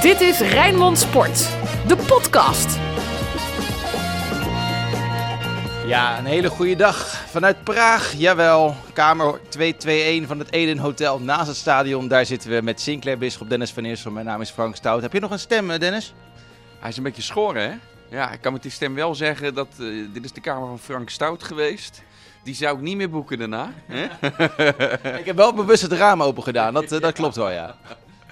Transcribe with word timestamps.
Dit 0.00 0.20
is 0.20 0.40
Rijnmond 0.40 0.98
Sport, 0.98 1.48
de 1.86 1.96
podcast. 1.96 2.78
Ja, 5.86 6.18
een 6.18 6.24
hele 6.24 6.48
goede 6.48 6.76
dag 6.76 7.26
vanuit 7.30 7.64
Praag. 7.64 8.12
Jawel, 8.16 8.74
kamer 8.92 9.40
221 9.48 10.28
van 10.28 10.38
het 10.38 10.52
Eden 10.52 10.78
Hotel 10.78 11.20
naast 11.20 11.46
het 11.46 11.56
stadion. 11.56 12.08
Daar 12.08 12.26
zitten 12.26 12.50
we 12.50 12.60
met 12.62 12.80
Sinclair 12.80 13.18
Bisschop, 13.18 13.48
Dennis 13.48 13.72
van 13.72 13.84
Eersel. 13.84 14.10
Mijn 14.10 14.26
naam 14.26 14.40
is 14.40 14.50
Frank 14.50 14.76
Stout. 14.76 15.02
Heb 15.02 15.12
je 15.12 15.20
nog 15.20 15.30
een 15.30 15.38
stem, 15.38 15.70
eh, 15.70 15.78
Dennis? 15.78 16.14
Hij 16.78 16.88
is 16.90 16.96
een 16.96 17.02
beetje 17.02 17.22
schoren, 17.22 17.62
hè? 17.62 17.76
Ja, 18.16 18.30
ik 18.30 18.40
kan 18.40 18.52
met 18.52 18.62
die 18.62 18.70
stem 18.70 18.94
wel 18.94 19.14
zeggen 19.14 19.54
dat 19.54 19.68
eh, 19.80 19.86
dit 20.12 20.24
is 20.24 20.32
de 20.32 20.40
kamer 20.40 20.68
van 20.68 20.78
Frank 20.78 21.10
Stout 21.10 21.42
geweest. 21.42 22.02
Die 22.44 22.54
zou 22.54 22.76
ik 22.76 22.82
niet 22.82 22.96
meer 22.96 23.10
boeken 23.10 23.38
daarna. 23.38 23.72
Hè? 23.86 24.04
Ik 25.18 25.26
heb 25.26 25.36
wel 25.36 25.54
bewust 25.54 25.82
het 25.82 25.92
raam 25.92 26.22
open 26.22 26.42
gedaan. 26.42 26.74
Dat, 26.74 26.92
eh, 26.92 27.00
dat 27.00 27.12
klopt 27.12 27.36
wel, 27.36 27.50
ja. 27.50 27.76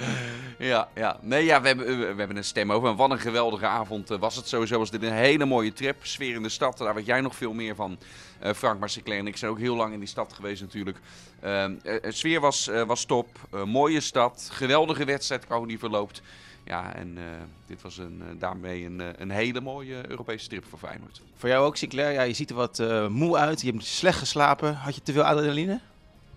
ja, 0.58 0.88
ja. 0.94 1.18
Nee, 1.20 1.44
ja, 1.44 1.60
we 1.60 1.66
hebben, 1.66 1.86
we 1.98 2.14
hebben 2.18 2.36
een 2.36 2.44
stem 2.44 2.72
over. 2.72 2.88
En 2.88 2.96
wat 2.96 3.10
een 3.10 3.18
geweldige 3.18 3.66
avond 3.66 4.10
eh, 4.10 4.18
was 4.18 4.36
het 4.36 4.48
sowieso. 4.48 4.78
Was 4.78 4.90
dit 4.90 5.02
een 5.02 5.12
hele 5.12 5.44
mooie 5.44 5.72
trip. 5.72 5.96
Sfeer 6.06 6.34
in 6.34 6.42
de 6.42 6.48
stad, 6.48 6.78
daar 6.78 6.94
weet 6.94 7.06
jij 7.06 7.20
nog 7.20 7.34
veel 7.36 7.52
meer 7.52 7.74
van. 7.74 7.98
eh, 8.38 8.52
Frank, 8.52 8.80
maar 8.80 8.88
Sinclair 8.90 9.18
en 9.20 9.26
ik 9.26 9.36
zijn 9.36 9.50
ook 9.50 9.58
heel 9.58 9.76
lang 9.76 9.92
in 9.92 9.98
die 9.98 10.08
stad 10.08 10.32
geweest 10.32 10.60
natuurlijk. 10.60 10.98
Ehm, 11.40 11.74
eh, 11.82 12.10
sfeer 12.12 12.40
was, 12.40 12.70
was 12.86 13.04
top. 13.04 13.28
Mooie 13.64 14.00
stad. 14.00 14.48
Geweldige 14.52 15.04
wedstrijd, 15.04 15.44
hoe 15.48 15.66
die 15.66 15.78
verloopt. 15.78 16.22
Ja, 16.64 16.94
en 16.94 17.18
dit 17.66 17.82
was 17.82 17.98
een, 17.98 18.22
daarmee 18.38 18.84
een, 18.84 19.02
een 19.16 19.30
hele 19.30 19.60
mooie 19.60 20.08
Europese 20.08 20.48
trip 20.48 20.64
voor 20.68 20.78
Feyenoord. 20.78 21.20
Voor 21.36 21.48
jou 21.48 21.66
ook, 21.66 21.76
Sinclair. 21.76 22.12
Ja, 22.12 22.22
je 22.22 22.32
ziet 22.32 22.50
er 22.50 22.56
wat 22.56 22.82
moe 23.08 23.36
uit. 23.36 23.60
Je 23.60 23.70
hebt 23.70 23.84
slecht 23.84 24.18
geslapen. 24.18 24.74
Had 24.74 24.94
je 24.94 25.02
te 25.02 25.12
veel 25.12 25.22
adrenaline? 25.22 25.80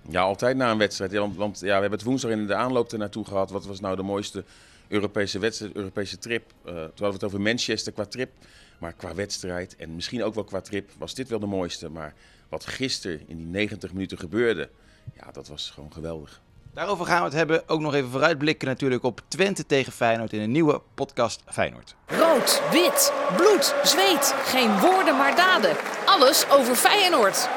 Ja, 0.10 0.22
altijd 0.22 0.58
na 0.58 0.72
een 0.72 0.78
wedstrijd. 0.78 1.12
Ja, 1.12 1.20
want, 1.20 1.36
want 1.36 1.60
ja, 1.60 1.66
we 1.66 1.72
hebben 1.72 1.92
het 1.92 2.04
woensdag 2.04 2.32
in 2.32 2.48
de 2.48 2.56
aanloop 2.56 2.92
er 2.92 2.98
naartoe 2.98 3.26
gehad. 3.26 3.52
Wat 3.52 3.66
was 3.66 3.80
nou 3.80 3.96
de 3.96 4.04
mooiste 4.04 4.44
Europese 4.88 5.40
wedstrijd, 5.40 5.76
Europese 5.76 6.18
trip? 6.18 6.52
Eh, 6.66 6.74
toen 6.74 6.82
hadden 6.82 7.08
we 7.08 7.14
het 7.14 7.24
over 7.24 7.42
Manchester 7.42 7.94
qua 7.94 8.06
trip. 8.06 8.32
Maar 8.80 8.94
qua 8.94 9.16
wedstrijd 9.16 9.76
en 9.76 9.96
misschien 9.96 10.24
ook 10.24 10.34
wel 10.34 10.44
qua 10.44 10.62
trip 10.62 10.90
was 10.98 11.14
dit 11.14 11.30
wel 11.30 11.40
de 11.40 11.46
mooiste. 11.46 11.90
Maar 11.90 12.14
wat 12.50 12.66
gisteren 12.66 13.22
in 13.28 13.38
die 13.38 13.46
90 13.46 13.94
minuten 13.94 14.18
gebeurde, 14.18 14.70
ja, 15.14 15.32
dat 15.32 15.48
was 15.48 15.70
gewoon 15.70 15.94
geweldig. 15.94 16.42
Daarover 16.74 17.06
gaan 17.06 17.18
we 17.18 17.24
het 17.24 17.34
hebben. 17.34 17.70
Ook 17.70 17.80
nog 17.80 17.94
even 17.94 18.10
vooruitblikken 18.10 18.68
natuurlijk 18.68 19.04
op 19.04 19.22
Twente 19.28 19.66
tegen 19.66 19.92
Feyenoord 19.92 20.34
in 20.34 20.42
een 20.42 20.52
nieuwe 20.52 20.82
podcast 20.94 21.42
Feyenoord. 21.46 21.96
Rood, 22.06 22.62
wit, 22.72 23.14
bloed, 23.38 23.76
zweet. 23.84 24.34
Geen 24.46 24.80
woorden 24.80 25.18
maar 25.18 25.36
daden. 25.36 25.76
Alles 26.06 26.50
over 26.50 26.76
Feyenoord. 26.76 27.50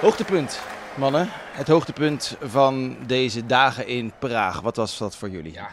Hoogtepunt, 0.00 0.60
mannen. 0.96 1.28
Het 1.30 1.68
hoogtepunt 1.68 2.36
van 2.40 2.96
deze 3.06 3.46
dagen 3.46 3.86
in 3.86 4.12
Praag. 4.18 4.60
Wat 4.60 4.76
was 4.76 4.98
dat 4.98 5.16
voor 5.16 5.30
jullie? 5.30 5.52
Ja. 5.52 5.70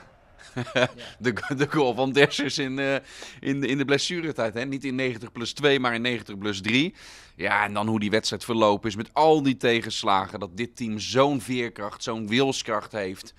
de, 1.20 1.34
de 1.58 1.68
goal 1.70 1.94
van 1.96 2.12
Dessers 2.12 2.58
in, 2.58 2.80
eh, 2.80 2.96
in, 3.40 3.64
in 3.64 3.78
de 3.78 3.86
blessuretijd. 3.86 4.54
Hè? 4.54 4.66
Niet 4.66 4.84
in 4.84 4.96
90 4.96 5.32
plus 5.32 5.54
2, 5.54 5.80
maar 5.80 5.94
in 5.94 6.02
90 6.02 6.38
plus 6.38 6.62
3. 6.62 6.96
Ja, 7.36 7.64
en 7.64 7.74
dan 7.74 7.88
hoe 7.88 8.00
die 8.00 8.10
wedstrijd 8.10 8.44
verlopen 8.44 8.90
is 8.90 8.96
met 8.96 9.14
al 9.14 9.44
die 9.44 9.58
tegenslagen. 9.58 10.40
Dat 10.40 10.58
dit 10.58 10.76
team 10.76 11.00
zo'n 11.00 11.42
veerkracht, 11.42 12.04
zo'n 12.04 12.28
wilskracht 12.28 12.92
heeft. 12.92 13.34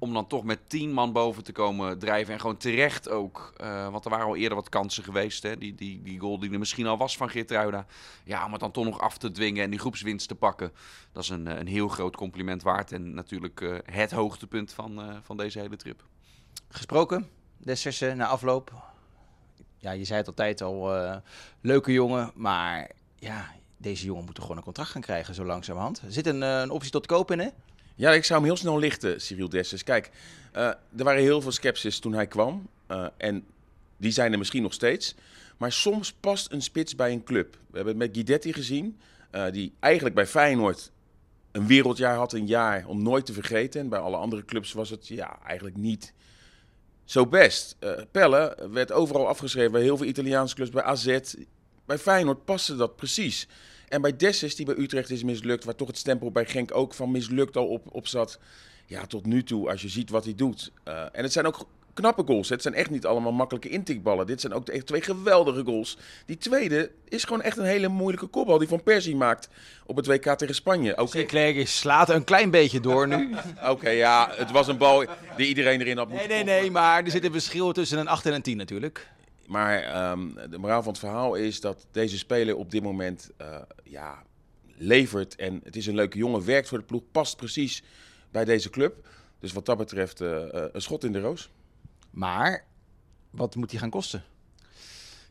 Om 0.00 0.12
dan 0.12 0.26
toch 0.26 0.44
met 0.44 0.58
10 0.66 0.92
man 0.92 1.12
boven 1.12 1.44
te 1.44 1.52
komen 1.52 1.98
drijven. 1.98 2.34
En 2.34 2.40
gewoon 2.40 2.56
terecht 2.56 3.08
ook. 3.08 3.52
eh, 3.56 3.88
want 3.90 4.04
er 4.04 4.10
waren 4.10 4.26
al 4.26 4.36
eerder 4.36 4.54
wat 4.54 4.68
kansen 4.68 5.04
geweest. 5.04 5.42
Hè? 5.42 5.58
Die, 5.58 5.74
die, 5.74 6.02
die 6.02 6.18
goal 6.18 6.38
die 6.38 6.50
er 6.52 6.58
misschien 6.58 6.86
al 6.86 6.96
was 6.96 7.16
van 7.16 7.28
Geertruida. 7.30 7.86
Ja, 8.24 8.44
om 8.44 8.52
het 8.52 8.60
dan 8.60 8.70
toch 8.70 8.84
nog 8.84 9.00
af 9.00 9.18
te 9.18 9.30
dwingen 9.30 9.64
en 9.64 9.70
die 9.70 9.78
groepswinst 9.78 10.28
te 10.28 10.34
pakken. 10.34 10.72
Dat 11.12 11.22
is 11.22 11.28
een, 11.28 11.46
eh, 11.46 11.58
een 11.58 11.66
heel 11.66 11.88
groot 11.88 12.16
compliment 12.16 12.62
waard. 12.62 12.92
En 12.92 13.14
natuurlijk 13.14 13.60
eh, 13.60 13.76
het 13.84 14.10
hoogtepunt 14.10 14.72
van, 14.72 15.20
van 15.22 15.36
deze 15.36 15.58
hele 15.58 15.76
trip. 15.76 16.04
Gesproken, 16.68 17.28
Dessers 17.56 18.00
na 18.00 18.26
afloop. 18.26 18.72
Ja, 19.78 19.90
je 19.90 20.04
zei 20.04 20.18
het 20.18 20.28
altijd 20.28 20.62
al, 20.62 20.92
leuke 21.60 21.92
jongen. 21.92 22.30
Maar 22.34 22.90
ja, 23.18 23.50
deze 23.76 24.04
jongen 24.04 24.24
moet 24.24 24.34
toch 24.34 24.42
gewoon 24.42 24.58
een 24.58 24.64
contract 24.64 24.90
gaan 24.90 25.00
krijgen 25.02 25.34
zo 25.34 25.44
langzamerhand. 25.44 26.00
Er 26.00 26.12
zit 26.12 26.26
een, 26.26 26.42
een 26.42 26.70
optie 26.70 26.90
tot 26.90 27.06
koop 27.06 27.30
in, 27.30 27.38
hè? 27.38 27.48
Ja, 27.98 28.12
ik 28.12 28.24
zou 28.24 28.38
hem 28.38 28.48
heel 28.48 28.58
snel 28.58 28.78
lichten, 28.78 29.20
Cyril 29.20 29.48
Dessers. 29.48 29.84
Kijk, 29.84 30.10
eh, 30.52 30.64
er 30.66 31.04
waren 31.04 31.22
heel 31.22 31.40
veel 31.40 31.52
sceptisch 31.52 31.98
toen 31.98 32.12
hij 32.12 32.26
kwam. 32.26 32.68
eh, 32.86 33.06
en 33.16 33.44
die 33.96 34.10
zijn 34.10 34.32
er 34.32 34.38
misschien 34.38 34.62
nog 34.62 34.72
steeds. 34.72 35.14
Maar 35.56 35.72
soms 35.72 36.12
past 36.12 36.52
een 36.52 36.62
spits 36.62 36.94
bij 36.96 37.12
een 37.12 37.24
club. 37.24 37.52
We 37.52 37.76
hebben 37.76 37.94
het 37.94 38.02
met 38.02 38.14
Guidetti 38.14 38.52
gezien. 38.52 38.98
eh, 39.30 39.50
die 39.50 39.72
eigenlijk 39.80 40.14
bij 40.14 40.26
Feyenoord 40.26 40.90
een 41.52 41.66
wereldjaar 41.66 42.16
had. 42.16 42.32
Een 42.32 42.46
jaar 42.46 42.86
om 42.86 43.02
nooit 43.02 43.26
te 43.26 43.32
vergeten. 43.32 43.80
En 43.80 43.88
bij 43.88 43.98
alle 43.98 44.16
andere 44.16 44.44
clubs 44.44 44.72
was 44.72 44.90
het 44.90 45.08
ja, 45.08 45.38
eigenlijk 45.46 45.76
niet 45.76 46.12
zo 47.04 47.26
best. 47.26 47.76
Pelle 48.10 48.68
werd 48.70 48.92
overal 48.92 49.28
afgeschreven 49.28 49.72
bij 49.72 49.82
heel 49.82 49.96
veel 49.96 50.06
Italiaanse 50.06 50.54
clubs. 50.54 50.70
Bij 50.70 50.82
AZ. 50.82 51.18
Bij 51.86 51.98
Feyenoord 51.98 52.44
paste 52.44 52.76
dat 52.76 52.96
precies. 52.96 53.48
En 53.88 54.00
bij 54.00 54.16
Dessus, 54.16 54.56
die 54.56 54.66
bij 54.66 54.76
Utrecht 54.78 55.10
is 55.10 55.22
mislukt, 55.22 55.64
waar 55.64 55.74
toch 55.74 55.88
het 55.88 55.98
stempel 55.98 56.30
bij 56.30 56.46
Genk 56.46 56.74
ook 56.74 56.94
van 56.94 57.10
mislukt 57.10 57.56
al 57.56 57.66
op, 57.66 57.86
op 57.94 58.06
zat. 58.06 58.38
Ja, 58.86 59.06
tot 59.06 59.26
nu 59.26 59.42
toe, 59.42 59.70
als 59.70 59.82
je 59.82 59.88
ziet 59.88 60.10
wat 60.10 60.24
hij 60.24 60.34
doet. 60.34 60.72
Eh, 60.84 61.02
en 61.12 61.22
het 61.22 61.32
zijn 61.32 61.46
ook 61.46 61.66
knappe 61.94 62.22
goals. 62.26 62.48
Het 62.48 62.62
zijn 62.62 62.74
echt 62.74 62.90
niet 62.90 63.06
allemaal 63.06 63.32
makkelijke 63.32 63.68
intikballen. 63.68 64.26
Dit 64.26 64.40
zijn 64.40 64.52
ook 64.52 64.68
echt 64.68 64.86
twee 64.86 65.00
geweldige 65.00 65.64
goals. 65.64 65.98
Die 66.26 66.38
tweede 66.38 66.90
is 67.08 67.24
gewoon 67.24 67.42
echt 67.42 67.56
een 67.56 67.64
hele 67.64 67.88
moeilijke 67.88 68.26
kopbal 68.26 68.58
die 68.58 68.68
Van 68.68 68.82
Persie 68.82 69.16
maakt 69.16 69.48
op 69.86 69.96
het 69.96 70.06
WK 70.06 70.24
tegen 70.24 70.54
Spanje. 70.54 70.92
Oké, 70.98 71.10
Sinclair 71.10 71.66
slaat 71.66 72.08
een 72.10 72.24
klein 72.24 72.50
beetje 72.50 72.80
door 72.80 73.08
nu. 73.08 73.34
oké, 73.72 73.88
ja, 73.90 74.30
het 74.36 74.50
was 74.50 74.68
een 74.68 74.78
bal 74.78 75.04
die 75.36 75.46
iedereen 75.48 75.80
erin 75.80 75.96
had 75.96 76.08
Nee, 76.08 76.18
moeten 76.18 76.36
nee, 76.36 76.44
koppen. 76.44 76.62
nee, 76.62 76.70
maar 76.70 77.04
er 77.04 77.10
zit 77.10 77.24
een 77.24 77.32
verschil 77.32 77.72
tussen 77.72 77.98
een 77.98 78.08
8 78.08 78.26
en 78.26 78.34
een 78.34 78.42
10 78.42 78.56
natuurlijk. 78.56 79.06
Maar 79.48 79.82
ehm, 79.82 80.50
de 80.50 80.58
moraal 80.58 80.82
van 80.82 80.92
het 80.92 81.00
verhaal 81.00 81.34
is 81.34 81.60
dat 81.60 81.86
deze 81.90 82.18
speler 82.18 82.56
op 82.56 82.70
dit 82.70 82.82
moment 82.82 83.30
eh, 83.36 83.60
ja, 83.84 84.22
levert. 84.76 85.36
En 85.36 85.60
het 85.64 85.76
is 85.76 85.86
een 85.86 85.94
leuke 85.94 86.18
jongen, 86.18 86.44
werkt 86.44 86.68
voor 86.68 86.78
de 86.78 86.84
ploeg, 86.84 87.02
past 87.12 87.36
precies 87.36 87.82
bij 88.30 88.44
deze 88.44 88.70
club. 88.70 89.08
Dus 89.38 89.52
wat 89.52 89.66
dat 89.66 89.76
betreft 89.78 90.20
eh, 90.20 90.54
eh, 90.54 90.68
een 90.72 90.82
schot 90.82 91.04
in 91.04 91.12
de 91.12 91.20
roos. 91.20 91.50
Maar 92.10 92.64
wat 93.30 93.54
moet 93.54 93.70
die 93.70 93.78
gaan 93.78 93.90
kosten? 93.90 94.24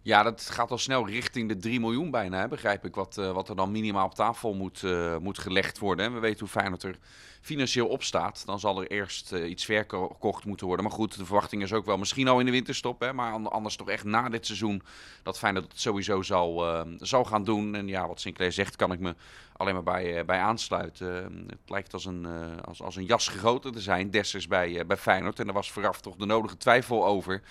Ja, 0.08 0.24
dat 0.24 0.42
gaat 0.50 0.72
al 0.72 0.78
snel 0.78 1.08
richting 1.08 1.50
de 1.50 1.58
3 1.58 1.80
miljoen 1.80 2.12
bijna, 2.12 2.48
begrijp 2.48 2.86
ik. 2.86 2.96
Wat, 2.96 3.18
eh, 3.18 3.32
wat 3.32 3.50
er 3.50 3.56
dan 3.56 3.72
minimaal 3.72 4.06
op 4.06 4.14
tafel 4.14 4.54
moet, 4.54 4.84
eh, 4.84 5.18
moet 5.18 5.38
gelegd 5.40 5.80
worden. 5.80 6.06
En 6.06 6.14
we 6.14 6.20
weten 6.20 6.40
hoe 6.40 6.48
Feyenoord 6.48 6.84
er 6.84 6.98
financieel 7.42 7.88
op 7.88 8.04
staat. 8.04 8.44
Dan 8.46 8.60
zal 8.60 8.82
er 8.82 8.88
eerst 8.92 9.32
eh, 9.32 9.50
iets 9.50 9.66
verkocht 9.66 10.46
moeten 10.46 10.68
worden. 10.68 10.86
Maar 10.86 10.94
goed, 10.96 11.18
de 11.18 11.26
verwachting 11.26 11.62
is 11.62 11.74
ook 11.74 11.86
wel 11.86 11.98
misschien 11.98 12.28
al 12.28 12.40
in 12.40 12.46
de 12.46 12.52
winterstop. 12.52 13.00
Hè, 13.00 13.14
maar 13.14 13.32
an- 13.34 13.52
anders 13.52 13.76
toch 13.76 13.90
echt 13.90 14.04
na 14.04 14.30
dit 14.30 14.46
seizoen 14.46 14.82
dat 15.24 15.38
Feyenoord 15.38 15.72
het 15.72 15.80
sowieso 15.82 16.22
zal, 16.22 16.68
eh, 16.68 16.82
zal 16.98 17.24
gaan 17.24 17.44
doen. 17.44 17.76
En 17.76 17.88
ja, 17.88 18.08
wat 18.08 18.22
Sinclair 18.22 18.52
zegt, 18.52 18.76
kan 18.76 18.92
ik 18.92 19.00
me 19.00 19.16
alleen 19.58 19.74
maar 19.74 19.84
bij, 19.84 20.26
bij 20.26 20.40
aansluiten. 20.40 21.18
Eh, 21.24 21.48
het 21.48 21.70
lijkt 21.70 21.94
als 21.94 22.06
een, 22.06 22.28
als, 22.66 22.82
als 22.82 22.96
een 22.96 23.06
jas 23.06 23.28
gegoten 23.28 23.72
te 23.72 23.82
zijn, 23.82 24.10
Dessers 24.10 24.48
bij, 24.48 24.86
bij 24.86 24.98
Feyenoord. 24.98 25.40
En 25.40 25.48
er 25.48 25.54
was 25.54 25.72
vooraf 25.72 26.02
toch 26.02 26.16
de 26.16 26.26
nodige 26.26 26.58
twijfel 26.58 27.06
over. 27.06 27.42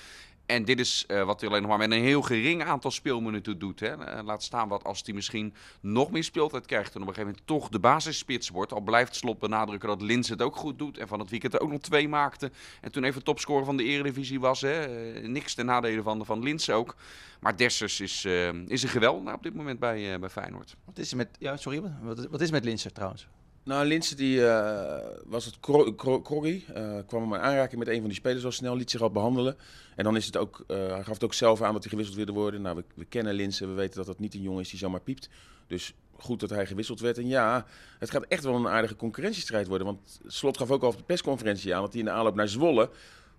En 0.46 0.64
dit 0.64 0.80
is 0.80 1.04
eh, 1.06 1.24
wat 1.24 1.40
hij 1.40 1.48
alleen 1.48 1.62
nog 1.62 1.70
maar 1.70 1.88
met 1.88 1.98
een 1.98 2.04
heel 2.04 2.22
gering 2.22 2.64
aantal 2.64 2.90
speelminuten 2.90 3.58
doet. 3.58 3.80
Hè. 3.80 4.04
Eh, 4.04 4.24
laat 4.24 4.42
staan 4.42 4.68
wat 4.68 4.84
als 4.84 5.02
hij 5.04 5.14
misschien 5.14 5.54
nog 5.80 6.10
meer 6.10 6.24
speeltijd 6.24 6.66
krijgt. 6.66 6.94
En 6.94 7.02
op 7.02 7.08
een 7.08 7.14
gegeven 7.14 7.30
moment 7.30 7.46
toch 7.46 7.68
de 7.68 7.78
basisspits 7.78 8.48
wordt. 8.48 8.72
Al 8.72 8.80
blijft 8.80 9.16
Slot 9.16 9.38
benadrukken 9.38 9.88
dat 9.88 10.02
Lins 10.02 10.28
het 10.28 10.42
ook 10.42 10.56
goed 10.56 10.78
doet. 10.78 10.98
En 10.98 11.08
van 11.08 11.18
het 11.18 11.30
weekend 11.30 11.60
ook 11.60 11.70
nog 11.70 11.80
twee 11.80 12.08
maakte. 12.08 12.50
En 12.80 12.92
toen 12.92 13.04
even 13.04 13.24
topscorer 13.24 13.64
van 13.64 13.76
de 13.76 13.84
eredivisie 13.84 14.40
was. 14.40 14.60
Hè. 14.60 14.84
Eh, 14.84 15.28
niks 15.28 15.54
ten 15.54 15.66
nadele 15.66 16.02
van, 16.02 16.24
van 16.24 16.42
Lins 16.42 16.70
ook. 16.70 16.96
Maar 17.40 17.56
Dessers 17.56 18.00
is, 18.00 18.24
is 18.66 18.82
een 18.82 18.88
geweldenaar 18.88 19.34
op 19.34 19.42
dit 19.42 19.54
moment 19.54 19.78
bij, 19.78 20.18
bij 20.18 20.28
Feyenoord. 20.28 20.76
Wat 20.84 20.98
is 20.98 21.10
er 21.10 21.16
met, 21.16 21.28
ja, 21.38 21.56
sorry, 21.56 21.82
wat, 22.30 22.40
is 22.40 22.50
met 22.50 22.64
Linsen 22.64 22.92
trouwens? 22.92 23.28
Nou, 23.66 23.86
Linse 23.86 24.14
die 24.14 24.46
eh, 24.46 25.06
was 25.24 25.44
het 25.44 25.60
kroggy. 26.22 26.64
eh, 26.74 26.98
kwam 27.06 27.34
in 27.34 27.40
aanraking 27.40 27.78
met 27.78 27.88
een 27.88 27.98
van 27.98 28.08
die 28.08 28.14
spelers 28.14 28.44
al 28.44 28.52
snel, 28.52 28.76
liet 28.76 28.90
zich 28.90 29.00
al 29.00 29.10
behandelen. 29.10 29.56
En 29.96 30.04
dan 30.04 30.16
is 30.16 30.26
het 30.26 30.36
ook, 30.36 30.64
eh, 30.66 30.76
hij 30.76 31.02
gaf 31.02 31.14
het 31.14 31.24
ook 31.24 31.34
zelf 31.34 31.62
aan 31.62 31.72
dat 31.72 31.80
hij 31.82 31.90
gewisseld 31.90 32.16
wilde 32.16 32.32
worden. 32.32 32.62
Nou, 32.62 32.76
we, 32.76 32.84
we 32.94 33.04
kennen 33.04 33.34
Linse, 33.34 33.66
we 33.66 33.72
weten 33.72 33.96
dat 33.96 34.06
dat 34.06 34.18
niet 34.18 34.34
een 34.34 34.42
jongen 34.42 34.60
is 34.60 34.68
die 34.68 34.78
zomaar 34.78 35.00
piept. 35.00 35.28
Dus 35.66 35.94
goed 36.18 36.40
dat 36.40 36.50
hij 36.50 36.66
gewisseld 36.66 37.00
werd. 37.00 37.18
En 37.18 37.28
ja, 37.28 37.66
het 37.98 38.10
gaat 38.10 38.24
echt 38.28 38.44
wel 38.44 38.54
een 38.54 38.68
aardige 38.68 38.96
concurrentiestrijd 38.96 39.66
worden. 39.66 39.86
Want 39.86 40.20
Slot 40.26 40.56
gaf 40.56 40.70
ook 40.70 40.82
al 40.82 40.88
op 40.88 40.96
de 40.96 41.04
persconferentie 41.04 41.74
aan 41.74 41.82
dat 41.82 41.90
hij 41.90 42.00
in 42.00 42.06
de 42.06 42.12
aanloop 42.12 42.34
naar 42.34 42.48
Zwolle 42.48 42.90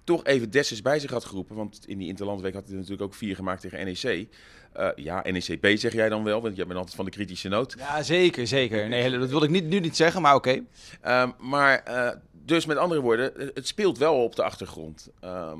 toch 0.07 0.23
even 0.23 0.51
Dessus 0.51 0.81
bij 0.81 0.99
zich 0.99 1.11
had 1.11 1.25
geroepen. 1.25 1.55
Want 1.55 1.79
in 1.87 1.97
die 1.97 2.07
Interlandweek 2.07 2.53
had 2.53 2.67
hij 2.67 2.75
natuurlijk 2.75 3.01
ook 3.01 3.13
vier 3.13 3.35
gemaakt 3.35 3.61
tegen 3.61 3.85
NEC. 3.85 4.27
Eh, 4.73 4.89
ja, 4.95 5.23
NEC-B 5.23 5.67
zeg 5.73 5.93
jij 5.93 6.09
dan 6.09 6.23
wel, 6.23 6.41
want 6.41 6.55
jij 6.55 6.65
bent 6.65 6.77
altijd 6.77 6.95
van 6.95 7.05
de 7.05 7.11
kritische 7.11 7.47
noot. 7.47 7.75
Ja, 7.77 8.03
zeker, 8.03 8.47
zeker. 8.47 8.87
Nee, 8.87 9.17
dat 9.17 9.29
wilde 9.29 9.45
ik 9.45 9.51
niet, 9.51 9.65
nu 9.65 9.79
niet 9.79 9.95
zeggen, 9.95 10.21
maar 10.21 10.35
oké. 10.35 10.63
Ehm, 11.01 11.31
maar 11.39 11.83
eh, 11.83 12.09
dus 12.31 12.65
met 12.65 12.77
andere 12.77 13.01
woorden, 13.01 13.37
eh, 13.37 13.47
het 13.53 13.67
speelt 13.67 13.97
wel 13.97 14.23
op 14.23 14.35
de 14.35 14.43
achtergrond. 14.43 15.09
Ehm, 15.19 15.59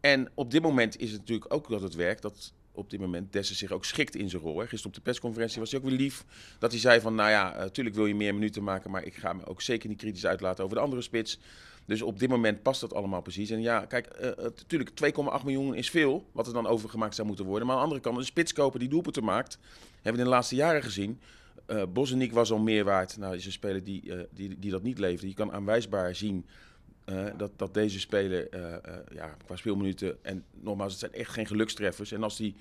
en 0.00 0.30
op 0.34 0.50
dit 0.50 0.62
moment 0.62 1.00
is 1.00 1.10
het 1.10 1.20
natuurlijk 1.20 1.54
ook 1.54 1.68
dat 1.68 1.82
het 1.82 1.94
werkt 1.94 2.22
dat 2.22 2.52
op 2.72 2.90
dit 2.90 3.00
moment 3.00 3.32
Dessers 3.32 3.58
zich 3.58 3.70
ook 3.70 3.84
schikt 3.84 4.16
in 4.16 4.30
zijn 4.30 4.42
rol. 4.42 4.58
Hè. 4.58 4.66
Gisteren 4.66 4.86
op 4.86 4.94
de 4.94 5.00
persconferentie 5.00 5.60
was 5.60 5.70
hij 5.70 5.80
ook 5.80 5.86
weer 5.86 5.96
lief. 5.96 6.24
Dat 6.58 6.70
hij 6.70 6.80
zei 6.80 7.00
van, 7.00 7.14
nou 7.14 7.30
ja, 7.30 7.54
natuurlijk 7.58 7.96
wil 7.96 8.06
je 8.06 8.14
meer 8.14 8.34
minuten 8.34 8.62
maken, 8.62 8.90
maar 8.90 9.04
ik 9.04 9.14
ga 9.14 9.32
me 9.32 9.46
ook 9.46 9.62
zeker 9.62 9.88
niet 9.88 9.98
kritisch 9.98 10.26
uitlaten 10.26 10.64
over 10.64 10.76
de 10.76 10.82
andere 10.82 11.02
spits. 11.02 11.38
Dus 11.84 12.02
op 12.02 12.18
dit 12.18 12.28
moment 12.28 12.62
past 12.62 12.80
dat 12.80 12.94
allemaal 12.94 13.22
precies. 13.22 13.50
En 13.50 13.60
ja, 13.60 13.84
kijk, 13.84 14.34
natuurlijk 14.42 14.90
2,8 14.90 15.44
miljoen 15.44 15.74
is 15.74 15.90
veel, 15.90 16.26
wat 16.32 16.46
er 16.46 16.52
dan 16.52 16.66
overgemaakt 16.66 17.14
zou 17.14 17.26
moeten 17.26 17.44
worden. 17.44 17.66
Maar 17.66 17.76
aan 17.76 17.82
de 17.82 17.88
andere 17.88 18.04
kant, 18.04 18.18
een 18.18 18.24
spits 18.24 18.52
kopen 18.52 18.80
die 18.80 18.88
doelpunten 18.88 19.24
maakt, 19.24 19.58
hebben 19.94 20.12
we 20.12 20.18
in 20.18 20.24
de 20.24 20.30
laatste 20.30 20.54
jaren 20.54 20.82
gezien. 20.82 21.20
Uh, 21.66 21.82
was 22.30 22.52
al 22.52 22.58
meer 22.58 22.84
waard. 22.84 23.16
Nou, 23.16 23.36
is 23.36 23.46
een 23.46 23.52
speler 23.52 23.84
die, 23.84 24.12
die, 24.30 24.58
die 24.58 24.70
dat 24.70 24.82
niet 24.82 24.98
leefde. 24.98 25.28
Je 25.28 25.34
kan 25.34 25.52
aanwijsbaar 25.52 26.14
zien 26.14 26.46
uh, 27.06 27.26
dat, 27.36 27.50
dat 27.56 27.74
deze 27.74 28.00
speler 28.00 28.48
ja, 29.12 29.36
qua 29.44 29.56
speelminuten... 29.56 30.24
En 30.24 30.44
nogmaals, 30.50 30.90
het 30.90 31.00
zijn 31.00 31.12
echt 31.12 31.30
geen 31.30 31.46
gelukstreffers. 31.46 32.12
En 32.12 32.22
als 32.22 32.38
hij 32.38 32.54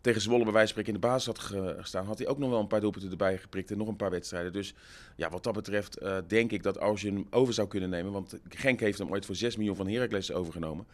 tegen 0.00 0.20
Zwolle 0.20 0.44
bij 0.44 0.52
wijze 0.52 0.74
van 0.74 0.82
spreken 0.82 0.94
in 0.94 1.00
de 1.00 1.06
basis 1.06 1.26
had 1.26 1.38
gestaan... 1.78 2.06
had 2.06 2.18
hij 2.18 2.26
ook 2.26 2.38
nog 2.38 2.50
wel 2.50 2.60
een 2.60 2.66
paar 2.66 2.80
doelpunten 2.80 3.10
erbij 3.10 3.38
geprikt 3.38 3.70
en 3.70 3.78
nog 3.78 3.88
een 3.88 3.96
paar 3.96 4.10
wedstrijden. 4.10 4.52
Dus 4.52 4.74
ja, 5.16 5.30
wat 5.30 5.42
dat 5.42 5.54
betreft 5.54 5.98
denk 6.26 6.50
ik 6.50 6.62
dat 6.62 6.80
als 6.80 7.00
je 7.00 7.12
hem 7.12 7.26
over 7.30 7.54
zou 7.54 7.68
kunnen 7.68 7.90
nemen... 7.90 8.12
want 8.12 8.36
Genk 8.48 8.80
heeft 8.80 8.98
hem 8.98 9.10
ooit 9.10 9.26
voor 9.26 9.34
6 9.34 9.56
miljoen 9.56 9.76
van 9.76 9.88
Heracles 9.88 10.32
overgenomen... 10.32 10.86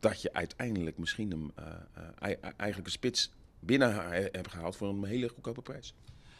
dat 0.00 0.22
je 0.22 0.32
uiteindelijk 0.32 0.98
misschien 0.98 1.30
hem 1.30 1.52
eigenlijk 2.56 2.86
een 2.86 2.92
spits 2.92 3.30
binnen 3.60 3.94
hebt 4.10 4.50
gehaald 4.50 4.76
voor 4.76 4.88
een 4.88 5.04
hele 5.04 5.28
goedkope 5.28 5.62
prijs. 5.62 5.94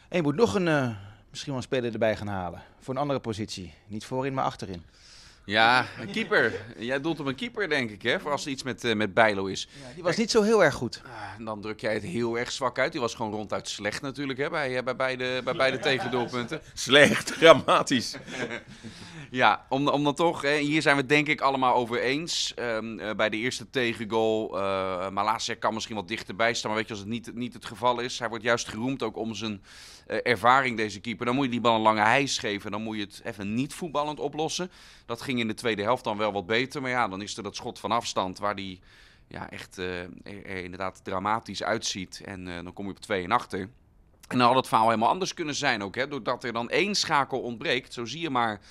En 0.09 0.17
je 0.17 0.23
moet 0.23 0.35
nog 0.35 0.55
een, 0.55 0.95
misschien 1.29 1.51
wel 1.51 1.61
een 1.61 1.67
speler 1.67 1.93
erbij 1.93 2.15
gaan 2.15 2.27
halen. 2.27 2.61
Voor 2.79 2.93
een 2.93 2.99
andere 2.99 3.19
positie. 3.19 3.73
Niet 3.87 4.05
voorin, 4.05 4.33
maar 4.33 4.43
achterin. 4.43 4.83
Ja, 5.45 5.85
een 5.99 6.11
keeper. 6.11 6.53
Jij 6.77 7.01
doelt 7.01 7.19
op 7.19 7.25
een 7.25 7.35
keeper, 7.35 7.69
denk 7.69 7.89
ik, 7.89 8.01
hè? 8.01 8.19
Voor 8.19 8.31
als 8.31 8.45
er 8.45 8.51
iets 8.51 8.63
met, 8.63 8.83
uh, 8.83 8.95
met 8.95 9.13
Bijlo 9.13 9.45
is. 9.45 9.67
Ja, 9.81 9.93
die 9.93 10.03
was 10.03 10.17
niet 10.17 10.31
zo 10.31 10.41
heel 10.41 10.63
erg 10.63 10.73
goed. 10.73 11.01
Uh, 11.05 11.45
dan 11.45 11.61
druk 11.61 11.79
jij 11.79 11.93
het 11.93 12.03
heel 12.03 12.39
erg 12.39 12.51
zwak 12.51 12.79
uit. 12.79 12.91
Die 12.91 13.01
was 13.01 13.15
gewoon 13.15 13.31
ronduit 13.31 13.69
slecht 13.69 14.01
natuurlijk, 14.01 14.39
hè? 14.39 14.49
Bij, 14.49 14.83
bij 14.83 14.95
beide, 14.95 15.41
bij 15.43 15.53
beide 15.53 15.79
tegendoelpunten. 15.79 16.61
Slecht, 16.73 17.27
dramatisch. 17.39 18.15
Ja, 19.35 19.65
om, 19.69 19.87
om 19.87 20.03
dan 20.03 20.15
toch, 20.15 20.41
hè, 20.41 20.57
hier 20.57 20.81
zijn 20.81 20.95
we 20.95 21.05
denk 21.05 21.27
ik 21.27 21.41
allemaal 21.41 21.75
over 21.75 21.99
eens. 22.01 22.53
Um, 22.59 22.99
uh, 22.99 23.11
bij 23.11 23.29
de 23.29 23.37
eerste 23.37 23.69
tegengoal, 23.69 24.57
uh, 24.57 25.09
Malasia 25.09 25.55
kan 25.55 25.73
misschien 25.73 25.95
wat 25.95 26.07
dichterbij 26.07 26.53
staan, 26.53 26.69
maar 26.69 26.79
weet 26.79 26.87
je, 26.87 26.93
als 26.93 27.03
het 27.03 27.11
niet, 27.11 27.35
niet 27.35 27.53
het 27.53 27.65
geval 27.65 27.99
is, 27.99 28.19
hij 28.19 28.29
wordt 28.29 28.43
juist 28.43 28.67
geroemd 28.67 29.03
ook 29.03 29.17
om 29.17 29.33
zijn 29.33 29.63
uh, 30.07 30.17
ervaring, 30.23 30.77
deze 30.77 30.99
keeper. 30.99 31.25
Dan 31.25 31.35
moet 31.35 31.45
je 31.45 31.51
die 31.51 31.61
bal 31.61 31.75
een 31.75 31.81
lange 31.81 32.01
hijs 32.01 32.37
geven, 32.37 32.71
dan 32.71 32.81
moet 32.81 32.95
je 32.95 33.01
het 33.01 33.21
even 33.23 33.53
niet 33.53 33.73
voetballend 33.73 34.19
oplossen. 34.19 34.71
Dat 35.05 35.21
ging 35.21 35.39
in 35.39 35.47
de 35.47 35.53
tweede 35.53 35.81
helft 35.81 36.03
dan 36.03 36.17
wel 36.17 36.31
wat 36.31 36.45
beter, 36.45 36.81
maar 36.81 36.91
ja, 36.91 37.07
dan 37.07 37.21
is 37.21 37.37
er 37.37 37.43
dat 37.43 37.55
schot 37.55 37.79
van 37.79 37.91
afstand 37.91 38.39
waar 38.39 38.55
die 38.55 38.79
ja, 39.27 39.49
echt 39.49 39.77
er, 39.77 40.09
er 40.23 40.63
inderdaad 40.63 41.03
dramatisch 41.03 41.63
uitziet. 41.63 42.21
En 42.25 42.45
dan 42.45 42.73
kom 42.73 42.85
je 42.85 42.91
op 42.91 42.99
2 42.99 43.23
en 43.23 43.31
achter. 43.31 43.59
En 44.27 44.37
dan 44.37 44.47
had 44.47 44.55
het 44.55 44.67
verhaal 44.67 44.87
helemaal 44.87 45.09
anders 45.09 45.33
kunnen 45.33 45.55
zijn 45.55 45.83
ook, 45.83 45.95
hè, 45.95 46.07
doordat 46.07 46.43
er 46.43 46.53
dan 46.53 46.69
één 46.69 46.95
schakel 46.95 47.39
ontbreekt. 47.39 47.93
Zo 47.93 48.05
zie 48.05 48.21
je 48.21 48.29
maar 48.29 48.61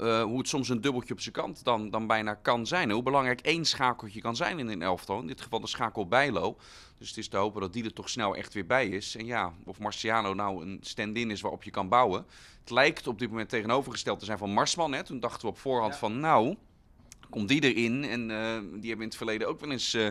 uh, 0.00 0.22
hoe 0.22 0.38
het 0.38 0.48
soms 0.48 0.68
een 0.68 0.80
dubbeltje 0.80 1.14
op 1.14 1.20
zijn 1.20 1.34
kant 1.34 1.64
dan, 1.64 1.90
dan 1.90 2.06
bijna 2.06 2.34
kan 2.34 2.66
zijn. 2.66 2.90
Hoe 2.90 3.02
belangrijk 3.02 3.40
één 3.40 3.64
schakeltje 3.64 4.20
kan 4.20 4.36
zijn 4.36 4.58
in 4.58 4.68
een 4.68 4.82
elftal. 4.82 5.20
In 5.20 5.26
dit 5.26 5.40
geval 5.40 5.60
de 5.60 5.66
schakel 5.66 6.06
Bijlo. 6.06 6.56
Dus 6.98 7.08
het 7.08 7.18
is 7.18 7.28
te 7.28 7.36
hopen 7.36 7.60
dat 7.60 7.72
die 7.72 7.84
er 7.84 7.92
toch 7.92 8.08
snel 8.08 8.36
echt 8.36 8.54
weer 8.54 8.66
bij 8.66 8.88
is. 8.88 9.16
En 9.16 9.26
ja, 9.26 9.52
of 9.64 9.78
Marciano 9.78 10.34
nou 10.34 10.64
een 10.64 10.78
stand-in 10.80 11.30
is 11.30 11.40
waarop 11.40 11.62
je 11.62 11.70
kan 11.70 11.88
bouwen. 11.88 12.26
Het 12.60 12.70
lijkt 12.70 13.06
op 13.06 13.18
dit 13.18 13.28
moment 13.30 13.48
tegenovergesteld 13.48 14.18
te 14.18 14.24
zijn 14.24 14.38
van 14.38 14.52
Marsman. 14.52 14.92
Hè. 14.92 15.04
Toen 15.04 15.20
dachten 15.20 15.40
we 15.40 15.48
op 15.48 15.58
voorhand 15.58 15.92
ja. 15.92 15.98
van 15.98 16.20
nou, 16.20 16.56
komt 17.30 17.48
die 17.48 17.74
erin. 17.74 18.04
En 18.04 18.30
uh, 18.30 18.58
die 18.58 18.88
hebben 18.88 18.88
in 18.88 19.00
het 19.00 19.16
verleden 19.16 19.48
ook 19.48 19.60
wel 19.60 19.70
eens 19.70 19.94
uh, 19.94 20.06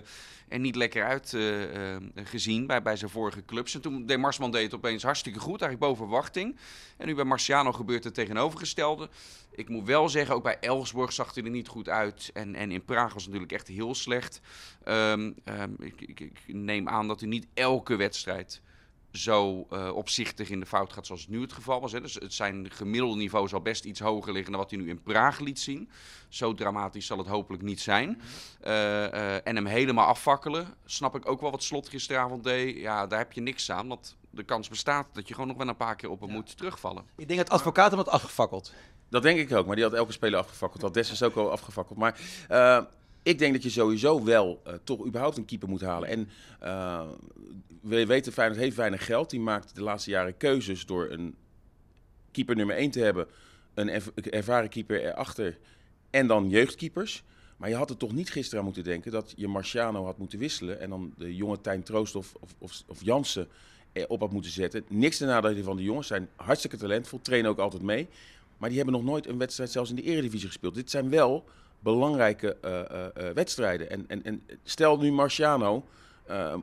er 0.47 0.59
niet 0.59 0.75
lekker 0.75 1.03
uit 1.05 1.33
uh, 1.33 1.95
gezien 2.15 2.67
bij, 2.67 2.81
bij 2.81 2.95
zijn 2.95 3.11
vorige 3.11 3.45
clubs. 3.45 3.75
En 3.75 3.81
toen 3.81 4.05
deed 4.05 4.17
Marsman 4.17 4.51
deed 4.51 4.63
het 4.63 4.73
opeens 4.73 5.03
hartstikke 5.03 5.39
goed, 5.39 5.61
eigenlijk 5.61 5.91
boven 5.91 6.05
verwachting. 6.07 6.57
En 6.97 7.07
nu 7.07 7.15
bij 7.15 7.23
Marciano 7.23 7.71
gebeurt 7.71 8.03
het 8.03 8.13
tegenovergestelde. 8.13 9.09
Ik 9.51 9.69
moet 9.69 9.85
wel 9.85 10.09
zeggen, 10.09 10.35
ook 10.35 10.43
bij 10.43 10.57
Elfsborg 10.59 11.13
zag 11.13 11.33
hij 11.33 11.43
er 11.43 11.49
niet 11.49 11.67
goed 11.67 11.89
uit. 11.89 12.29
En, 12.33 12.55
en 12.55 12.71
in 12.71 12.85
Praag 12.85 13.13
was 13.13 13.23
het 13.23 13.31
natuurlijk 13.31 13.51
echt 13.51 13.67
heel 13.67 13.95
slecht. 13.95 14.41
Um, 14.87 15.35
um, 15.45 15.75
ik, 15.79 16.01
ik, 16.01 16.19
ik, 16.19 16.39
neem 16.45 16.89
aan 16.89 17.07
dat 17.07 17.19
hij 17.19 17.29
niet 17.29 17.47
elke 17.53 17.95
wedstrijd 17.95 18.61
zo 19.11 19.67
uh, 19.73 19.95
opzichtig 19.95 20.49
in 20.49 20.59
de 20.59 20.65
fout 20.65 20.93
gaat 20.93 21.05
zoals 21.05 21.21
het 21.21 21.29
nu 21.29 21.41
het 21.41 21.53
geval 21.53 21.81
was. 21.81 21.91
Hè. 21.91 22.01
Dus 22.01 22.13
het 22.13 22.33
zijn 22.33 22.71
gemiddelde 22.71 23.15
niveau 23.15 23.47
zal 23.47 23.61
best 23.61 23.85
iets 23.85 23.99
hoger 23.99 24.33
liggen 24.33 24.51
dan 24.51 24.61
wat 24.61 24.69
hij 24.69 24.79
nu 24.79 24.89
in 24.89 25.03
Praag 25.03 25.39
liet 25.39 25.59
zien. 25.59 25.89
Zo 26.27 26.53
dramatisch 26.53 27.05
zal 27.05 27.17
het 27.17 27.27
hopelijk 27.27 27.63
niet 27.63 27.81
zijn. 27.81 28.21
Uh, 28.63 28.71
uh, 28.71 29.47
en 29.47 29.55
hem 29.55 29.65
helemaal 29.65 30.07
afvakkelen, 30.07 30.67
snap 30.85 31.15
ik 31.15 31.29
ook 31.29 31.41
wel 31.41 31.51
wat 31.51 31.63
Slot 31.63 31.89
gisteravond 31.89 32.43
deed. 32.43 32.77
Ja, 32.77 33.07
daar 33.07 33.19
heb 33.19 33.31
je 33.31 33.41
niks 33.41 33.71
aan, 33.71 33.87
want 33.87 34.17
de 34.29 34.43
kans 34.43 34.69
bestaat 34.69 35.07
dat 35.13 35.27
je 35.27 35.33
gewoon 35.33 35.49
nog 35.49 35.57
wel 35.57 35.67
een 35.67 35.75
paar 35.75 35.95
keer 35.95 36.09
op 36.09 36.19
hem 36.19 36.29
ja. 36.29 36.35
moet 36.35 36.57
terugvallen. 36.57 37.03
Ik 37.17 37.27
denk 37.27 37.39
dat 37.39 37.49
advocaat 37.49 37.89
hem 37.89 37.99
had 37.99 38.09
afgefakkeld. 38.09 38.73
Dat 39.09 39.23
denk 39.23 39.39
ik 39.39 39.53
ook, 39.53 39.65
maar 39.65 39.75
die 39.75 39.83
had 39.83 39.93
elke 39.93 40.11
speler 40.11 40.39
afgefakkeld. 40.39 40.81
Dat 40.81 40.93
Dessers 40.93 41.23
ook 41.23 41.35
al 41.35 41.51
afgefakkeld. 41.51 41.97
Maar 41.97 42.19
uh, 42.51 42.81
ik 43.23 43.39
denk 43.39 43.53
dat 43.53 43.63
je 43.63 43.69
sowieso 43.69 44.23
wel 44.23 44.61
uh, 44.67 44.73
toch 44.83 45.05
überhaupt 45.05 45.37
een 45.37 45.45
keeper 45.45 45.69
moet 45.69 45.81
halen. 45.81 46.09
En 46.09 46.29
uh, 46.63 47.07
we 47.81 48.05
weten, 48.05 48.33
Feyenoord 48.33 48.59
heeft 48.59 48.75
weinig 48.75 49.05
geld. 49.05 49.29
Die 49.29 49.39
maakt 49.39 49.75
de 49.75 49.81
laatste 49.81 50.09
jaren 50.09 50.37
keuzes 50.37 50.85
door 50.85 51.09
een 51.09 51.35
keeper 52.31 52.55
nummer 52.55 52.75
1 52.75 52.91
te 52.91 52.99
hebben. 52.99 53.27
Een 53.73 53.89
erv 53.89 54.07
ervaren 54.07 54.69
keeper 54.69 55.01
erachter. 55.01 55.57
En 56.09 56.27
dan 56.27 56.49
jeugdkeepers. 56.49 57.23
Maar 57.57 57.69
je 57.69 57.75
had 57.75 57.89
er 57.89 57.97
toch 57.97 58.13
niet 58.13 58.31
gisteren 58.31 58.59
aan 58.59 58.65
moeten 58.65 58.83
denken 58.83 59.11
dat 59.11 59.33
je 59.35 59.47
Marciano 59.47 60.05
had 60.05 60.17
moeten 60.17 60.39
wisselen. 60.39 60.79
En 60.79 60.89
dan 60.89 61.13
de 61.17 61.35
jonge 61.35 61.61
Tijn 61.61 61.83
Troost 61.83 62.15
of, 62.15 62.33
of, 62.59 62.83
of, 62.87 63.03
Jansen 63.03 63.47
op 64.07 64.19
had 64.19 64.31
moeten 64.31 64.51
zetten. 64.51 64.83
Niks 64.87 65.17
ten 65.17 65.27
nadele 65.27 65.63
van 65.63 65.75
de 65.75 65.83
jongens. 65.83 66.07
Zijn 66.07 66.29
hartstikke 66.35 66.77
talentvol. 66.77 67.21
Trainen 67.21 67.51
ook 67.51 67.59
altijd 67.59 67.81
mee. 67.81 68.07
Maar 68.57 68.69
die 68.69 68.77
hebben 68.77 68.95
nog 68.95 69.05
nooit 69.05 69.27
een 69.27 69.37
wedstrijd 69.37 69.71
zelfs 69.71 69.89
in 69.89 69.95
de 69.95 70.01
eredivisie 70.01 70.47
gespeeld. 70.47 70.75
Dit 70.75 70.89
zijn 70.89 71.09
wel 71.09 71.45
belangrijke 71.79 72.57
uh, 72.65 72.81
uh, 73.25 73.31
wedstrijden. 73.33 73.89
En, 73.89 74.05
en, 74.07 74.23
en 74.23 74.43
stel 74.63 74.97
nu 74.97 75.11
Marciano, 75.11 75.85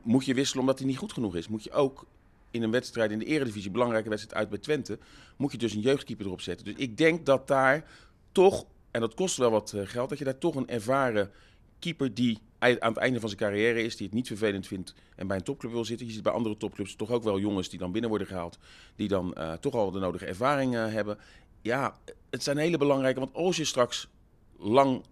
moet 0.02 0.24
je 0.24 0.34
wisselen 0.34 0.60
omdat 0.60 0.78
hij 0.78 0.86
niet 0.88 0.98
goed 0.98 1.12
genoeg 1.12 1.36
is. 1.36 1.48
Moet 1.48 1.64
je 1.64 1.72
ook 1.72 2.06
in 2.50 2.62
een 2.62 2.70
wedstrijd 2.70 3.10
in 3.10 3.18
de 3.18 3.24
eredivisie, 3.24 3.70
belangrijke 3.70 4.08
wedstrijd 4.08 4.38
uit 4.38 4.48
bij 4.48 4.58
Twente, 4.58 4.98
moet 5.36 5.52
je 5.52 5.58
dus 5.58 5.74
een 5.74 5.80
jeugdkeeper 5.80 6.26
erop 6.26 6.40
zetten. 6.40 6.64
Dus 6.64 6.74
ik 6.76 6.96
denk 6.96 7.26
dat 7.26 7.48
daar 7.48 7.90
toch, 8.32 8.64
en 8.90 9.00
dat 9.00 9.14
kost 9.14 9.36
wel 9.36 9.50
wat 9.50 9.74
geld, 9.76 10.08
dat 10.08 10.18
je 10.18 10.24
daar 10.24 10.38
toch 10.38 10.54
een 10.54 10.68
ervaren 10.68 11.30
keeper 11.78 12.14
die 12.14 12.38
aan 12.58 12.76
het 12.80 12.96
einde 12.96 13.20
van 13.20 13.28
zijn 13.28 13.40
carrière 13.40 13.82
is, 13.82 13.96
die 13.96 14.06
het 14.06 14.14
niet 14.14 14.26
vervelend 14.26 14.66
vindt 14.66 14.94
en 15.16 15.26
bij 15.26 15.36
een 15.36 15.42
topclub 15.42 15.72
wil 15.72 15.84
zitten. 15.84 16.06
Je 16.06 16.12
ziet 16.12 16.22
bij 16.22 16.32
andere 16.32 16.56
topclubs 16.56 16.96
toch 16.96 17.10
ook 17.10 17.22
wel 17.22 17.38
jongens 17.38 17.68
die 17.68 17.78
dan 17.78 17.92
binnen 17.92 18.10
worden 18.10 18.28
gehaald, 18.28 18.58
die 18.96 19.08
dan 19.08 19.34
toch 19.60 19.74
al 19.74 19.90
de 19.90 19.98
nodige 19.98 20.26
ervaring 20.26 20.74
hebben. 20.74 21.18
Ja, 21.62 21.98
het 22.30 22.42
zijn 22.42 22.56
hele 22.56 22.78
belangrijke, 22.78 23.20
want 23.20 23.34
als 23.34 23.56
je 23.56 23.64
straks 23.64 24.08
lang, 24.58 24.96
uh, 24.96 25.02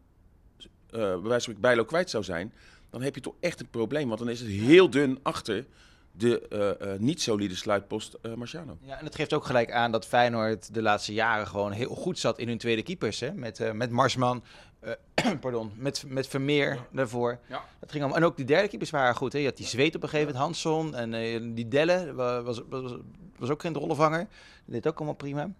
bij 0.91 1.09
wijze 1.09 1.21
van 1.29 1.41
spreken, 1.41 1.61
Bijlo 1.61 1.85
kwijt 1.85 2.11
zou 2.11 2.25
zijn, 2.25 2.53
dan 2.91 3.03
heb 3.03 3.15
je 3.15 3.21
toch 3.21 3.35
echt 3.41 3.61
een 3.61 3.71
probleem. 3.71 4.07
Want 4.09 4.21
dan 4.21 4.29
is 4.29 4.41
het 4.41 4.49
heel 4.49 4.91
dun 4.91 5.19
achter 5.23 5.67
de 6.13 6.47
uh, 6.81 6.89
uh, 6.89 6.99
niet 6.99 7.23
solide 7.23 7.55
sluitpost 7.55 8.17
uh, 8.23 8.35
Marciano. 8.35 8.79
Ja, 8.81 8.99
en 8.99 9.05
het 9.05 9.15
geeft 9.15 9.33
ook 9.33 9.45
gelijk 9.45 9.73
aan 9.73 9.93
dat 9.93 10.07
Feyenoord 10.07 10.75
de 10.75 10.83
laatste 10.83 11.13
jaren 11.13 11.47
gewoon 11.47 11.73
heel 11.73 11.95
goed 11.95 12.19
zat 12.19 12.39
in 12.39 12.49
hun 12.49 12.59
tweede 12.59 12.83
keepers. 12.83 13.21
Hè? 13.21 13.33
Met, 13.33 13.73
met 13.73 13.91
Marsman, 13.91 14.45
pardon, 15.41 15.73
met, 15.77 16.05
met 16.07 16.27
Vermeer 16.27 16.75
ja. 16.75 16.87
daarvoor. 16.93 17.39
Ja. 17.49 17.65
Dat 17.81 17.93
ging 17.93 18.05
om. 18.05 18.13
En 18.13 18.25
ook 18.25 18.37
die 18.37 18.45
derde 18.45 18.69
keepers 18.69 18.91
waren 18.91 19.15
goed. 19.15 19.33
Hè? 19.33 19.39
Je 19.39 19.45
had 19.45 19.57
die 19.57 19.67
Zweet 19.67 19.95
op 19.95 20.03
een 20.03 20.09
gegeven 20.09 20.33
moment, 20.33 20.45
Hansson 20.45 20.95
en 20.95 21.55
die 21.55 21.69
Delle 21.69 22.15
was, 22.15 22.63
was, 22.69 22.95
was 23.37 23.51
ook 23.51 23.61
geen 23.61 23.73
drollenvanger. 23.73 24.19
Dat 24.65 24.75
deed 24.75 24.87
ook 24.87 24.97
allemaal 24.97 25.15
prima. 25.15 25.51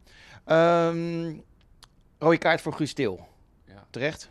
Um, 0.89 1.43
rode 2.19 2.39
kaart 2.39 2.61
voor 2.61 2.73
Guus 2.73 2.93
Til. 2.93 3.27
Ja. 3.75 3.87
Terecht? 3.91 4.31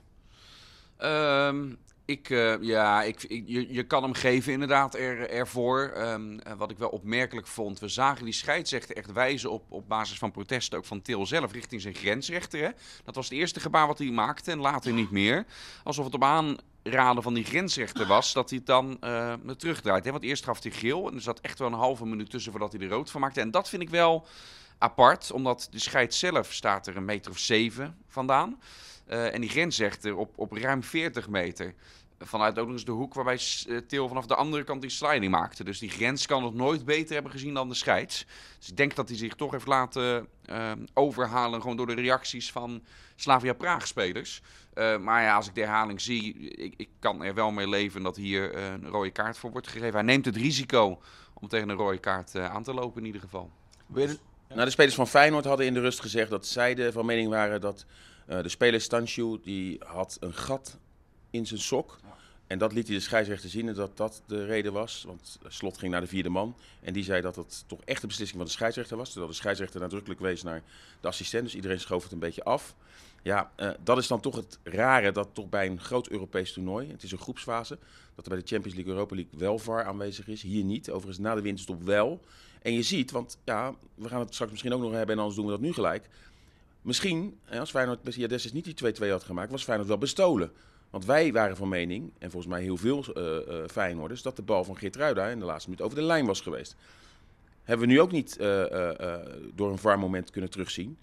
Um, 0.99 1.77
ik, 2.05 2.29
uh, 2.29 2.61
ja, 2.61 3.03
ik, 3.03 3.23
ik, 3.23 3.43
je, 3.47 3.73
je 3.73 3.83
kan 3.83 4.03
hem 4.03 4.13
geven 4.13 4.53
inderdaad 4.53 4.95
er, 4.95 5.29
ervoor. 5.29 5.93
Um, 5.97 6.39
wat 6.57 6.71
ik 6.71 6.77
wel 6.77 6.89
opmerkelijk 6.89 7.47
vond, 7.47 7.79
we 7.79 7.87
zagen 7.87 8.25
die 8.25 8.33
scheidsrechter 8.33 8.95
echt 8.95 9.11
wijzen 9.11 9.51
op, 9.51 9.63
op 9.69 9.87
basis 9.87 10.17
van 10.17 10.31
protesten 10.31 10.77
ook 10.77 10.85
van 10.85 11.01
Til 11.01 11.25
zelf 11.25 11.51
richting 11.51 11.81
zijn 11.81 11.95
grensrechter. 11.95 12.59
Hè? 12.59 12.69
Dat 13.03 13.15
was 13.15 13.29
het 13.29 13.37
eerste 13.37 13.59
gebaar 13.59 13.87
wat 13.87 13.97
hij 13.97 14.11
maakte 14.11 14.51
en 14.51 14.59
later 14.59 14.93
niet 14.93 15.11
meer. 15.11 15.45
Alsof 15.83 16.05
het 16.05 16.13
op 16.13 16.23
aanraden 16.23 17.23
van 17.23 17.33
die 17.33 17.45
grensrechter 17.45 18.07
was 18.07 18.33
dat 18.33 18.49
hij 18.49 18.57
het 18.57 18.67
dan 18.67 18.97
uh, 19.01 19.33
terugdraait. 19.57 20.05
Hè? 20.05 20.11
Want 20.11 20.23
eerst 20.23 20.43
gaf 20.43 20.63
hij 20.63 20.71
geel 20.71 21.07
en 21.07 21.15
er 21.15 21.21
zat 21.21 21.39
echt 21.39 21.59
wel 21.59 21.67
een 21.67 21.73
halve 21.73 22.05
minuut 22.05 22.29
tussen 22.29 22.51
voordat 22.51 22.71
hij 22.71 22.81
er 22.81 22.89
rood 22.89 23.11
van 23.11 23.21
maakte. 23.21 23.41
En 23.41 23.51
dat 23.51 23.69
vind 23.69 23.81
ik 23.81 23.89
wel 23.89 24.27
apart, 24.77 25.31
omdat 25.31 25.67
de 25.71 25.79
scheid 25.79 26.13
zelf 26.13 26.53
staat 26.53 26.87
er 26.87 26.97
een 26.97 27.05
meter 27.05 27.31
of 27.31 27.37
zeven 27.37 27.97
vandaan. 28.07 28.59
Uh, 29.07 29.33
en 29.33 29.41
die 29.41 29.49
grensrechter 29.49 30.15
op, 30.15 30.33
op 30.35 30.51
ruim 30.51 30.83
40 30.83 31.29
meter. 31.29 31.73
vanuit 32.19 32.59
ook 32.59 32.65
nog 32.65 32.75
eens 32.75 32.85
de 32.85 32.91
hoek 32.91 33.13
waarbij 33.13 33.39
uh, 33.67 33.77
Til 33.77 34.07
vanaf 34.07 34.25
de 34.25 34.35
andere 34.35 34.63
kant 34.63 34.81
die 34.81 34.89
sliding 34.89 35.31
maakte. 35.31 35.63
Dus 35.63 35.79
die 35.79 35.89
grens 35.89 36.25
kan 36.25 36.41
nog 36.41 36.53
nooit 36.53 36.85
beter 36.85 37.13
hebben 37.13 37.31
gezien 37.31 37.53
dan 37.53 37.69
de 37.69 37.75
scheids. 37.75 38.25
Dus 38.59 38.69
ik 38.69 38.77
denk 38.77 38.95
dat 38.95 39.07
hij 39.07 39.17
zich 39.17 39.35
toch 39.35 39.51
heeft 39.51 39.67
laten 39.67 40.27
uh, 40.45 40.71
overhalen 40.93 41.61
gewoon 41.61 41.77
door 41.77 41.87
de 41.87 41.93
reacties 41.93 42.51
van 42.51 42.83
Slavia 43.15 43.53
Praag-spelers. 43.53 44.41
Uh, 44.73 44.97
maar 44.97 45.21
ja, 45.21 45.35
als 45.35 45.47
ik 45.47 45.55
de 45.55 45.61
herhaling 45.61 46.01
zie, 46.01 46.33
ik, 46.49 46.73
ik 46.77 46.89
kan 46.99 47.23
er 47.23 47.33
wel 47.33 47.51
mee 47.51 47.69
leven 47.69 48.03
dat 48.03 48.15
hier 48.15 48.57
een 48.57 48.87
rode 48.87 49.11
kaart 49.11 49.37
voor 49.37 49.51
wordt 49.51 49.67
gegeven. 49.67 49.93
Hij 49.93 50.03
neemt 50.03 50.25
het 50.25 50.35
risico 50.35 51.01
om 51.33 51.47
tegen 51.47 51.69
een 51.69 51.75
rode 51.75 51.99
kaart 51.99 52.35
aan 52.35 52.63
te 52.63 52.73
lopen 52.73 52.99
in 53.01 53.05
ieder 53.05 53.21
geval. 53.21 53.51
Nou, 54.47 54.65
de 54.65 54.71
spelers 54.71 54.95
van 54.95 55.07
Feyenoord 55.07 55.45
hadden 55.45 55.65
in 55.65 55.73
de 55.73 55.79
rust 55.79 55.99
gezegd 55.99 56.29
dat 56.29 56.47
zij 56.47 56.75
de 56.75 56.91
van 56.91 57.05
mening 57.05 57.29
waren 57.29 57.61
dat 57.61 57.85
de 58.25 58.49
speler 58.49 58.81
Stanciu, 58.81 59.39
die 59.43 59.81
had 59.85 60.17
een 60.19 60.33
gat 60.33 60.77
in 61.29 61.45
zijn 61.45 61.59
sok. 61.59 61.99
En 62.47 62.57
dat 62.57 62.73
liet 62.73 62.87
hij 62.87 62.95
de 62.95 63.01
scheidsrechter 63.01 63.49
zien 63.49 63.73
dat 63.73 63.97
dat 63.97 64.21
de 64.25 64.45
reden 64.45 64.73
was. 64.73 65.03
Want 65.07 65.39
Slot 65.47 65.77
ging 65.77 65.91
naar 65.91 66.01
de 66.01 66.07
vierde 66.07 66.29
man. 66.29 66.55
En 66.81 66.93
die 66.93 67.03
zei 67.03 67.21
dat 67.21 67.35
het 67.35 67.63
toch 67.67 67.79
echt 67.85 68.01
de 68.01 68.07
beslissing 68.07 68.37
van 68.37 68.47
de 68.47 68.53
scheidsrechter 68.53 68.97
was. 68.97 69.09
Terwijl 69.09 69.31
de 69.31 69.37
scheidsrechter 69.37 69.79
nadrukkelijk 69.79 70.19
wees 70.19 70.43
naar 70.43 70.61
de 71.01 71.07
assistent. 71.07 71.43
Dus 71.43 71.55
iedereen 71.55 71.79
schoof 71.79 72.03
het 72.03 72.11
een 72.11 72.19
beetje 72.19 72.43
af. 72.43 72.75
Ja, 73.23 73.51
uh, 73.57 73.69
dat 73.83 73.97
is 73.97 74.07
dan 74.07 74.19
toch 74.19 74.35
het 74.35 74.59
rare 74.63 75.11
dat 75.11 75.29
toch 75.33 75.49
bij 75.49 75.67
een 75.67 75.79
groot 75.79 76.07
Europees 76.07 76.53
toernooi, 76.53 76.91
het 76.91 77.03
is 77.03 77.11
een 77.11 77.17
groepsfase, 77.17 77.77
dat 78.15 78.25
er 78.25 78.31
bij 78.31 78.39
de 78.39 78.47
Champions 78.47 78.75
League, 78.75 78.93
Europa 78.93 79.15
League 79.15 79.39
wel 79.39 79.59
VAR 79.59 79.83
aanwezig 79.83 80.27
is. 80.27 80.41
Hier 80.41 80.63
niet, 80.63 80.89
overigens 80.89 81.17
na 81.17 81.35
de 81.35 81.41
winterstop 81.41 81.83
wel. 81.83 82.21
En 82.61 82.73
je 82.73 82.81
ziet, 82.81 83.11
want 83.11 83.37
ja, 83.43 83.75
we 83.95 84.07
gaan 84.07 84.19
het 84.19 84.33
straks 84.33 84.51
misschien 84.51 84.73
ook 84.73 84.81
nog 84.81 84.91
hebben 84.91 85.15
en 85.15 85.17
anders 85.17 85.35
doen 85.35 85.45
we 85.45 85.51
dat 85.51 85.61
nu 85.61 85.73
gelijk. 85.73 86.09
Misschien, 86.83 87.39
als 87.59 87.69
Feyenoord 87.69 88.03
met 88.03 88.15
Jades 88.15 88.51
niet 88.51 88.77
die 88.77 88.93
2-2 88.95 89.09
had 89.09 89.23
gemaakt, 89.23 89.51
was 89.51 89.63
Feyenoord 89.63 89.89
wel 89.89 89.97
bestolen. 89.97 90.51
Want 90.89 91.05
wij 91.05 91.33
waren 91.33 91.55
van 91.55 91.69
mening, 91.69 92.11
en 92.19 92.31
volgens 92.31 92.53
mij 92.53 92.61
heel 92.61 92.77
veel 92.77 93.05
uh, 93.17 93.23
uh, 93.23 93.67
Feyenoorders, 93.67 94.21
dat 94.21 94.35
de 94.35 94.41
bal 94.41 94.63
van 94.63 94.77
Geert 94.77 94.95
Ruida 94.95 95.27
in 95.27 95.39
de 95.39 95.45
laatste 95.45 95.69
minuut 95.69 95.85
over 95.85 95.97
de 95.97 96.03
lijn 96.03 96.25
was 96.25 96.41
geweest. 96.41 96.75
Hebben 97.63 97.87
we 97.87 97.93
nu 97.93 98.01
ook 98.01 98.11
niet 98.11 98.37
uh, 98.41 98.63
door 99.55 99.71
een 99.71 99.77
VAR-moment 99.77 100.31
kunnen 100.31 100.49
terugzien. 100.49 100.97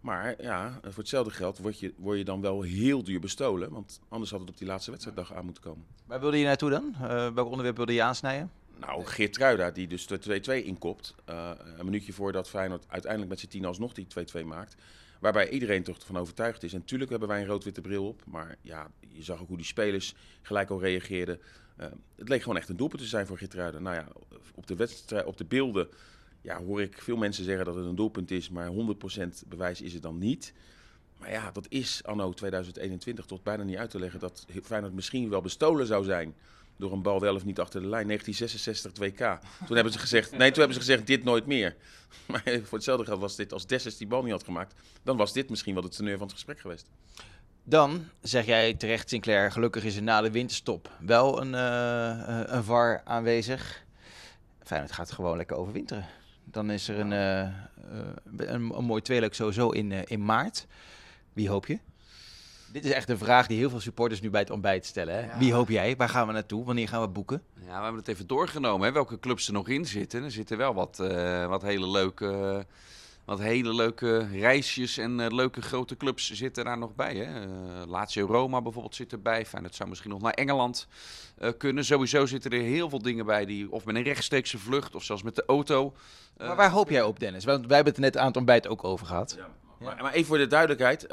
Maar 0.00 0.42
ja, 0.42 0.78
voor 0.82 0.92
hetzelfde 0.96 1.32
geld 1.32 1.58
word 1.58 1.80
je, 1.80 1.94
word 1.96 2.18
je 2.18 2.24
dan 2.24 2.40
wel 2.40 2.62
heel 2.62 3.02
duur 3.02 3.20
bestolen. 3.20 3.70
Want 3.70 4.00
anders 4.08 4.30
had 4.30 4.40
het 4.40 4.48
op 4.48 4.58
die 4.58 4.66
laatste 4.66 4.90
wedstrijddag 4.90 5.34
aan 5.34 5.44
moeten 5.44 5.62
komen. 5.62 5.84
Waar 6.06 6.20
wilde 6.20 6.38
je 6.38 6.44
naartoe 6.44 6.70
dan? 6.70 6.94
welk 7.34 7.48
onderwerp 7.48 7.76
wilde 7.76 7.92
je 7.92 8.02
aansnijden? 8.02 8.50
Nou, 8.80 9.04
Geert 9.04 9.36
Ruida, 9.36 9.70
die 9.70 9.86
dus 9.86 10.06
de 10.06 10.60
2-2 10.62 10.64
inkopt. 10.64 11.14
een 11.24 11.84
minuutje 11.84 12.12
voordat 12.12 12.48
Feyenoord 12.48 12.84
uiteindelijk 12.88 13.30
met 13.30 13.40
zijn 13.40 13.52
tien 13.52 13.64
alsnog 13.64 13.92
die 13.92 14.06
2-2 14.42 14.44
maakt. 14.44 14.76
Waarbij 15.20 15.48
iedereen 15.48 15.82
toch 15.82 15.98
van 15.98 16.16
overtuigd 16.16 16.62
is. 16.62 16.72
En 16.72 16.78
natuurlijk 16.78 17.10
hebben 17.10 17.28
wij 17.28 17.40
een 17.40 17.46
rood-witte 17.46 17.80
bril 17.80 18.06
op. 18.06 18.22
Maar 18.26 18.56
ja, 18.60 18.90
je 19.08 19.22
zag 19.22 19.40
ook 19.40 19.48
hoe 19.48 19.56
die 19.56 19.66
spelers 19.66 20.14
gelijk 20.42 20.70
al 20.70 20.80
reageerden. 20.80 21.40
Uh, 21.80 21.86
het 22.16 22.28
leek 22.28 22.42
gewoon 22.42 22.56
echt 22.56 22.68
een 22.68 22.76
doelpunt 22.76 23.02
te 23.02 23.08
zijn 23.08 23.26
voor 23.26 23.38
Gitruiden. 23.38 23.82
Nou 23.82 23.96
ja, 23.96 24.08
op 24.54 24.66
de, 24.66 24.76
wedstrijd, 24.76 25.26
op 25.26 25.36
de 25.36 25.44
beelden 25.44 25.88
ja, 26.40 26.62
hoor 26.62 26.82
ik 26.82 27.02
veel 27.02 27.16
mensen 27.16 27.44
zeggen 27.44 27.64
dat 27.64 27.74
het 27.74 27.84
een 27.84 27.94
doelpunt 27.94 28.30
is. 28.30 28.48
Maar 28.48 28.70
100% 28.70 29.48
bewijs 29.48 29.80
is 29.80 29.92
het 29.92 30.02
dan 30.02 30.18
niet. 30.18 30.52
Maar 31.18 31.30
ja, 31.30 31.50
dat 31.50 31.66
is 31.68 32.04
anno 32.04 32.32
2021 32.32 33.24
tot 33.24 33.42
bijna 33.42 33.62
niet 33.62 33.76
uit 33.76 33.90
te 33.90 33.98
leggen 33.98 34.20
dat 34.20 34.46
Feyenoord 34.62 34.94
misschien 34.94 35.28
wel 35.28 35.40
bestolen 35.40 35.86
zou 35.86 36.04
zijn 36.04 36.34
door 36.76 36.92
een 36.92 37.02
bal 37.02 37.20
wel 37.20 37.34
of 37.34 37.44
niet 37.44 37.60
achter 37.60 37.80
de 37.80 37.86
lijn. 37.86 38.06
1966 38.06 38.92
2K. 38.92 39.66
Toen 39.66 39.74
hebben 39.74 39.92
ze 39.92 39.98
gezegd, 39.98 40.30
nee, 40.30 40.50
toen 40.50 40.58
hebben 40.58 40.74
ze 40.74 40.80
gezegd 40.80 41.06
dit 41.06 41.24
nooit 41.24 41.46
meer. 41.46 41.76
Maar 42.26 42.42
voor 42.42 42.78
hetzelfde 42.78 43.04
geld 43.04 43.20
was 43.20 43.36
dit, 43.36 43.52
als 43.52 43.66
Dessus 43.66 43.96
die 43.96 44.06
bal 44.06 44.22
niet 44.22 44.32
had 44.32 44.44
gemaakt, 44.44 44.74
dan 45.02 45.16
was 45.16 45.32
dit 45.32 45.50
misschien 45.50 45.74
wel 45.74 45.82
het 45.82 45.96
teneur 45.96 46.18
van 46.18 46.26
het 46.26 46.34
gesprek 46.34 46.60
geweest. 46.60 46.88
Dan 47.64 48.04
zeg 48.22 48.46
jij 48.46 48.74
terecht, 48.74 49.08
Sinclair, 49.08 49.52
gelukkig 49.52 49.84
is 49.84 49.96
er 49.96 50.02
na 50.02 50.20
de 50.20 50.30
winterstop 50.30 50.90
wel 51.00 51.40
een, 51.40 51.52
uh, 51.52 52.40
een 52.44 52.64
VAR 52.64 53.00
aanwezig. 53.04 53.84
Het 54.64 54.92
gaat 54.92 55.12
gewoon 55.12 55.36
lekker 55.36 55.56
overwinteren. 55.56 56.06
Dan 56.44 56.70
is 56.70 56.88
er 56.88 56.98
een, 56.98 57.12
uh, 57.12 57.48
een, 58.36 58.76
een, 58.76 58.84
mooi 58.84 59.02
tweeluik 59.02 59.34
sowieso 59.34 59.70
in, 59.70 59.92
in 59.92 60.24
maart. 60.24 60.66
Wie 61.32 61.48
hoop 61.48 61.66
je? 61.66 61.78
Dit 62.76 62.84
is 62.84 62.90
echt 62.90 63.08
een 63.08 63.18
vraag 63.18 63.46
die 63.46 63.58
heel 63.58 63.70
veel 63.70 63.80
supporters 63.80 64.20
nu 64.20 64.30
bij 64.30 64.40
het 64.40 64.50
ontbijt 64.50 64.86
stellen. 64.86 65.14
Hè? 65.14 65.38
Wie 65.38 65.52
hoop 65.52 65.68
jij? 65.68 65.96
Waar 65.96 66.08
gaan 66.08 66.26
we 66.26 66.32
naartoe? 66.32 66.64
Wanneer 66.64 66.88
gaan 66.88 67.00
we 67.00 67.08
boeken? 67.08 67.42
Ja, 67.54 67.76
we 67.76 67.82
hebben 67.82 67.96
het 67.96 68.08
even 68.08 68.26
doorgenomen. 68.26 68.86
Hè? 68.86 68.92
Welke 68.92 69.18
clubs 69.18 69.46
er 69.46 69.52
nog 69.52 69.68
in 69.68 69.84
zitten. 69.86 70.24
Er 70.24 70.30
zitten 70.30 70.56
wel 70.56 70.74
wat, 70.74 70.98
uh, 71.02 71.46
wat 71.46 71.62
hele 71.62 71.88
leuke... 71.88 72.66
wat 73.24 73.38
hele 73.38 73.74
leuke 73.74 74.26
reisjes 74.26 74.98
en 74.98 75.18
uh, 75.18 75.26
leuke 75.28 75.62
grote 75.62 75.96
clubs 75.96 76.32
zitten 76.32 76.64
daar 76.64 76.78
nog 76.78 76.94
bij. 76.94 77.14
Hè? 77.14 77.46
Uh, 77.46 77.48
Lazio 77.86 78.26
Roma 78.26 78.62
bijvoorbeeld 78.62 78.94
zit 78.94 79.12
erbij. 79.12 79.46
Fijn, 79.46 79.62
dat 79.62 79.74
zou 79.74 79.88
misschien 79.88 80.10
nog 80.10 80.20
naar 80.20 80.32
Engeland 80.32 80.86
kunnen. 81.58 81.84
Sowieso 81.84 82.26
zitten 82.26 82.50
er 82.50 82.60
heel 82.60 82.88
veel 82.88 83.02
dingen 83.02 83.26
bij 83.26 83.46
die 83.46 83.70
of 83.70 83.84
met 83.84 83.96
een 83.96 84.02
rechtstreekse 84.02 84.58
vlucht 84.58 84.94
of 84.94 85.02
zelfs 85.02 85.22
met 85.22 85.34
de 85.34 85.44
auto. 85.46 85.94
maar 86.36 86.56
waar 86.56 86.70
hoop 86.70 86.90
jij 86.90 87.02
op, 87.02 87.20
Dennis? 87.20 87.44
Want 87.44 87.66
wij 87.66 87.76
hebben 87.76 87.94
het 87.94 88.02
net 88.02 88.16
aan 88.16 88.26
het 88.26 88.36
ontbijt 88.36 88.68
ook 88.68 88.84
over 88.84 89.06
gehad. 89.06 89.34
Ja. 89.38 89.48
Maar, 89.78 90.02
maar, 90.02 90.12
even 90.12 90.26
voor 90.26 90.38
de 90.38 90.46
duidelijkheid 90.46 91.06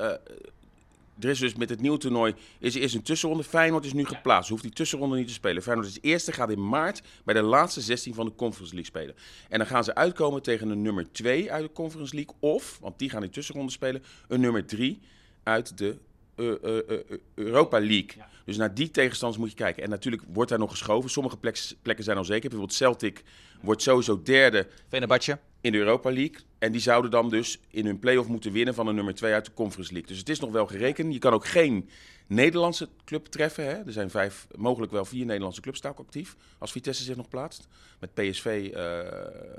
er 1.20 1.30
is 1.30 1.40
dus 1.40 1.56
met 1.56 1.70
het 1.70 1.82
nieuwe 1.82 1.98
toernooi 1.98 2.34
is 2.60 2.76
er 2.76 2.82
eerst 2.82 2.96
een 2.96 3.02
tussenronde. 3.02 3.44
Feyenoord 3.44 3.86
is 3.86 3.94
nu 3.94 4.06
geplaatst. 4.06 4.50
Hoeft 4.50 4.62
die 4.62 4.72
tussenronde 4.72 5.16
niet 5.16 5.28
te 5.28 5.34
spelen. 5.34 5.64
Feyenoord 5.64 5.88
is 5.88 5.98
eerste, 6.02 6.32
gaat 6.32 6.50
in 6.50 6.68
maart 6.70 7.02
bij 7.26 7.34
de 7.34 7.42
laatste 7.42 7.82
16 7.82 8.14
van 8.14 8.26
de 8.26 8.36
Conference 8.36 8.74
League 8.74 8.92
spelen. 8.92 9.16
En 9.50 9.58
dan 9.58 9.68
gaan 9.68 9.84
ze 9.84 9.96
uitkomen 9.96 10.42
tegen 10.42 10.70
een 10.70 10.82
nummer 10.82 11.12
2 11.12 11.52
uit 11.52 11.64
de 11.64 11.72
Conference 11.72 12.16
League. 12.16 12.36
Of, 12.40 12.78
want 12.82 13.00
die 13.00 13.10
gaan 13.10 13.24
in 13.24 13.30
tussenronde 13.30 13.72
spelen, 13.72 14.04
een 14.28 14.40
nummer 14.40 14.66
3 14.66 15.00
uit 15.44 15.78
de 15.78 15.98
uh, 16.36 16.52
uh, 16.64 16.78
uh, 16.90 17.00
Europa 17.34 17.80
League. 17.80 18.24
Dus 18.46 18.58
naar 18.58 18.74
die 18.74 18.92
tegenstanders 18.92 19.42
moet 19.42 19.50
je 19.50 19.56
kijken. 19.56 19.84
En 19.84 19.90
natuurlijk 19.90 20.24
wordt 20.28 20.50
daar 20.50 20.60
nog 20.60 20.72
geschoven. 20.72 21.10
Sommige 21.10 21.38
plekken 21.82 22.04
zijn 22.04 22.18
al 22.18 22.26
zeker. 22.26 22.50
Bijvoorbeeld 22.50 22.78
Celtic 22.78 23.24
wordt 23.64 23.82
sowieso 23.82 24.22
derde. 24.22 24.68
Venebatje 24.88 25.40
in 25.62 25.72
de 25.72 25.78
Europa 25.78 26.12
League. 26.12 26.38
En 26.60 26.72
die 26.72 26.82
zouden 26.82 27.12
dan 27.12 27.30
dus 27.30 27.60
in 27.70 27.86
hun 27.86 28.00
play-off 28.00 28.28
moeten 28.28 28.52
winnen 28.52 28.74
van 28.74 28.88
een 28.88 28.96
nummer 28.96 29.16
2 29.16 29.34
uit 29.34 29.46
de 29.46 29.54
Conference 29.54 29.92
League. 29.92 30.10
Dus 30.10 30.20
het 30.20 30.30
is 30.30 30.40
nog 30.40 30.52
wel 30.52 30.68
gerekend. 30.68 31.14
Je 31.14 31.20
kan 31.20 31.34
ook 31.34 31.48
geen 31.48 31.90
Nederlandse 32.28 32.90
club 33.06 33.26
treffen. 33.26 33.66
Hè? 33.66 33.74
Er 33.74 33.92
zijn 33.92 34.10
vijf, 34.10 34.48
mogelijk 34.56 34.92
wel 34.92 35.06
vier 35.06 35.26
Nederlandse 35.26 35.62
clubs 35.62 35.78
staan 35.78 35.96
actief. 35.96 36.36
Als 36.58 36.72
Vitesse 36.72 37.04
zich 37.04 37.16
nog 37.16 37.28
plaatst. 37.28 37.68
Met 38.00 38.14
PSV 38.14 38.72
uh, 38.74 39.00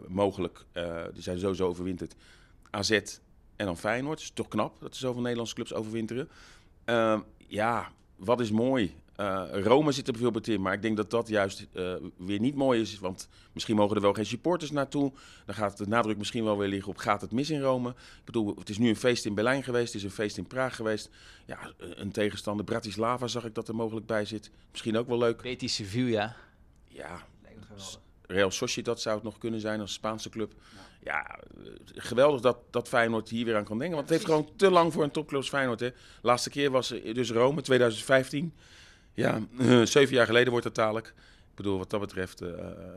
mogelijk. 0.09 0.65
Uh, 0.73 1.03
die 1.13 1.23
zijn 1.23 1.39
sowieso 1.39 1.67
overwinterd. 1.67 2.15
AZ 2.71 2.91
en 3.57 3.67
dan 3.67 3.79
Feyenoord. 3.79 4.19
Het 4.19 4.29
is 4.29 4.35
toch 4.35 4.49
knap 4.49 4.81
dat 4.81 4.91
er 4.91 4.97
zoveel 4.97 5.21
Nederlandse 5.21 5.55
clubs 5.55 5.75
overwinteren. 5.75 6.29
Uh, 6.87 7.21
ja, 7.47 7.93
wat 8.17 8.41
is 8.41 8.51
mooi. 8.51 8.95
Uh, 9.17 9.45
Rome 9.51 9.93
zit 9.93 10.07
er 10.07 10.13
bijvoorbeeld 10.13 10.49
in, 10.49 10.61
maar 10.61 10.73
ik 10.73 10.83
denk 10.83 10.97
dat 10.97 11.11
dat 11.11 11.29
juist 11.29 11.67
uh, 11.73 11.95
weer 12.17 12.41
niet 12.41 12.55
mooi 12.55 12.81
is. 12.81 12.99
Want 12.99 13.29
misschien 13.53 13.77
mogen 13.77 13.97
er 13.97 14.03
wel 14.03 14.13
geen 14.13 14.27
supporters 14.27 14.71
naartoe. 14.71 15.13
Dan 15.47 15.55
gaat 15.55 15.79
de 15.79 15.87
nadruk 15.87 16.17
misschien 16.19 16.45
wel 16.45 16.59
weer 16.59 16.69
liggen 16.69 16.91
op 16.91 16.97
gaat 16.97 17.21
het 17.21 17.33
mis 17.33 17.51
in 17.51 17.61
Rome. 17.61 17.89
Ik 17.91 18.25
bedoel, 18.25 18.55
het 18.59 18.69
is 18.69 18.79
nu 18.79 18.89
een 18.89 18.97
feest 18.97 19.25
in 19.25 19.35
Berlijn 19.35 19.63
geweest, 19.63 19.93
het 19.93 19.95
is 19.95 20.03
een 20.03 20.15
feest 20.15 20.37
in 20.37 20.47
Praag 20.47 20.77
geweest. 20.77 21.11
Ja, 21.47 21.73
een 21.79 22.13
tegenstander, 22.13 22.65
Bratislava 22.65 23.27
zag 23.27 23.45
ik 23.45 23.55
dat 23.55 23.69
er 23.69 23.75
mogelijk 23.75 24.07
bij 24.07 24.25
zit. 24.25 24.51
Misschien 24.71 24.97
ook 24.97 25.09
wel 25.09 25.19
leuk. 25.19 25.43
Betis 25.43 25.75
Sevilla. 25.75 26.37
Ja, 26.89 27.27
Real 28.27 28.51
Sociedad 28.51 29.01
zou 29.01 29.15
het 29.15 29.25
nog 29.25 29.39
kunnen 29.39 29.61
zijn 29.61 29.81
als 29.81 29.93
Spaanse 29.93 30.29
club. 30.29 30.53
Ja, 31.03 31.39
geweldig 31.95 32.41
dat, 32.41 32.59
dat 32.71 32.89
Feyenoord 32.89 33.29
hier 33.29 33.45
weer 33.45 33.57
aan 33.57 33.65
kan 33.65 33.79
denken. 33.79 33.97
Want 33.97 34.09
het 34.09 34.19
heeft 34.19 34.31
gewoon 34.31 34.57
te 34.57 34.71
lang 34.71 34.93
voor 34.93 35.03
een 35.03 35.11
topclub 35.11 35.45
Feyenoord. 35.45 35.81
Hè. 35.81 35.91
Laatste 36.23 36.51
keer 36.51 36.71
was 36.71 36.89
dus 36.89 37.31
Rome, 37.31 37.63
2015. 37.63 38.55
Ja, 39.15 39.41
zeven 39.85 40.15
jaar 40.15 40.27
geleden 40.27 40.51
wordt 40.51 40.65
het 40.65 40.75
dadelijk. 40.75 41.07
Ik 41.51 41.55
bedoel, 41.55 41.79
wat 41.79 41.91
dat 41.91 42.01
betreft, 42.01 42.43
uh, 42.43 42.49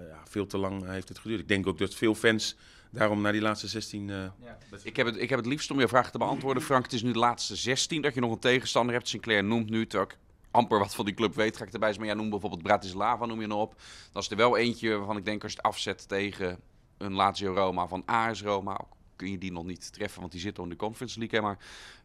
ja, 0.10 0.24
veel 0.28 0.48
te 0.48 0.58
lang 0.58 0.86
heeft 0.88 1.10
het 1.10 1.20
geduurd. 1.20 1.40
Ik 1.40 1.48
denk 1.48 1.68
ook 1.68 1.78
dat 1.78 1.96
veel 1.96 2.16
fans 2.16 2.56
daarom 2.92 3.22
naar 3.22 3.32
die 3.32 3.42
laatste 3.42 3.68
16. 3.68 4.08
Uh, 4.08 4.16
ja. 4.16 4.58
ik, 4.84 4.96
heb 4.96 5.06
het, 5.06 5.18
ik 5.18 5.30
heb 5.30 5.40
het 5.40 5.48
liefst 5.48 5.72
om 5.72 5.80
je 5.80 5.88
vraag 5.88 6.12
te 6.12 6.18
beantwoorden, 6.18 6.64
Frank. 6.64 6.84
Het 6.84 6.94
is 6.94 7.04
nu 7.04 7.12
de 7.12 7.20
laatste 7.20 7.56
16 7.56 8.02
dat 8.02 8.14
je 8.14 8.20
nog 8.20 8.32
een 8.32 8.40
tegenstander 8.40 8.96
hebt. 8.96 9.08
Sinclair 9.08 9.44
noemt 9.44 9.70
nu, 9.70 9.88
terwijl 9.88 10.12
ik 10.12 10.18
amper 10.52 10.80
wat 10.80 10.96
van 10.96 11.06
die 11.06 11.14
club 11.14 11.36
weet, 11.36 11.58
ga 11.58 11.66
ik 11.66 11.74
erbij 11.74 11.88
zijn. 11.88 12.00
Maar 12.00 12.10
jij 12.10 12.18
noemt 12.18 12.30
bijvoorbeeld 12.30 12.64
Bratislava, 12.64 13.26
noem 13.26 13.42
je 13.42 13.48
nog 13.48 13.62
op. 13.62 13.76
Dat 14.12 14.24
is 14.24 14.30
er 14.30 14.38
wel 14.38 14.58
eentje 14.58 14.98
waarvan 14.98 15.18
ik 15.18 15.26
denk 15.26 15.44
als 15.44 15.52
je 15.52 15.58
het 15.58 15.68
afzet 15.68 16.08
tegen 16.08 16.60
een 16.98 17.14
Lazio 17.14 17.54
Roma 17.54 17.88
van 17.88 18.04
AS 18.06 18.42
Roma, 18.42 18.82
kun 19.18 19.32
je 19.32 19.38
die 19.38 19.52
nog 19.52 19.66
niet 19.66 19.94
treffen, 19.94 20.20
want 20.20 20.32
die 20.32 20.42
zit 20.42 20.58
al 20.58 20.64
in 20.64 20.70
de 20.70 20.76
Conference 20.76 21.20
League. 21.20 21.42
maar 21.42 21.58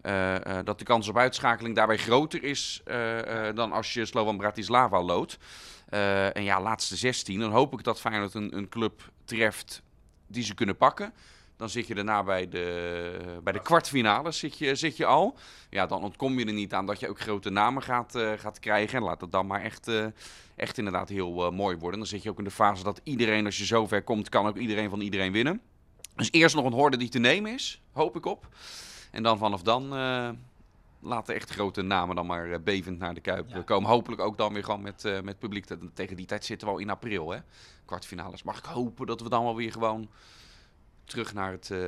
uh, 0.03 0.57
uh, 0.57 0.65
dat 0.65 0.79
de 0.79 0.85
kans 0.85 1.09
op 1.09 1.17
uitschakeling 1.17 1.75
daarbij 1.75 1.97
groter 1.97 2.43
is 2.45 2.83
uh, 2.87 3.49
dan 3.55 3.73
als 3.73 3.95
je 3.95 4.05
Slovan 4.05 4.37
Bratislava 4.37 5.03
loodt. 5.03 5.39
en 5.89 6.43
ja, 6.43 6.61
laatste 6.61 6.97
16. 6.97 7.41
Dan 7.41 7.51
hoop 7.51 7.73
ik 7.73 7.85
dat 7.85 8.01
Feyenoord 8.01 8.35
een, 8.35 8.57
een 8.57 8.69
club 8.69 9.11
treft 9.25 9.83
die 10.27 10.43
ze 10.43 10.55
kunnen 10.55 10.77
pakken. 10.77 11.13
Dan 11.57 11.71
zit 11.71 11.87
je 11.87 11.95
daarna 11.95 12.23
bij 12.23 12.49
de, 12.49 13.39
bij 13.43 13.53
de 13.53 13.63
kwartfinale 13.63 14.31
zit 14.31 14.59
je, 14.59 14.75
zit 14.75 14.97
je 14.97 15.07
al. 15.07 15.37
Ja, 15.71 15.87
dan 15.87 16.03
ontkom 16.03 16.39
je 16.39 16.47
er 16.47 16.53
niet 16.53 16.75
aan 16.75 16.87
dat 16.87 17.01
je 17.01 17.09
ook 17.09 17.21
grote 17.21 17.51
namen 17.51 17.83
gaat, 17.83 18.19
gaat 18.37 18.59
krijgen. 18.59 18.99
En 18.99 19.05
laat 19.05 19.21
het 19.21 19.31
dan 19.31 19.47
maar 19.47 19.63
echt, 19.63 19.91
echt 20.57 20.79
inderdaad 20.79 21.09
heel 21.09 21.51
mooi 21.51 21.77
worden. 21.77 21.99
Dan 21.99 22.09
zit 22.09 22.23
je 22.23 22.31
ook 22.31 22.39
in 22.39 22.45
de 22.45 22.51
fase 22.51 22.83
dat 22.83 23.01
iedereen, 23.03 23.45
als 23.45 23.59
je 23.59 23.65
zover 23.65 24.03
komt, 24.03 24.29
kan 24.29 24.47
ook 24.47 24.57
iedereen 24.57 24.91
van 24.91 25.01
iedereen 25.01 25.33
winnen. 25.33 25.61
Dus 26.17 26.29
eerst 26.31 26.55
nog 26.55 26.65
een 26.65 26.73
horde 26.73 26.97
die 26.97 27.09
te 27.09 27.19
nemen 27.19 27.53
is, 27.55 27.81
hoop 27.93 28.17
ik 28.17 28.27
op. 28.27 28.49
En 29.11 29.23
dan 29.23 29.39
vanaf 29.39 29.63
dan 29.63 29.97
uh, 29.99 30.29
laten 31.01 31.35
echt 31.35 31.51
grote 31.51 31.83
namen 31.83 32.17
dan 32.17 32.27
maar 32.27 32.51
eh, 32.53 32.59
bevend 32.65 32.99
naar 32.99 33.15
de 33.15 33.21
Kuip 33.21 33.49
Ja. 33.49 33.63
komen. 33.63 33.91
Hopelijk 33.91 34.21
ook 34.23 34.37
dan 34.39 34.53
weer 34.53 34.65
gewoon 34.65 34.83
met, 34.83 35.05
eh, 35.05 35.21
met 35.21 35.39
publiek. 35.39 35.65
Te- 35.65 35.79
Tegen 35.95 36.17
die 36.17 36.27
tijd 36.27 36.45
zitten 36.45 36.67
we 36.69 36.73
al 36.75 36.81
in 36.81 36.91
april, 36.91 37.31
hè? 37.31 37.39
Kwartfinales. 37.85 38.43
Mag 38.43 38.59
ik 38.59 38.65
hopen 38.65 39.07
dat 39.07 39.21
we 39.21 39.29
dan 39.29 39.45
wel 39.45 39.57
weer 39.57 39.73
gewoon 39.73 40.09
terug 41.05 41.35
naar 41.35 41.53
het... 41.53 41.71
eh, 41.71 41.79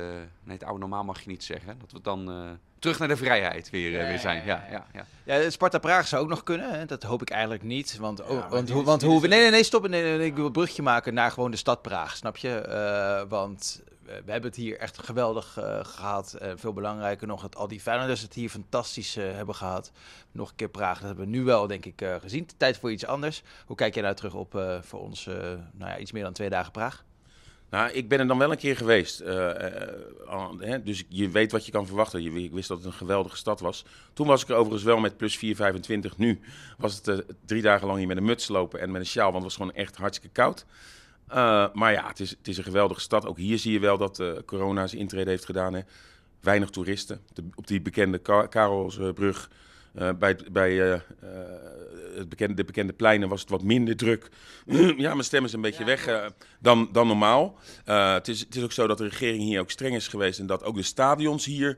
nee, 0.43 0.57
het 0.57 0.63
oude 0.63 0.79
normaal 0.79 1.03
mag 1.03 1.21
je 1.21 1.29
niet 1.29 1.43
zeggen. 1.43 1.77
Dat 1.79 1.91
we 1.91 2.01
dan 2.01 2.29
eh, 2.31 2.49
terug 2.79 2.99
naar 2.99 3.07
de 3.07 3.17
vrijheid 3.17 3.69
weer, 3.69 3.93
eh, 3.95 4.01
Ja, 4.01 4.07
weer 4.07 4.19
zijn. 4.19 4.45
ja, 4.45 4.65
Ja, 4.71 4.85
ja, 4.93 5.05
ja. 5.25 5.39
Ja, 5.41 5.49
Sparta 5.49 5.77
Praag 5.79 6.07
zou 6.07 6.23
ook 6.23 6.29
nog 6.29 6.43
kunnen. 6.43 6.71
Hè? 6.79 6.85
Dat 6.85 7.03
hoop 7.03 7.21
ik 7.21 7.29
eigenlijk 7.29 7.63
niet. 7.63 7.97
Want, 7.97 8.21
oh, 8.21 8.49
want, 8.49 8.69
hoe, 8.69 8.83
want 8.83 9.01
hoe 9.01 9.27
Nee, 9.27 9.39
nee, 9.41 9.49
nee, 9.49 9.63
stop. 9.63 9.87
Nee, 9.87 10.01
nee, 10.03 10.17
nee, 10.17 10.27
ik 10.27 10.35
wil 10.35 10.45
een 10.45 10.51
brugje 10.51 10.81
maken 10.81 11.13
naar 11.13 11.31
gewoon 11.31 11.51
de 11.51 11.57
stad 11.57 11.81
Praag. 11.81 12.15
Snap 12.17 12.37
je? 12.37 12.57
Eh, 12.59 13.29
want 13.29 13.81
eh, 13.87 13.93
we 14.05 14.31
hebben 14.31 14.49
het 14.49 14.55
hier 14.55 14.77
echt 14.77 15.03
geweldig 15.03 15.57
eh, 15.57 15.79
gehad. 15.85 16.33
Eh, 16.33 16.51
veel 16.55 16.73
belangrijker 16.73 17.27
nog 17.27 17.41
dat 17.41 17.55
al 17.55 17.67
die 17.67 17.79
Feyenoorders 17.79 18.21
het 18.21 18.33
hier 18.33 18.49
fantastisch 18.49 19.15
eh, 19.15 19.31
hebben 19.31 19.55
gehad. 19.55 19.91
Nog 20.31 20.49
een 20.49 20.55
keer 20.55 20.69
Praag. 20.69 20.97
Dat 20.97 21.07
hebben 21.07 21.25
we 21.25 21.31
nu 21.31 21.43
wel, 21.43 21.67
denk 21.67 21.85
ik, 21.85 22.05
gezien. 22.21 22.47
Tijd 22.57 22.77
voor 22.77 22.91
iets 22.91 23.05
anders. 23.05 23.43
Hoe 23.65 23.75
kijk 23.75 23.93
jij 23.93 24.03
nou 24.03 24.15
terug 24.15 24.33
op 24.33 24.79
voor 24.81 24.99
ons, 24.99 25.25
nou 25.25 25.91
ja, 25.91 25.97
iets 25.97 26.11
meer 26.11 26.23
dan 26.23 26.33
twee 26.33 26.49
dagen 26.49 26.71
Praag? 26.71 27.03
Nou, 27.69 27.91
ik 27.91 28.07
ben 28.07 28.19
er 28.19 28.27
dan 28.27 28.37
wel 28.37 28.51
een 28.51 28.57
keer 28.57 28.77
geweest. 28.77 29.17
dus 30.83 31.03
je 31.09 31.29
weet 31.29 31.51
wat 31.51 31.65
je 31.65 31.71
kan 31.71 31.87
verwachten. 31.87 32.23
Je, 32.23 32.43
ik 32.43 32.51
wist 32.51 32.67
dat 32.67 32.77
het 32.77 32.85
een 32.85 32.93
geweldige 32.93 33.37
stad 33.37 33.59
was. 33.59 33.85
Toen 34.13 34.27
was 34.27 34.41
ik 34.41 34.49
er 34.49 34.55
overigens 34.55 34.83
wel 34.83 34.99
met 34.99 35.17
plus 35.17 35.37
4,25. 35.37 36.15
Nu 36.17 36.39
was 36.77 37.01
het 37.03 37.25
drie 37.45 37.61
dagen 37.61 37.87
lang 37.87 37.99
hier 37.99 38.07
met 38.07 38.17
een 38.17 38.25
muts 38.25 38.47
lopen 38.47 38.79
en 38.79 38.91
met 38.91 39.01
een 39.01 39.07
sjaal, 39.07 39.31
want 39.31 39.43
het 39.43 39.43
was 39.43 39.55
gewoon 39.55 39.73
echt 39.73 39.95
hartstikke 39.95 40.33
koud. 40.33 40.65
Eh, 41.27 41.65
maar 41.73 41.91
ja, 41.91 42.07
het 42.07 42.19
is, 42.19 42.29
het 42.29 42.47
is 42.47 42.57
een 42.57 42.63
geweldige 42.63 43.01
stad. 43.01 43.25
Ook 43.25 43.37
hier 43.37 43.59
zie 43.59 43.71
je 43.71 43.79
wel 43.79 43.97
dat 43.97 44.19
eh, 44.19 44.31
corona 44.45 44.87
zijn 44.87 45.01
intrede 45.01 45.29
heeft 45.29 45.45
gedaan. 45.45 45.73
Hè. 45.73 45.81
Weinig 46.41 46.69
toeristen. 46.69 47.21
De- 47.33 47.43
op 47.55 47.67
die 47.67 47.81
bekende 47.81 48.17
Ka 48.17 48.47
Karelsbrug, 48.47 49.49
eh, 49.93 50.09
bij, 50.19 50.39
bij 50.51 51.01
het 52.15 52.29
bekende, 52.29 52.53
de 52.53 52.63
bekende 52.63 52.93
pleinen 52.93 53.29
was 53.29 53.41
het 53.41 53.49
wat 53.49 53.63
minder 53.63 53.95
druk. 53.95 54.29
ja, 54.97 55.09
mijn 55.09 55.23
stem 55.23 55.45
is 55.45 55.53
een 55.53 55.61
beetje 55.61 55.83
weg 55.83 56.31
dan, 56.59 56.89
dan 56.91 57.07
normaal. 57.07 57.59
Het, 57.85 58.27
is, 58.27 58.39
het 58.39 58.55
is 58.55 58.63
ook 58.63 58.71
zo 58.71 58.87
dat 58.87 58.97
de 58.97 59.07
regering 59.07 59.43
hier 59.43 59.59
ook 59.59 59.71
streng 59.71 59.95
is 59.95 60.07
geweest 60.07 60.39
en 60.39 60.45
dat 60.45 60.63
ook 60.63 60.75
de 60.75 60.83
stadions 60.83 61.45
hier 61.45 61.77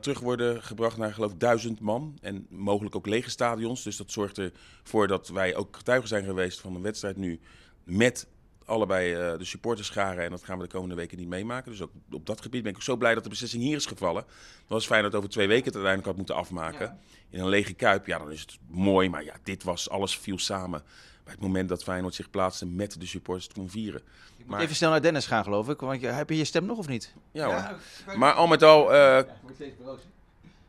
terug 0.00 0.20
worden 0.20 0.62
gebracht 0.62 0.96
naar 0.96 1.14
geloof 1.14 1.32
ik 1.32 1.40
duizend 1.40 1.80
man. 1.80 2.18
En 2.20 2.46
mogelijk 2.50 2.96
ook 2.96 3.06
lege 3.06 3.30
stadions. 3.30 3.82
Dus 3.82 3.96
dat 3.96 4.10
zorgt 4.10 4.38
ervoor 4.82 5.06
dat 5.06 5.28
wij 5.28 5.56
ook 5.56 5.76
getuigen 5.76 6.08
zijn 6.08 6.24
geweest 6.24 6.60
van 6.60 6.74
een 6.74 6.82
wedstrijd 6.82 7.16
nu 7.16 7.40
met 7.84 8.26
allebei 8.64 9.12
eh, 9.14 9.38
de 9.38 9.44
supporters 9.44 9.86
scharen. 9.86 10.24
En 10.24 10.30
dat 10.30 10.44
gaan 10.44 10.58
we 10.58 10.64
de 10.64 10.70
komende 10.70 10.94
weken 10.94 11.18
niet 11.18 11.28
meemaken. 11.28 11.70
Dus 11.70 11.82
ook 11.82 11.90
op 12.10 12.26
dat 12.26 12.40
gebied 12.40 12.62
ben 12.62 12.70
ik 12.70 12.76
ook 12.76 12.82
zo 12.82 12.96
blij 12.96 13.14
dat 13.14 13.22
de 13.22 13.28
beslissing 13.28 13.62
hier 13.62 13.76
is 13.76 13.86
gevallen. 13.86 14.22
Het 14.26 14.68
was 14.68 14.86
fijn 14.86 15.02
dat 15.02 15.10
het 15.10 15.20
over 15.20 15.32
twee 15.32 15.46
weken 15.48 15.64
het 15.64 15.74
uiteindelijk 15.74 16.08
had 16.08 16.16
moeten 16.16 16.34
afmaken. 16.36 16.98
In 17.30 17.40
een 17.40 17.48
lege 17.48 17.74
kuip, 17.74 18.06
ja, 18.06 18.18
dan 18.18 18.30
is 18.32 18.40
het 18.40 18.58
mooi. 18.68 19.08
Maar 19.08 19.24
ja, 19.24 19.34
dit 19.42 19.62
was, 19.62 19.90
alles 19.90 20.18
viel 20.18 20.38
samen. 20.38 20.82
Bij 21.24 21.32
het 21.32 21.42
moment 21.42 21.68
dat 21.68 21.82
Feyenoord 21.82 22.14
zich 22.14 22.30
plaatste 22.30 22.66
met 22.66 23.00
de 23.00 23.06
supporters 23.06 23.46
te 23.46 23.54
kon 23.54 23.70
vieren. 23.70 24.00
Ik 24.00 24.06
moet 24.38 24.46
Maar- 24.46 24.60
even 24.60 24.74
snel 24.76 24.90
naar 24.90 25.02
Dennis 25.02 25.26
gaan, 25.26 25.44
geloof 25.44 25.68
ik. 25.68 25.80
Want 25.80 26.00
je, 26.00 26.06
heb 26.06 26.28
je 26.30 26.36
je 26.36 26.44
stem 26.44 26.64
nog 26.64 26.78
of 26.78 26.88
niet? 26.88 27.14
Ja, 27.32 27.46
hoor. 27.46 28.16
Maar 28.18 28.32
al 28.32 28.46
met 28.46 28.62
al, 28.62 28.92
eh, 28.94 29.20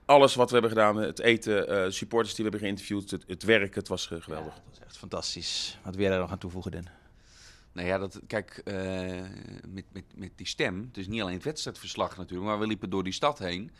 alles 0.06 0.36
wat 0.36 0.48
we 0.48 0.54
hebben 0.54 0.72
gedaan, 0.72 0.96
het 0.96 1.20
eten, 1.20 1.68
eh, 1.68 1.92
supporters 1.92 2.36
die 2.36 2.46
we 2.46 2.52
hebben 2.52 2.68
geïnterviewd, 2.68 3.12
het, 3.12 3.24
het 3.28 3.44
werk, 3.44 3.76
het 3.76 3.88
was 3.88 4.06
geweldig. 4.06 4.54
dat 4.54 4.64
is 4.74 4.80
echt 4.86 4.98
fantastisch. 4.98 5.80
Wat 5.84 5.94
wil 5.94 6.02
jij 6.04 6.12
daar 6.12 6.20
nog 6.22 6.32
aan 6.32 6.38
toevoegen, 6.38 6.72
Den? 6.72 6.88
Nou 7.76 7.88
ja, 7.88 7.98
dat, 7.98 8.20
kijk, 8.28 8.62
eh, 8.64 8.76
met, 9.68 9.86
met, 9.92 10.04
met 10.16 10.32
die 10.36 10.48
stem, 10.48 10.86
het 10.88 10.98
is 10.98 11.08
niet 11.08 11.22
alleen 11.22 11.34
het 11.34 11.44
wedstrijdverslag 11.44 12.18
natuurlijk, 12.18 12.50
maar 12.50 12.60
we 12.60 12.68
liepen 12.68 12.90
door 12.90 13.04
die 13.04 13.14
stad 13.14 13.40
heen. 13.40 13.72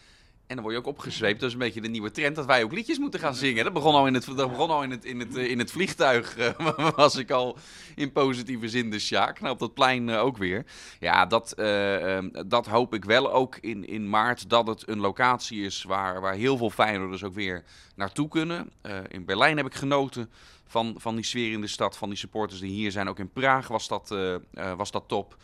En 0.48 0.56
dan 0.56 0.64
word 0.64 0.76
je 0.76 0.82
ook 0.82 0.88
opgezweept. 0.88 1.40
Dat 1.40 1.48
is 1.48 1.54
een 1.54 1.60
beetje 1.62 1.82
de 1.82 1.88
nieuwe 1.88 2.12
trend 2.12 2.36
dat 2.36 2.46
wij 2.46 2.64
ook 2.64 2.72
liedjes 2.72 2.98
moeten 2.98 3.20
gaan 3.20 3.36
zingen. 3.36 3.64
Dat 3.64 3.74
begon 3.74 3.94
al 3.96 4.08
in 4.08 4.14
het, 4.14 4.26
dat 4.26 4.50
begon 4.50 4.70
al 4.70 4.84
in 4.84 4.92
het, 4.92 5.06
in 5.06 5.20
het, 5.20 5.36
eh, 5.36 5.50
in 5.50 5.60
het 5.60 5.72
vliegtuig. 5.72 6.38
eh, 6.38 6.90
was 6.96 7.16
ik 7.16 7.32
al 7.32 7.58
in 7.96 8.12
positieve 8.12 8.70
zin 8.70 8.90
de 8.92 9.00
Sjaak. 9.00 9.40
Nou, 9.40 9.54
op 9.54 9.60
dat 9.60 9.74
plein 9.74 10.10
ook 10.10 10.38
weer. 10.38 10.66
Ja, 11.00 11.26
dat, 11.26 11.52
eh, 11.52 12.16
ehm, 12.16 12.30
dat 12.48 12.66
hoop 12.66 12.94
ik 12.94 13.06
wel 13.06 13.34
ook 13.34 13.58
in, 13.62 13.88
in 13.88 14.10
maart. 14.10 14.50
Dat 14.50 14.68
het 14.68 14.88
een 14.88 15.00
locatie 15.00 15.66
is 15.66 15.84
waar, 15.84 16.22
waar 16.22 16.34
heel 16.34 16.58
veel 16.58 16.70
Feyenoorders 16.70 17.24
ook 17.24 17.34
weer 17.34 17.64
naartoe 17.96 18.28
kunnen. 18.28 18.72
In 19.08 19.26
Berlijn 19.26 19.58
heb 19.58 19.66
ik 19.66 19.76
genoten 19.76 20.30
van, 20.68 20.96
van 20.98 21.16
die 21.16 21.26
sfeer 21.26 21.52
in 21.52 21.62
de 21.62 21.68
stad. 21.68 21.98
Van 21.98 22.10
die 22.10 22.18
supporters 22.18 22.60
die 22.60 22.72
hier 22.72 22.92
zijn. 22.92 23.10
Ook 23.10 23.20
in 23.20 23.30
Praag 23.30 23.68
was 23.68 23.88
dat, 23.88 24.12
eh, 24.12 24.34
eh, 24.34 24.78
was 24.78 24.92
dat 24.92 25.04
top. 25.08 25.38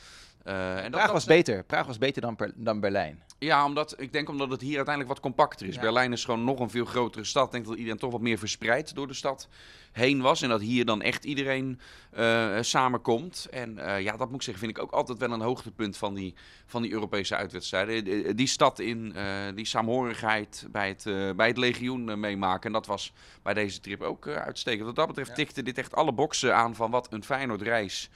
Eh, 0.43 0.75
en 0.77 0.81
dat- 0.81 0.91
Praag 0.91 1.03
dat- 1.03 1.11
was 1.13 1.25
beter. 1.25 1.63
Praag 1.63 1.85
was 1.85 1.97
beter 1.97 2.21
dan, 2.21 2.35
Per- 2.35 2.53
dan 2.55 2.79
Berlijn. 2.79 3.23
ja, 3.39 3.65
omdat, 3.65 3.95
ik 3.97 4.13
denk 4.13 4.29
omdat 4.29 4.49
het 4.51 4.61
hier 4.61 4.75
uiteindelijk 4.75 5.13
wat 5.15 5.23
compacter 5.23 5.67
is. 5.67 5.75
Ja. 5.75 5.81
Berlijn 5.81 6.11
is 6.11 6.25
gewoon 6.25 6.43
nog 6.43 6.59
een 6.59 6.69
veel 6.69 6.85
grotere 6.85 7.23
stad. 7.23 7.45
Ik 7.45 7.51
denk 7.51 7.65
dat 7.65 7.75
iedereen 7.77 7.99
toch 7.99 8.11
wat 8.11 8.21
meer 8.21 8.37
verspreid 8.37 8.95
door 8.95 9.07
de 9.07 9.13
stad 9.13 9.47
heen 9.91 10.21
was. 10.21 10.41
En 10.41 10.49
dat 10.49 10.61
hier 10.61 10.85
dan 10.85 11.01
echt 11.01 11.23
iedereen 11.25 11.79
eh, 12.11 12.57
samenkomt. 12.61 13.47
En 13.51 13.77
eh, 13.77 14.01
ja, 14.01 14.17
dat 14.17 14.27
moet 14.27 14.35
ik 14.35 14.41
zeggen, 14.41 14.63
vind 14.63 14.77
ik 14.77 14.83
ook 14.83 14.91
altijd 14.91 15.17
wel 15.17 15.31
een 15.31 15.41
hoogtepunt 15.41 15.97
van 15.97 16.13
die, 16.13 16.33
van 16.65 16.81
die 16.81 16.91
Europese 16.91 17.35
uitwedstrijden. 17.35 18.03
Die, 18.03 18.33
die 18.33 18.47
stad 18.47 18.79
in, 18.79 19.15
die 19.55 19.65
saamhorigheid 19.65 20.67
bij 20.71 20.87
het, 20.87 21.35
bij 21.35 21.47
het 21.47 21.57
legioen 21.57 22.19
meemaken. 22.19 22.63
En 22.67 22.73
dat 22.73 22.85
was 22.85 23.13
bij 23.43 23.53
deze 23.53 23.79
trip 23.79 24.01
ook 24.01 24.27
uitstekend. 24.27 24.85
Wat 24.85 24.95
dat 24.95 25.07
betreft 25.07 25.35
tikte 25.35 25.63
dit 25.63 25.77
echt 25.77 25.95
alle 25.95 26.11
boxen 26.13 26.55
aan 26.55 26.75
van 26.75 26.91
wat 26.91 27.13
een 27.13 27.23
Feyenoord-reis 27.23 28.09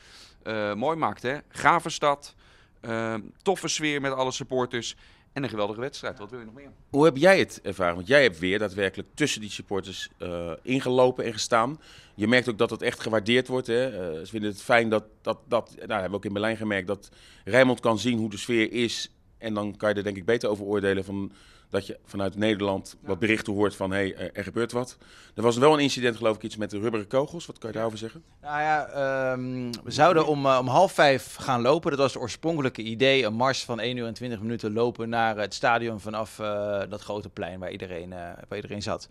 eh, 0.45 0.73
mooi 0.73 0.97
maakt. 0.97 1.21
Hè? 1.21 1.37
Gave 1.49 1.89
stad, 1.89 2.35
eh, 2.79 3.13
toffe 3.41 3.67
sfeer 3.67 4.01
met 4.01 4.11
alle 4.11 4.31
supporters. 4.31 4.95
En 5.33 5.43
een 5.43 5.49
geweldige 5.49 5.79
wedstrijd. 5.79 6.19
Wat 6.19 6.29
wil 6.29 6.39
je 6.39 6.45
nog 6.45 6.53
meer? 6.53 6.71
Hoe 6.89 7.05
heb 7.05 7.17
jij 7.17 7.39
het 7.39 7.59
ervaren? 7.63 7.95
Want 7.95 8.07
jij 8.07 8.21
hebt 8.21 8.39
weer 8.39 8.59
daadwerkelijk 8.59 9.07
tussen 9.13 9.41
die 9.41 9.49
supporters 9.49 10.09
eh, 10.17 10.51
ingelopen 10.61 11.25
en 11.25 11.33
gestaan. 11.33 11.81
Je 12.15 12.27
merkt 12.27 12.49
ook 12.49 12.57
dat 12.57 12.69
het 12.69 12.81
echt 12.81 12.99
gewaardeerd 12.99 13.47
wordt. 13.47 13.67
Hè? 13.67 13.89
Ze 14.25 14.31
vinden 14.31 14.49
het 14.49 14.61
fijn 14.61 14.89
dat, 14.89 15.03
dat, 15.21 15.37
dat, 15.47 15.75
nou, 15.75 15.91
hebben 15.91 16.09
we 16.09 16.15
ook 16.15 16.25
in 16.25 16.33
Berlijn 16.33 16.57
gemerkt, 16.57 16.87
dat 16.87 17.09
Rijnmond 17.43 17.79
kan 17.79 17.99
zien 17.99 18.17
hoe 18.17 18.29
de 18.29 18.37
sfeer 18.37 18.71
is. 18.71 19.11
En 19.37 19.53
dan 19.53 19.77
kan 19.77 19.89
je 19.89 19.95
er 19.95 20.03
denk 20.03 20.17
ik 20.17 20.25
beter 20.25 20.49
over 20.49 20.65
oordelen 20.65 21.05
van 21.05 21.31
dat 21.75 21.87
je 21.87 21.97
vanuit 22.05 22.35
Nederland 22.35 22.97
wat 23.01 23.19
berichten 23.19 23.53
hoort 23.53 23.75
van 23.75 23.91
hé, 23.91 24.13
hey, 24.15 24.31
er, 24.33 24.43
gebeurt 24.43 24.71
wat. 24.71 24.97
Er 25.35 25.43
was 25.43 25.57
wel 25.57 25.73
een 25.73 25.79
incident 25.79 26.15
geloof 26.15 26.35
ik 26.35 26.43
iets 26.43 26.57
met 26.57 26.69
de 26.69 26.79
rubberen 26.79 27.07
kogels. 27.07 27.45
Wat 27.45 27.57
kan 27.57 27.69
je 27.69 27.75
daarover 27.75 27.97
zeggen? 27.97 28.23
Nou 28.41 28.61
ja, 28.61 28.87
ehm, 28.87 29.71
we 29.83 29.91
zouden 29.91 30.27
om, 30.27 30.45
eh, 30.45 30.57
om 30.59 30.67
half 30.67 30.91
vijf 30.91 31.35
gaan 31.35 31.61
lopen. 31.61 31.89
Dat 31.89 31.99
was 31.99 32.13
het 32.13 32.21
oorspronkelijke 32.21 32.81
idee. 32.81 33.25
Een 33.25 33.33
mars 33.33 33.63
van 33.63 33.79
1 33.79 33.97
uur 33.97 34.07
en 34.07 34.13
20 34.13 34.39
minuten 34.39 34.73
lopen 34.73 35.09
naar 35.09 35.37
het 35.37 35.53
stadion 35.53 35.99
vanaf 35.99 36.39
eh, 36.39 36.81
dat 36.89 37.01
grote 37.01 37.29
plein 37.29 37.59
waar 37.59 37.71
iedereen, 37.71 38.13
eh, 38.13 38.19
waar 38.19 38.55
iedereen 38.55 38.81
zat. 38.81 39.07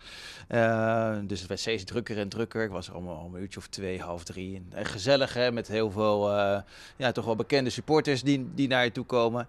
Dus 1.27 1.39
het 1.39 1.47
werd 1.47 1.59
steeds 1.59 1.83
drukker 1.83 2.17
en 2.17 2.29
drukker. 2.29 2.63
Ik 2.63 2.69
was 2.69 2.87
er 2.87 2.95
om, 2.95 3.07
om 3.07 3.35
een 3.35 3.41
uurtje 3.41 3.59
of 3.59 3.67
twee, 3.67 4.01
half 4.01 4.23
drie. 4.23 4.65
En, 4.69 4.85
gezellig 4.85 5.33
hè, 5.33 5.51
met 5.51 5.67
heel 5.67 5.91
veel 5.91 6.31
ja, 6.97 7.11
toch 7.11 7.25
wel 7.25 7.35
bekende 7.35 7.69
supporters 7.69 8.21
die, 8.21 8.49
die 8.55 8.67
naar 8.67 8.83
je 8.83 8.91
toe 8.91 9.05
komen. 9.05 9.47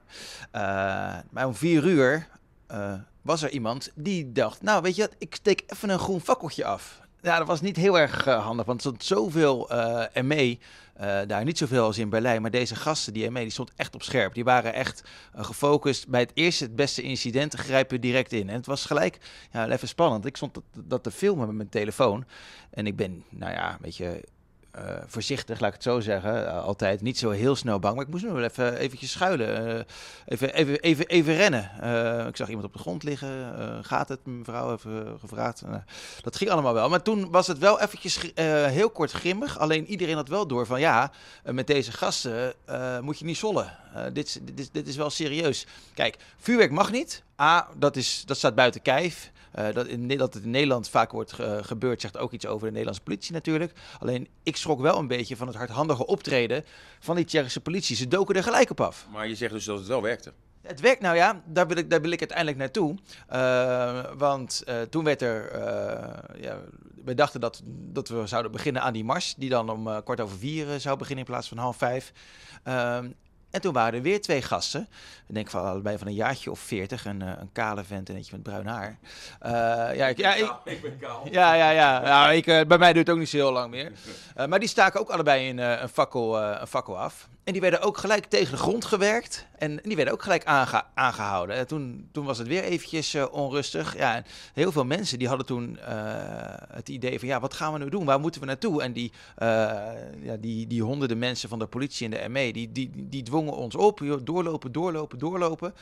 Maar 1.31 1.47
om 1.47 1.55
vier 1.55 1.85
uur 1.85 2.27
eh, 2.67 2.93
was 3.23 3.43
er 3.43 3.51
iemand 3.51 3.91
die 3.95 4.33
dacht, 4.33 4.63
nou 4.63 4.83
weet 4.83 4.97
je 4.97 5.03
wat, 5.03 5.15
ik 5.19 5.35
steek 5.35 5.63
even 5.67 5.89
een 5.89 5.99
groen 5.99 6.21
fakkeltje 6.21 6.65
af. 6.65 7.01
Ja, 7.21 7.39
dat 7.39 7.47
was 7.47 7.61
niet 7.61 7.77
heel 7.77 7.99
erg 7.99 8.27
eh, 8.27 8.45
handig, 8.45 8.67
want 8.67 8.85
er 8.85 8.87
stond 8.87 9.05
zoveel 9.05 9.71
eh, 9.71 11.21
daar. 11.27 11.45
Niet 11.45 11.59
zoveel 11.59 11.85
als 11.85 11.99
in 11.99 12.09
Berlijn, 12.09 12.43
maar 12.43 12.51
deze 12.51 12.77
gasten, 12.77 13.13
die 13.13 13.31
ME, 13.31 13.41
die 13.41 13.51
stond 13.51 13.73
echt 13.77 13.95
op 13.95 14.03
scherp. 14.03 14.35
Die 14.35 14.45
waren 14.45 14.75
echt 14.75 15.03
gefocust. 15.35 16.09
Bij 16.09 16.21
het 16.21 16.31
eerste, 16.35 16.65
het 16.65 16.77
beste 16.77 17.03
incident, 17.03 17.55
grijpen 17.55 18.01
direct 18.01 18.33
in. 18.33 18.49
En 18.49 18.55
het 18.55 18.67
was 18.67 18.85
gelijk 18.85 19.19
ja, 19.53 19.69
even 19.69 19.89
spannend. 19.89 20.27
Ik 20.27 20.37
stond 20.37 20.55
dat, 20.55 20.65
dat 20.73 21.03
te 21.03 21.11
filmen 21.11 21.47
met 21.47 21.57
mijn 21.57 21.69
telefoon. 21.69 22.25
En 22.71 22.87
ik 22.87 22.97
ben, 22.97 23.25
nou 23.31 23.53
ja, 23.53 23.79
beetje 23.81 24.07
eh, 24.07 24.23
voorzichtig, 25.07 25.61
laat 25.61 25.69
ik 25.69 25.75
het 25.75 25.83
zo 25.83 26.01
zeggen. 26.01 26.47
Eh, 26.47 26.65
altijd 26.65 27.01
niet 27.01 27.19
zo 27.19 27.31
heel 27.31 27.57
snel 27.57 27.79
bang. 27.79 27.95
Maar 27.97 28.05
ik 28.05 28.11
moest 28.11 28.25
nu 28.25 28.31
wel 28.31 28.43
even 28.43 28.77
eventjes 28.77 29.11
schuilen. 29.11 29.77
Eh, 29.77 29.85
even, 30.27 30.55
even, 30.55 30.81
even, 30.81 31.07
even 31.07 31.35
rennen. 31.37 31.71
Eh, 31.81 32.27
ik 32.27 32.37
zag 32.37 32.49
iemand 32.49 32.67
op 32.67 32.73
de 32.73 32.79
grond 32.79 33.03
liggen. 33.03 33.59
Eh, 33.59 33.79
gaat 33.83 34.09
het? 34.09 34.27
Mevrouw 34.27 34.73
even 34.73 35.17
gevraagd. 35.21 35.61
Eh, 35.63 35.75
dat 36.23 36.37
ging 36.37 36.51
allemaal 36.51 36.75
wel. 36.75 36.89
Maar 36.89 37.03
toen 37.03 37.31
was 37.31 37.47
het 37.47 37.59
wel 37.59 37.81
eventjes 37.81 38.33
eh, 38.35 38.65
heel 38.67 38.91
kort 38.91 39.11
grimmig. 39.11 39.59
Alleen 39.59 39.87
iedereen 39.87 40.17
had 40.17 40.29
wel 40.29 40.47
door 40.47 40.67
van 40.67 40.81
ja, 40.81 41.13
eh, 41.43 41.55
met 41.55 41.67
deze 41.67 41.93
gasten 41.93 42.55
eh, 42.65 43.01
moet 43.01 43.19
je 43.19 43.25
niet 43.25 43.37
zollen. 43.37 43.73
Eh, 43.95 44.03
dit, 44.13 44.41
dit, 44.55 44.69
dit 44.73 44.89
is 44.89 44.97
wel 44.97 45.11
serieus. 45.11 45.67
Kijk, 45.95 46.17
vuurwerk 46.39 46.71
mag 46.71 46.91
niet. 46.93 47.23
A, 47.41 47.69
dat, 47.77 47.97
is, 47.97 48.23
dat 48.27 48.37
staat 48.37 48.55
buiten 48.55 48.83
kijf. 48.83 49.31
Eh, 49.53 49.75
dat, 49.75 49.87
in, 49.87 50.09
dat 50.09 50.35
het 50.35 50.45
in 50.45 50.51
Nederland 50.51 50.89
vaak 50.89 51.13
wordt 51.13 51.39
eh, 51.39 51.57
gebeurd, 51.61 52.01
zegt 52.01 52.19
ook 52.19 52.33
iets 52.33 52.47
over 52.47 52.61
de 52.61 52.71
Nederlandse 52.71 53.03
politie 53.03 53.33
natuurlijk. 53.33 53.73
Alleen 53.99 54.29
ik 54.43 54.57
schrok 54.57 54.81
wel 54.81 54.99
een 54.99 55.07
beetje 55.07 55.37
van 55.37 55.47
het 55.47 55.57
hardhandige 55.57 56.07
optreden 56.07 56.65
van 57.01 57.17
die 57.17 57.25
Tsjechische 57.25 57.61
politie. 57.61 57.97
Ze 57.97 58.09
doken 58.09 58.35
er 58.35 58.43
gelijk 58.43 58.71
op 58.71 58.81
af. 58.81 59.07
Maar 59.13 59.29
je 59.29 59.35
zegt 59.35 59.53
dus 59.53 59.65
dat 59.65 59.79
het 59.79 59.87
wel 59.87 60.03
werkte. 60.03 60.33
Het 60.63 60.81
werkt 60.81 61.01
nou 61.01 61.17
ja, 61.17 61.43
daar 61.45 61.67
wil 61.67 61.77
ik, 61.77 61.91
daar 61.91 62.01
wil 62.01 62.11
ik 62.11 62.19
uiteindelijk 62.19 62.59
naartoe. 62.59 62.95
Eh, 63.29 64.05
want 64.17 64.65
toen 64.91 65.05
werd 65.05 65.23
er, 65.23 65.51
eh, 65.51 66.43
ja, 66.43 66.59
we 67.05 67.15
dachten 67.15 67.41
dat, 67.41 67.63
dat 67.67 68.09
we 68.09 68.27
zouden 68.27 68.53
beginnen 68.53 68.83
aan 68.83 68.93
die 68.93 69.05
mars, 69.05 69.35
die 69.35 69.49
dan 69.49 69.71
om 69.71 70.03
kwart 70.03 70.21
over 70.21 70.39
vier 70.39 70.81
zou 70.81 70.97
beginnen 70.97 71.25
in 71.25 71.31
plaats 71.31 71.49
van 71.49 71.59
half 71.59 71.77
vijf. 71.77 72.13
En 73.51 73.61
toen 73.61 73.73
waren 73.73 73.95
er 73.95 74.03
weer 74.03 74.23
twee 74.23 74.43
gasten. 74.43 74.89
Ik 75.27 75.35
denk 75.35 75.51
van 75.51 75.65
allebei 75.65 75.99
van 75.99 76.07
een 76.07 76.15
jaartje 76.15 76.51
of 76.51 76.59
veertig. 76.59 77.05
Een, 77.05 77.23
eh, 77.23 77.33
een 77.39 77.53
kale 77.53 77.85
vent 77.85 78.09
en 78.09 78.17
eentje 78.17 78.33
met 78.33 78.43
bruin 78.43 78.67
haar. 78.67 78.99
Uh, 79.47 79.51
ja, 79.97 80.07
ik, 80.07 80.19
ja, 80.19 80.35
ik, 80.35 80.55
ik 80.65 80.83
ben 80.83 80.99
kaal. 80.99 81.29
ja, 81.31 81.55
ja, 81.55 81.71
ja. 81.71 82.01
Nou, 82.01 82.33
ik, 82.35 82.47
uh, 82.47 82.61
bij 82.67 82.79
mij 82.79 82.93
duurt 82.93 83.07
het 83.07 83.15
ook 83.15 83.21
niet 83.21 83.31
zo 83.31 83.37
heel 83.37 83.53
lang 83.53 83.71
meer. 83.71 83.93
Uh, 84.37 84.47
maar 84.47 84.59
die 84.59 84.69
staken 84.69 85.01
ook 85.01 85.11
allebei 85.11 85.51
een, 85.51 85.59
een, 85.59 85.89
fakkel, 85.89 86.43
een 86.43 86.67
fakkel 86.67 86.99
af. 86.99 87.29
En 87.47 87.53
die 87.53 87.61
werden 87.61 87.81
ook 87.81 87.99
gelijk 87.99 88.25
tegen 88.25 88.51
de 88.51 88.59
grond 88.59 88.85
gewerkt. 88.85 89.47
En 89.59 89.81
die 89.83 89.97
werden 89.97 90.15
ook 90.15 90.23
gelijk 90.23 90.45
aange 90.45 90.83
aangehouden. 90.95 91.57
En 91.57 91.67
toen, 91.67 92.09
toen 92.13 92.25
was 92.25 92.39
het 92.39 92.47
weer 92.47 92.63
eventjes 92.63 93.15
uh, 93.15 93.25
onrustig. 93.31 93.97
Ja, 93.97 94.23
heel 94.53 94.73
veel 94.73 94.85
mensen 94.85 95.19
die 95.19 95.29
hadden 95.29 95.47
toen 95.47 95.79
uh, 95.81 95.87
het 96.73 96.89
idee 96.89 97.19
van... 97.19 97.29
ja, 97.29 97.41
wat 97.41 97.55
gaan 97.55 97.73
we 97.73 97.79
nu 97.79 97.89
doen? 97.89 98.05
Waar 98.05 98.21
moeten 98.21 98.41
we 98.41 98.47
naartoe? 98.47 98.83
En 98.83 98.93
die, 98.93 99.13
uh, 99.39 99.49
ja, 100.23 100.37
die, 100.39 100.67
die 100.67 100.83
honderden 100.83 101.19
mensen 101.19 101.49
van 101.49 101.59
de 101.59 101.67
politie 101.67 102.09
en 102.09 102.11
de 102.11 102.29
ME... 102.29 102.53
die, 102.53 102.73
die, 102.73 102.91
die 102.95 103.23
dwongen 103.23 103.53
ons 103.53 103.75
op. 103.75 104.01
Doorlopen, 104.25 104.73
doorlopen, 104.73 105.19
doorlopen. 105.19 105.75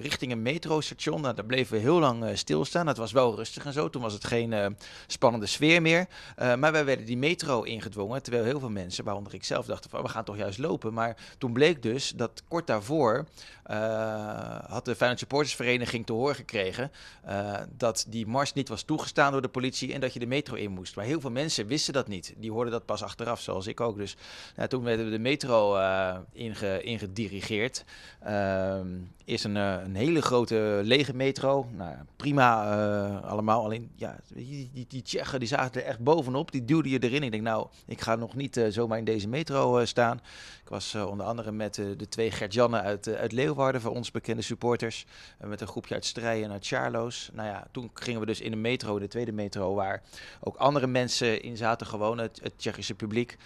richting 0.00 0.32
een 0.32 0.42
metrostation. 0.42 1.20
Nou, 1.20 1.34
daar 1.34 1.44
bleven 1.44 1.76
we 1.76 1.82
heel 1.82 1.98
lang 1.98 2.24
stilstaan. 2.34 2.86
Het 2.86 2.96
was 2.96 3.12
wel 3.12 3.36
rustig 3.36 3.64
en 3.64 3.72
zo. 3.72 3.90
Toen 3.90 4.02
was 4.02 4.12
het 4.12 4.24
geen 4.24 4.76
spannende 5.06 5.46
sfeer 5.46 5.82
meer. 5.82 6.06
maar 6.36 6.72
wij 6.72 6.84
werden 6.84 7.06
die 7.06 7.16
metro 7.16 7.62
ingedwongen. 7.62 8.22
Terwijl 8.22 8.44
heel 8.44 8.60
veel 8.60 8.70
mensen, 8.70 9.04
waaronder 9.04 9.34
ik 9.34 9.44
zelf, 9.44 9.66
dachten 9.66 9.90
van... 9.90 10.02
we 10.02 10.08
gaan 10.08 10.24
toch 10.24 10.36
juist 10.36 10.58
lopen. 10.58 10.81
Maar 10.90 11.16
toen 11.38 11.52
bleek 11.52 11.82
dus 11.82 12.12
dat 12.16 12.42
kort 12.48 12.66
daarvoor 12.66 13.26
uh, 13.70 14.58
had 14.66 14.84
de 14.84 14.94
Feyenoord 14.94 15.20
Supportersvereniging 15.20 16.06
te 16.06 16.12
horen 16.12 16.34
gekregen 16.34 16.90
uh, 17.28 17.60
dat 17.76 18.06
die 18.08 18.26
mars 18.26 18.52
niet 18.52 18.68
was 18.68 18.82
toegestaan 18.82 19.32
door 19.32 19.42
de 19.42 19.48
politie 19.48 19.92
en 19.92 20.00
dat 20.00 20.12
je 20.12 20.18
de 20.18 20.26
metro 20.26 20.54
in 20.54 20.70
moest. 20.70 20.96
Maar 20.96 21.04
heel 21.04 21.20
veel 21.20 21.30
mensen 21.30 21.66
wisten 21.66 21.92
dat 21.92 22.08
niet. 22.08 22.34
Die 22.36 22.52
hoorden 22.52 22.72
dat 22.72 22.84
pas 22.84 23.02
achteraf, 23.02 23.40
zoals 23.40 23.66
ik 23.66 23.80
ook. 23.80 23.96
Dus 23.96 24.16
nou, 24.56 24.68
toen 24.68 24.82
werden 24.82 25.04
we 25.04 25.10
de 25.10 25.18
metro 25.18 25.76
uh, 25.76 26.16
inge, 26.32 26.82
ingedirigeerd. 26.82 27.84
Is 29.24 29.44
een, 29.44 29.54
een, 29.54 29.94
hele 29.94 30.22
grote 30.22 30.80
lege 30.84 31.14
metro. 31.14 31.68
Nou, 31.76 31.94
prima 32.16 32.64
allemaal. 33.20 33.64
Alleen 33.64 33.90
ja, 33.96 34.18
die, 34.34 34.70
die, 34.72 34.86
die 34.88 35.02
Tsjechen 35.02 35.38
die 35.38 35.48
zaten 35.48 35.80
er 35.80 35.86
echt 35.86 35.98
bovenop. 35.98 36.52
Die 36.52 36.64
duwden 36.64 36.92
je 36.92 36.98
erin. 36.98 37.22
Ik 37.22 37.30
denk 37.30 37.42
nou, 37.42 37.66
ik 37.86 38.00
ga 38.00 38.16
nog 38.16 38.34
niet 38.34 38.60
zomaar 38.68 38.98
in 38.98 39.04
deze 39.04 39.28
metro 39.28 39.84
staan. 39.84 40.20
Ik 40.62 40.68
was 40.68 40.94
onder 40.94 41.26
andere 41.26 41.52
met 41.52 41.74
de 41.74 42.08
twee 42.08 42.30
Gertjannen 42.30 42.82
uit, 42.82 43.08
uit 43.08 43.32
Leeuwarden, 43.32 43.80
voor 43.80 43.94
ons 43.94 44.10
bekende 44.10 44.42
supporters. 44.42 45.06
met 45.38 45.60
een 45.60 45.66
groepje 45.66 45.94
uit 45.94 46.04
Strijen 46.04 46.44
en 46.44 46.52
uit 46.52 46.66
Charloes. 46.66 47.30
Nou 47.32 47.48
ja, 47.48 47.66
toen 47.70 47.90
gingen 47.94 48.20
we 48.20 48.26
dus 48.26 48.40
in 48.40 48.50
de 48.50 48.56
metro, 48.56 48.98
de 48.98 49.08
tweede 49.08 49.32
metro, 49.32 49.74
waar 49.74 50.02
ook 50.40 50.56
andere 50.56 50.86
mensen 50.86 51.42
in 51.42 51.56
zaten, 51.56 51.86
gewoon 51.86 52.18
het, 52.18 52.40
het 52.42 52.58
Tsjechische 52.58 52.94
publiek. 52.94 53.36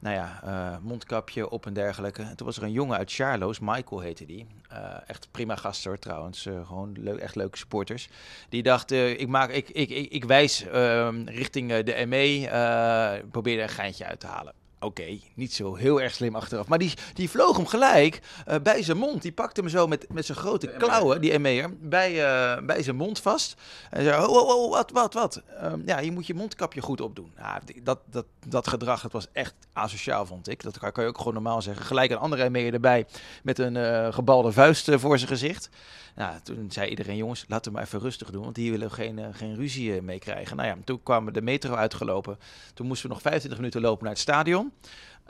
Nou 0.00 0.14
ja, 0.14 0.40
uh, 0.44 0.76
mondkapje 0.82 1.50
op 1.50 1.66
en 1.66 1.72
dergelijke. 1.72 2.22
En 2.22 2.36
toen 2.36 2.46
was 2.46 2.56
er 2.56 2.62
een 2.62 2.72
jongen 2.72 2.96
uit 2.96 3.12
Charloes, 3.12 3.58
Michael 3.58 4.00
heette 4.00 4.26
die. 4.26 4.46
Uh, 4.72 4.78
echt 5.06 5.28
prima 5.30 5.56
gast 5.56 5.84
hoor, 5.84 5.98
trouwens. 5.98 6.46
Uh, 6.46 6.66
gewoon 6.66 7.18
echt 7.18 7.34
leuke 7.34 7.58
supporters. 7.58 8.08
Die 8.48 8.62
dacht, 8.62 8.90
ik, 8.90 9.28
maak, 9.28 9.50
ik, 9.50 9.68
ik, 9.68 9.90
ik, 9.90 10.10
ik 10.12 10.24
wijs 10.24 10.66
ehm, 10.66 11.22
richting 11.24 11.82
de 11.82 12.06
ME, 12.06 13.26
probeer 13.30 13.56
er 13.56 13.62
een 13.62 13.68
geintje 13.68 14.06
uit 14.06 14.20
te 14.20 14.26
halen. 14.26 14.59
Oké, 14.82 15.02
okay, 15.02 15.22
niet 15.34 15.52
zo 15.52 15.74
heel 15.74 16.00
erg 16.00 16.14
slim 16.14 16.36
achteraf. 16.36 16.68
Maar 16.68 16.78
die, 16.78 16.92
die 17.14 17.30
vloog 17.30 17.56
hem 17.56 17.66
gelijk 17.66 18.20
uh, 18.48 18.54
bij 18.62 18.82
zijn 18.82 18.96
mond. 18.96 19.22
Die 19.22 19.32
pakte 19.32 19.60
hem 19.60 19.70
zo 19.70 19.86
met, 19.86 20.06
met 20.12 20.26
zijn 20.26 20.38
grote 20.38 20.66
klauwen, 20.66 21.20
die 21.20 21.38
ME'er, 21.38 21.70
bij, 21.80 22.12
uh, 22.12 22.66
bij 22.66 22.82
zijn 22.82 22.96
mond 22.96 23.18
vast. 23.18 23.56
En 23.90 24.04
zei, 24.04 24.24
oh, 24.24 24.28
oh, 24.28 24.48
oh 24.48 24.70
wat, 24.70 24.90
wat, 24.90 25.14
wat? 25.14 25.42
Um, 25.62 25.82
ja, 25.86 25.98
je 25.98 26.12
moet 26.12 26.26
je 26.26 26.34
mondkapje 26.34 26.80
goed 26.80 27.00
opdoen. 27.00 27.32
Nou, 27.36 27.60
dat, 27.82 27.98
dat, 28.10 28.24
dat 28.46 28.68
gedrag, 28.68 29.02
dat 29.02 29.12
was 29.12 29.26
echt 29.32 29.54
asociaal, 29.72 30.26
vond 30.26 30.48
ik. 30.48 30.62
Dat 30.62 30.78
kan, 30.78 31.04
je 31.04 31.08
ook 31.10 31.18
gewoon 31.18 31.34
normaal 31.34 31.62
zeggen. 31.62 31.84
Gelijk 31.84 32.10
een 32.10 32.18
andere 32.18 32.50
ME'er 32.50 32.74
erbij 32.74 33.06
met 33.42 33.58
een 33.58 33.74
uh, 33.74 34.12
gebalde 34.12 34.52
vuist 34.52 34.90
voor 34.94 35.18
zijn 35.18 35.30
gezicht. 35.30 35.68
Nou, 36.14 36.40
toen 36.42 36.70
zei 36.70 36.90
iedereen, 36.90 37.16
jongens, 37.16 37.44
laten 37.48 37.70
we 37.70 37.76
maar 37.76 37.86
even 37.86 38.00
rustig 38.00 38.30
doen, 38.30 38.42
want 38.42 38.56
hier 38.56 38.70
willen 38.70 38.88
we 38.88 38.94
geen, 38.94 39.34
geen 39.34 39.54
ruzie 39.54 40.02
mee 40.02 40.18
krijgen. 40.18 40.56
Nou 40.56 40.68
ja, 40.68 40.76
toen 40.84 41.02
kwamen 41.02 41.32
de 41.32 41.42
metro 41.42 41.74
uitgelopen. 41.74 42.38
Toen 42.74 42.86
moesten 42.86 43.08
we 43.08 43.14
nog 43.14 43.22
25 43.22 43.60
minuten 43.60 43.80
lopen 43.80 44.04
naar 44.04 44.12
het 44.12 44.22
stadion. 44.22 44.69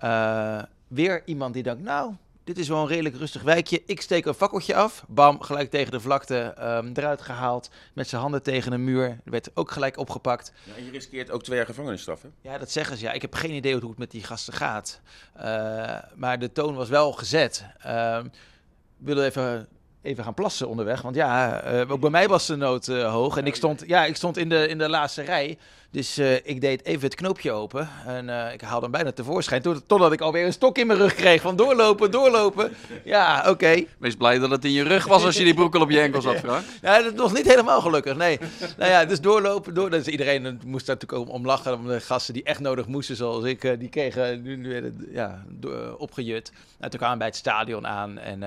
Uh, 0.04 0.62
weer 0.88 1.22
iemand 1.24 1.54
die 1.54 1.62
dacht, 1.62 1.78
nou, 1.78 2.14
dit 2.44 2.58
is 2.58 2.68
wel 2.68 2.80
een 2.80 2.86
redelijk 2.86 3.16
rustig 3.16 3.42
wijkje. 3.42 3.82
Ik 3.86 4.00
steek 4.00 4.26
een 4.26 4.34
fakkeltje 4.34 4.74
af. 4.74 5.04
Bam, 5.08 5.40
gelijk 5.42 5.70
tegen 5.70 5.92
de 5.92 6.00
vlakte 6.00 6.54
um, 6.60 6.92
eruit 6.94 7.22
gehaald. 7.22 7.70
Met 7.94 8.08
zijn 8.08 8.20
handen 8.20 8.42
tegen 8.42 8.72
een 8.72 8.84
muur. 8.84 9.04
Er 9.04 9.30
werd 9.30 9.50
ook 9.54 9.70
gelijk 9.70 9.96
opgepakt. 9.96 10.52
Ja, 10.64 10.74
en 10.76 10.84
je 10.84 10.90
riskeert 10.90 11.30
ook 11.30 11.42
twee 11.42 11.56
jaar 11.56 11.66
gevangenisstraf, 11.66 12.22
hè? 12.22 12.28
Ja, 12.40 12.58
dat 12.58 12.70
zeggen 12.70 12.96
ze. 12.96 13.04
Ja, 13.04 13.12
ik 13.12 13.22
heb 13.22 13.34
geen 13.34 13.54
idee 13.54 13.72
hoe 13.72 13.88
het 13.88 13.98
met 13.98 14.10
die 14.10 14.24
gasten 14.24 14.52
gaat. 14.52 15.00
Uh, 15.36 15.42
maar 16.14 16.38
de 16.38 16.52
toon 16.52 16.74
was 16.74 16.88
wel 16.88 17.12
gezet. 17.12 17.64
Uh, 17.86 18.18
willen 18.96 19.24
even 19.24 19.68
even 20.02 20.24
gaan 20.24 20.34
plassen 20.34 20.68
onderweg. 20.68 21.02
Want 21.02 21.14
ja, 21.14 21.64
uh, 21.72 21.90
ook 21.90 22.00
bij 22.00 22.10
mij 22.10 22.28
was 22.28 22.46
de 22.46 22.56
nood 22.56 22.88
uh, 22.88 23.12
hoog. 23.12 23.36
En 23.36 23.46
ik 23.46 23.54
stond, 23.54 23.84
ja, 23.86 24.04
ik 24.04 24.16
stond 24.16 24.36
in, 24.36 24.48
de, 24.48 24.68
in 24.68 24.78
de 24.78 24.88
laatste 24.88 25.22
rij. 25.22 25.58
Dus 25.90 26.18
uh, 26.18 26.34
ik 26.34 26.60
deed 26.60 26.84
even 26.84 27.02
het 27.02 27.14
knoopje 27.14 27.52
open. 27.52 27.88
En 28.06 28.52
ik 28.52 28.60
haalde 28.60 28.82
hem 28.82 28.90
bijna 28.90 29.12
tevoorschijn. 29.12 29.62
Totdat 29.62 30.12
ik 30.12 30.20
alweer 30.20 30.46
een 30.46 30.52
stok 30.52 30.78
in 30.78 30.86
mijn 30.86 30.98
rug 30.98 31.14
kreeg. 31.14 31.42
Van 31.42 31.56
doorlopen, 31.56 32.10
doorlopen. 32.10 32.72
Ja, 33.04 33.38
oké. 33.40 33.48
Okay. 33.48 33.88
Wees 33.98 34.14
blij 34.14 34.38
dat 34.38 34.50
het 34.50 34.64
in 34.64 34.72
je 34.72 34.82
rug 34.82 35.06
was 35.06 35.24
als 35.24 35.36
je 35.36 35.44
die 35.44 35.54
broek 35.54 35.74
al 35.74 35.80
op 35.80 35.90
je 35.90 36.00
enkels 36.00 36.24
had, 36.24 36.36
Frank. 36.36 36.64
Ja, 36.82 37.02
dat 37.02 37.14
was 37.14 37.32
niet 37.32 37.46
helemaal 37.46 37.80
gelukkig, 37.80 38.16
nee. 38.16 38.38
nou 38.78 38.90
ja, 38.90 39.04
dus 39.04 39.20
doorlopen, 39.20 39.74
door. 39.74 39.90
Dus 39.90 40.06
iedereen 40.06 40.60
moest 40.64 40.86
daar 40.86 40.96
natuurlijk 40.96 41.28
om, 41.28 41.34
om 41.34 41.46
lachen. 41.46 41.74
Om 41.74 41.86
de 41.86 42.00
gasten 42.00 42.34
die 42.34 42.42
echt 42.42 42.60
nodig 42.60 42.86
moesten, 42.86 43.16
zoals 43.16 43.44
ik, 43.44 43.78
die 43.78 43.88
kregen 43.88 44.42
nu, 44.42 44.56
nu 44.56 44.94
ja, 45.10 45.44
opgejut. 45.98 46.52
Nou, 46.78 46.90
toen 46.90 46.98
kwamen 46.98 47.12
we 47.12 47.18
bij 47.18 47.26
het 47.26 47.36
stadion 47.36 47.86
aan. 47.86 48.18
En 48.18 48.38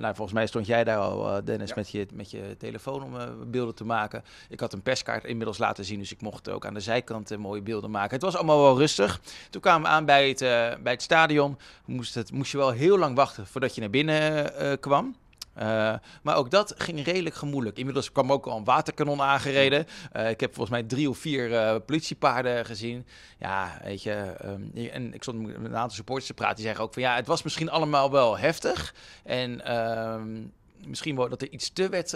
nou, 0.00 0.14
volgens 0.14 0.32
mij 0.32 0.46
stond 0.46 0.66
jij 0.66 0.84
daar 0.84 0.98
al, 0.98 1.44
Dennis, 1.44 1.68
ja. 1.68 1.74
met, 1.76 1.90
je, 1.90 2.06
met 2.12 2.30
je 2.30 2.56
telefoon 2.58 3.02
om 3.02 3.16
beelden 3.50 3.74
te 3.74 3.84
maken. 3.84 4.24
Ik 4.48 4.60
had 4.60 4.72
een 4.72 4.82
perskaart 4.82 5.24
inmiddels 5.24 5.58
laten 5.58 5.84
zien, 5.84 5.98
dus 5.98 6.12
ik 6.12 6.20
mocht 6.20 6.50
ook 6.50 6.66
aan 6.66 6.74
de 6.74 6.80
zijkant 6.92 7.32
uh, 7.32 7.38
mooie 7.38 7.62
beelden 7.62 7.90
maken. 7.90 8.14
Het 8.14 8.22
was 8.22 8.36
allemaal 8.36 8.62
wel 8.62 8.78
rustig. 8.78 9.20
Toen 9.50 9.60
kwamen 9.60 9.82
we 9.82 9.88
aan 9.88 10.04
bij 10.04 10.28
het, 10.28 10.38
bij 10.82 10.92
het 10.92 11.02
stadion. 11.02 11.58
Moest, 11.84 12.14
het, 12.14 12.32
moest 12.32 12.52
je 12.52 12.58
wel 12.58 12.70
heel 12.70 12.98
lang 12.98 13.16
wachten 13.16 13.46
voordat 13.46 13.74
je 13.74 13.80
naar 13.80 13.90
binnen 13.90 14.80
kwam. 14.80 15.16
Uh, 15.58 15.94
maar 16.22 16.36
ook 16.36 16.50
dat 16.50 16.74
ging 16.76 17.04
redelijk 17.04 17.34
gemoeilijk. 17.34 17.78
Inmiddels 17.78 18.12
kwam 18.12 18.32
ook 18.32 18.46
al 18.46 18.56
een 18.56 18.64
waterkanon 18.64 19.22
aangereden. 19.22 19.86
Ik 20.28 20.40
heb 20.40 20.54
volgens 20.54 20.70
mij 20.70 20.82
drie 20.82 21.08
of 21.08 21.18
vier 21.18 21.80
politiepaarden 21.80 22.64
gezien. 22.64 23.06
Ja, 23.38 23.80
weet 23.84 24.02
je. 24.02 24.34
Um, 24.44 24.70
en 24.92 25.14
ik 25.14 25.22
stond 25.22 25.46
met 25.46 25.56
een 25.56 25.76
aantal 25.76 25.96
supporters 25.96 26.26
te 26.26 26.34
praten. 26.34 26.56
Die 26.56 26.64
zeggen 26.64 26.84
ook 26.84 26.92
van 26.92 27.02
ja, 27.02 27.14
het 27.14 27.26
was 27.26 27.42
misschien 27.42 27.70
allemaal 27.70 28.10
wel 28.10 28.38
heftig. 28.38 28.94
En 29.24 29.76
um, 29.76 30.52
misschien 30.86 31.14
dat 31.14 31.42
er 31.42 31.50
iets 31.50 31.70
te 31.70 31.88
werd, 31.88 32.08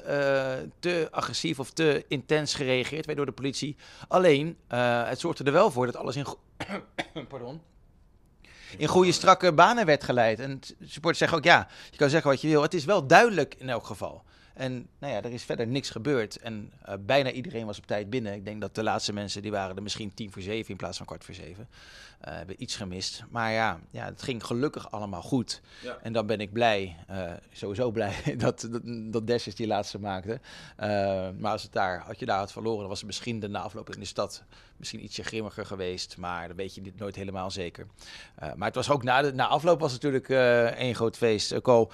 te 0.78 1.08
agressief 1.10 1.58
of 1.58 1.70
te 1.70 2.04
intens 2.08 2.54
gereageerd 2.54 3.06
werd 3.06 3.16
door 3.16 3.26
de 3.26 3.32
politie. 3.32 3.76
Alleen, 4.08 4.56
het 5.06 5.20
zorgde 5.20 5.44
er 5.44 5.52
wel 5.52 5.70
voor 5.70 5.86
dat 5.86 5.96
alles 5.96 6.16
in. 6.16 6.26
Pardon 7.28 7.60
in 8.78 8.88
goede 8.88 9.12
strakke 9.12 9.52
banen 9.52 9.86
werd 9.86 10.04
geleid. 10.04 10.40
En 10.40 10.60
supporters 10.80 11.18
zeggen 11.18 11.38
ook, 11.38 11.44
ja, 11.44 11.68
je 11.90 11.96
kan 11.96 12.10
zeggen 12.10 12.30
wat 12.30 12.40
je 12.40 12.48
wil. 12.48 12.62
Het 12.62 12.74
is 12.74 12.84
wel 12.84 13.06
duidelijk 13.06 13.54
in 13.58 13.68
elk 13.68 13.86
geval. 13.86 14.24
En 14.54 14.88
nou 14.98 15.12
ja, 15.12 15.22
er 15.22 15.32
is 15.32 15.42
verder 15.42 15.66
niks 15.66 15.90
gebeurd. 15.90 16.36
En 16.36 16.72
uh, 16.88 16.94
bijna 17.00 17.30
iedereen 17.30 17.66
was 17.66 17.78
op 17.78 17.86
tijd 17.86 18.10
binnen. 18.10 18.34
Ik 18.34 18.44
denk 18.44 18.60
dat 18.60 18.74
de 18.74 18.82
laatste 18.82 19.12
mensen, 19.12 19.42
die 19.42 19.50
waren 19.50 19.76
er 19.76 19.82
misschien 19.82 20.14
tien 20.14 20.32
voor 20.32 20.42
zeven 20.42 20.70
in 20.70 20.76
plaats 20.76 20.96
van 20.96 21.06
kwart 21.06 21.24
voor 21.24 21.34
zeven. 21.34 21.68
Uh, 22.24 22.34
hebben 22.34 22.62
iets 22.62 22.76
gemist. 22.76 23.24
Maar 23.30 23.52
ja, 23.52 23.80
ja, 23.90 24.04
het 24.04 24.22
ging 24.22 24.44
gelukkig 24.44 24.90
allemaal 24.90 25.22
goed. 25.22 25.60
Ja. 25.82 25.98
En 26.02 26.12
dan 26.12 26.26
ben 26.26 26.40
ik 26.40 26.52
blij, 26.52 26.96
uh, 27.10 27.32
sowieso 27.52 27.90
blij, 27.90 28.14
dat, 28.36 28.68
dat, 28.70 28.82
dat 29.12 29.26
Desjes 29.26 29.54
die 29.54 29.66
laatste 29.66 29.98
maakte. 29.98 30.40
maar 31.38 31.52
als 31.52 31.62
het 31.62 31.72
daar, 31.72 32.02
had 32.06 32.18
je 32.18 32.26
daar 32.26 32.38
had 32.38 32.52
verloren, 32.52 32.80
dan 32.80 32.88
was 32.88 32.98
het 32.98 33.06
misschien 33.06 33.40
de 33.40 33.58
afloop 33.58 33.94
in 33.94 34.00
de 34.00 34.06
stad 34.06 34.44
misschien 34.76 35.04
ietsje 35.04 35.22
grimmiger 35.22 35.66
geweest. 35.66 36.16
Maar 36.16 36.48
dat 36.48 36.56
weet 36.56 36.74
je 36.74 36.92
nooit 36.96 37.16
helemaal 37.16 37.50
zeker. 37.50 37.86
maar 38.56 38.66
het 38.66 38.74
was 38.74 38.90
ook 38.90 39.02
na, 39.02 39.22
de, 39.22 39.32
na 39.32 39.46
afloop 39.46 39.80
was 39.80 39.92
het 39.92 40.02
natuurlijk 40.02 40.28
één 40.78 40.94
groot 40.94 41.16
feest. 41.16 41.54
Ook 41.54 41.68
al 41.68 41.92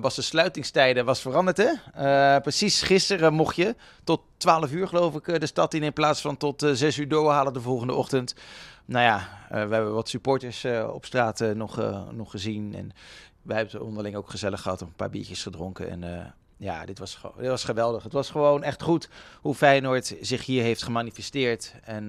was 0.00 0.14
de 0.14 0.22
sluitingstijden 0.22 1.04
was 1.04 1.20
veranderd 1.20 1.56
hè. 1.56 2.40
Precies 2.40 2.82
gisteren 2.82 3.32
mocht 3.32 3.56
je 3.56 3.76
tot 4.04 4.20
12 4.36 4.72
uur, 4.72 4.88
geloof 4.88 5.14
ik, 5.14 5.40
de 5.40 5.46
stad 5.46 5.74
in. 5.74 5.82
In 5.82 5.92
plaats 5.92 6.20
van 6.20 6.36
tot 6.36 6.62
uh, 6.62 6.70
6 6.72 6.96
uur 6.96 7.08
doorhalen 7.08 7.52
de 7.52 7.60
volgende 7.60 7.94
ochtend. 7.94 8.34
Nou 8.92 9.04
ja, 9.04 9.18
uh, 9.18 9.48
we 9.48 9.74
hebben 9.74 9.94
wat 9.94 10.08
supporters 10.08 10.64
op 10.92 11.04
straat 11.04 11.40
nog, 11.40 11.76
nog 12.10 12.30
gezien. 12.30 12.74
En 12.74 12.92
wij 13.42 13.56
hebben 13.56 13.74
het 13.74 13.84
onderling 13.84 14.16
ook 14.16 14.30
gezellig 14.30 14.62
gehad. 14.62 14.80
Een 14.80 14.94
paar 14.94 15.10
biertjes 15.10 15.42
gedronken. 15.42 15.88
En 15.88 16.34
ja, 16.56 16.84
dit 16.84 16.98
was, 16.98 17.20
dit 17.38 17.48
was 17.48 17.64
geweldig. 17.64 18.02
Het 18.02 18.12
was 18.12 18.30
gewoon 18.30 18.62
echt 18.62 18.82
goed 18.82 19.08
hoe 19.40 19.54
Feyenoord 19.54 20.16
zich 20.20 20.46
hier 20.46 20.62
heeft 20.62 20.82
gemanifesteerd. 20.82 21.74
En 21.84 22.06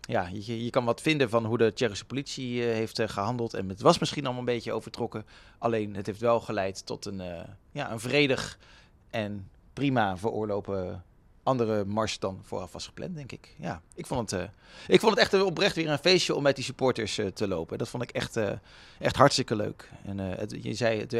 ja, 0.00 0.28
je, 0.32 0.64
je, 0.64 0.70
kan 0.70 0.84
wat 0.84 1.00
vinden 1.00 1.30
van 1.30 1.44
hoe 1.44 1.58
de 1.58 1.72
Tsjechische 1.72 2.04
politie 2.04 2.62
heeft 2.62 3.00
gehandeld. 3.06 3.54
En 3.54 3.68
het 3.68 3.80
was 3.80 3.98
misschien 3.98 4.24
allemaal 4.24 4.40
een 4.40 4.54
beetje 4.54 4.72
overtrokken. 4.72 5.26
Alleen 5.58 5.94
het 5.96 6.06
heeft 6.06 6.20
wel 6.20 6.40
geleid 6.40 6.86
tot 6.86 7.04
een, 7.04 7.22
ja, 7.72 7.90
een 7.90 8.00
vredig 8.00 8.58
en 9.10 9.48
prima 9.72 10.16
veroorlopen 10.16 11.04
andere 11.46 11.84
mars 11.84 12.18
dan 12.18 12.40
vooraf 12.42 12.72
was 12.72 12.86
gepland, 12.86 13.14
denk 13.14 13.32
ik. 13.32 13.54
Ja, 13.58 13.82
ik 13.94 14.06
vond 14.06 14.30
het, 14.30 14.40
eh, 14.40 14.48
ik 14.88 15.00
vond 15.00 15.12
het 15.12 15.20
echt 15.20 15.42
oprecht 15.42 15.76
weer 15.76 15.88
een 15.88 15.98
feestje 15.98 16.34
om 16.34 16.42
met 16.42 16.54
die 16.54 16.64
supporters 16.64 17.18
eh, 17.18 17.26
te 17.26 17.48
lopen. 17.48 17.78
Dat 17.78 17.88
vond 17.88 18.02
ik 18.02 18.10
echt, 18.10 18.36
eh, 18.36 18.52
echt 18.98 19.16
hartstikke 19.16 19.56
leuk. 19.56 19.90
En 20.04 20.18
het, 20.18 20.56
je 20.62 20.74
zei, 20.74 21.00
het, 21.00 21.10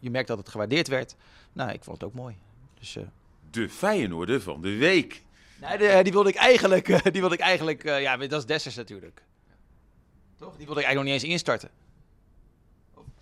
je 0.00 0.10
merkt 0.10 0.28
dat 0.28 0.38
het 0.38 0.48
gewaardeerd 0.48 0.88
werd. 0.88 1.16
Nou, 1.52 1.70
ik 1.72 1.84
vond 1.84 2.00
het 2.00 2.10
ook 2.10 2.14
mooi. 2.14 2.36
Dus, 2.78 2.96
de 3.50 3.68
Feyenoorder 3.68 4.40
van 4.40 4.60
de 4.60 4.76
week. 4.76 5.22
Nee, 5.60 6.02
die 6.02 6.12
wilde 6.12 6.28
ik 6.28 6.36
eigenlijk, 6.36 6.86
die 7.12 7.20
wilde 7.20 7.34
ik 7.34 7.40
eigenlijk 7.40 7.82
ja, 7.82 8.16
dat 8.16 8.40
is 8.40 8.46
Dessers 8.46 8.74
natuurlijk. 8.74 9.22
Toch? 10.38 10.56
Die 10.56 10.66
wilde 10.66 10.80
ik 10.80 10.86
eigenlijk 10.86 10.94
nog 10.94 11.04
niet 11.04 11.22
eens 11.22 11.32
instarten. 11.32 11.70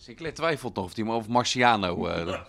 Sinclair 0.02 0.34
twijfelt 0.34 0.74
nog 0.74 0.84
of 0.84 0.94
hij 0.94 1.04
hem 1.04 1.12
over 1.12 1.30
Marciano... 1.30 1.90
Uh, 2.08 2.40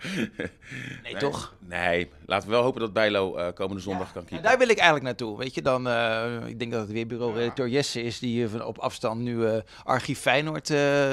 nee, 1.02 1.16
toch? 1.18 1.54
Nee, 1.58 2.10
laten 2.26 2.48
we 2.48 2.54
wel 2.54 2.62
hopen 2.62 2.80
dat 2.80 2.92
Bijlo 2.92 3.38
uh, 3.38 3.46
komende 3.54 3.82
zondag 3.82 4.12
kan 4.12 4.24
kiezen. 4.24 4.46
daar 4.46 4.58
wil 4.58 4.68
ik 4.68 4.76
eigenlijk 4.76 5.04
naartoe. 5.06 5.38
Weet 5.38 5.54
je, 5.54 5.62
dan, 5.62 5.86
uh, 5.86 6.46
ik 6.46 6.58
denk 6.58 6.72
dat 6.72 6.80
het 6.80 6.90
weer 6.90 7.06
bureau-redacteur 7.06 7.68
Jesse 7.68 8.02
is 8.02 8.18
die 8.18 8.48
van 8.48 8.64
op 8.64 8.78
afstand 8.78 9.20
nu 9.20 9.60
archief 9.84 10.18
Feyenoord 10.18 10.66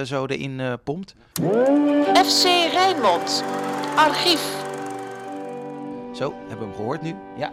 zo 0.08 0.26
erin 0.26 0.80
pompt. 0.84 1.16
FC 2.26 2.44
Rijnmond, 2.72 3.44
archief. 3.96 4.42
Zo, 6.14 6.34
hebben 6.48 6.60
we 6.60 6.66
hem 6.66 6.76
gehoord 6.76 7.02
nu? 7.02 7.16
Ja. 7.38 7.52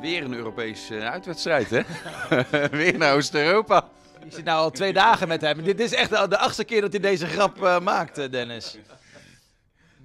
Weer 0.00 0.24
een 0.24 0.34
Europese 0.34 1.00
uitwedstrijd, 1.00 1.70
hè? 1.70 1.82
weer 2.78 2.98
naar 2.98 3.14
Oost-Europa. 3.14 3.88
Je 4.24 4.34
zit 4.34 4.44
nou 4.44 4.58
al 4.58 4.70
twee 4.70 4.92
dagen 4.92 5.28
met 5.28 5.40
hem. 5.40 5.62
Dit 5.62 5.80
is 5.80 5.92
echt 5.92 6.10
de 6.10 6.38
achtste 6.38 6.64
keer 6.64 6.80
dat 6.80 6.92
hij 6.92 7.00
deze 7.00 7.26
grap 7.26 7.58
uh, 7.58 7.80
maakt, 7.80 8.18
eh, 8.18 8.30
Dennis. 8.30 8.78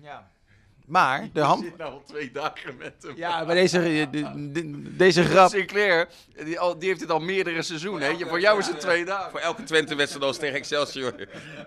Ja. 0.02 0.30
Maar 0.86 1.30
de 1.34 1.42
hand. 1.42 1.64
Je 1.64 1.70
zit 1.70 1.78
nou 1.78 1.92
al 1.92 2.04
twee 2.06 2.32
dagen 2.32 2.78
met 2.78 2.94
hem. 3.02 3.16
Ja, 3.16 3.44
maar 3.44 3.56
deze, 3.56 3.80
eh, 3.80 4.06
de, 4.12 4.96
deze 4.98 5.24
grap. 5.24 5.50
Sinclair, 5.50 6.08
die, 6.44 6.60
al, 6.60 6.80
die 6.80 6.88
heeft 6.88 7.00
dit 7.00 7.12
al 7.12 7.20
meerdere 7.20 7.62
seizoenen. 7.62 8.18
Voor, 8.18 8.28
voor 8.28 8.40
jou 8.40 8.60
is 8.60 8.68
het 8.68 8.80
twee 8.80 9.06
dagen. 9.06 9.32
Voor 9.32 9.40
elke 9.40 9.64
Twente-wedstrijd 9.64 10.26
als 10.26 10.38
tegen 10.38 10.56
Excelsior. 10.56 11.14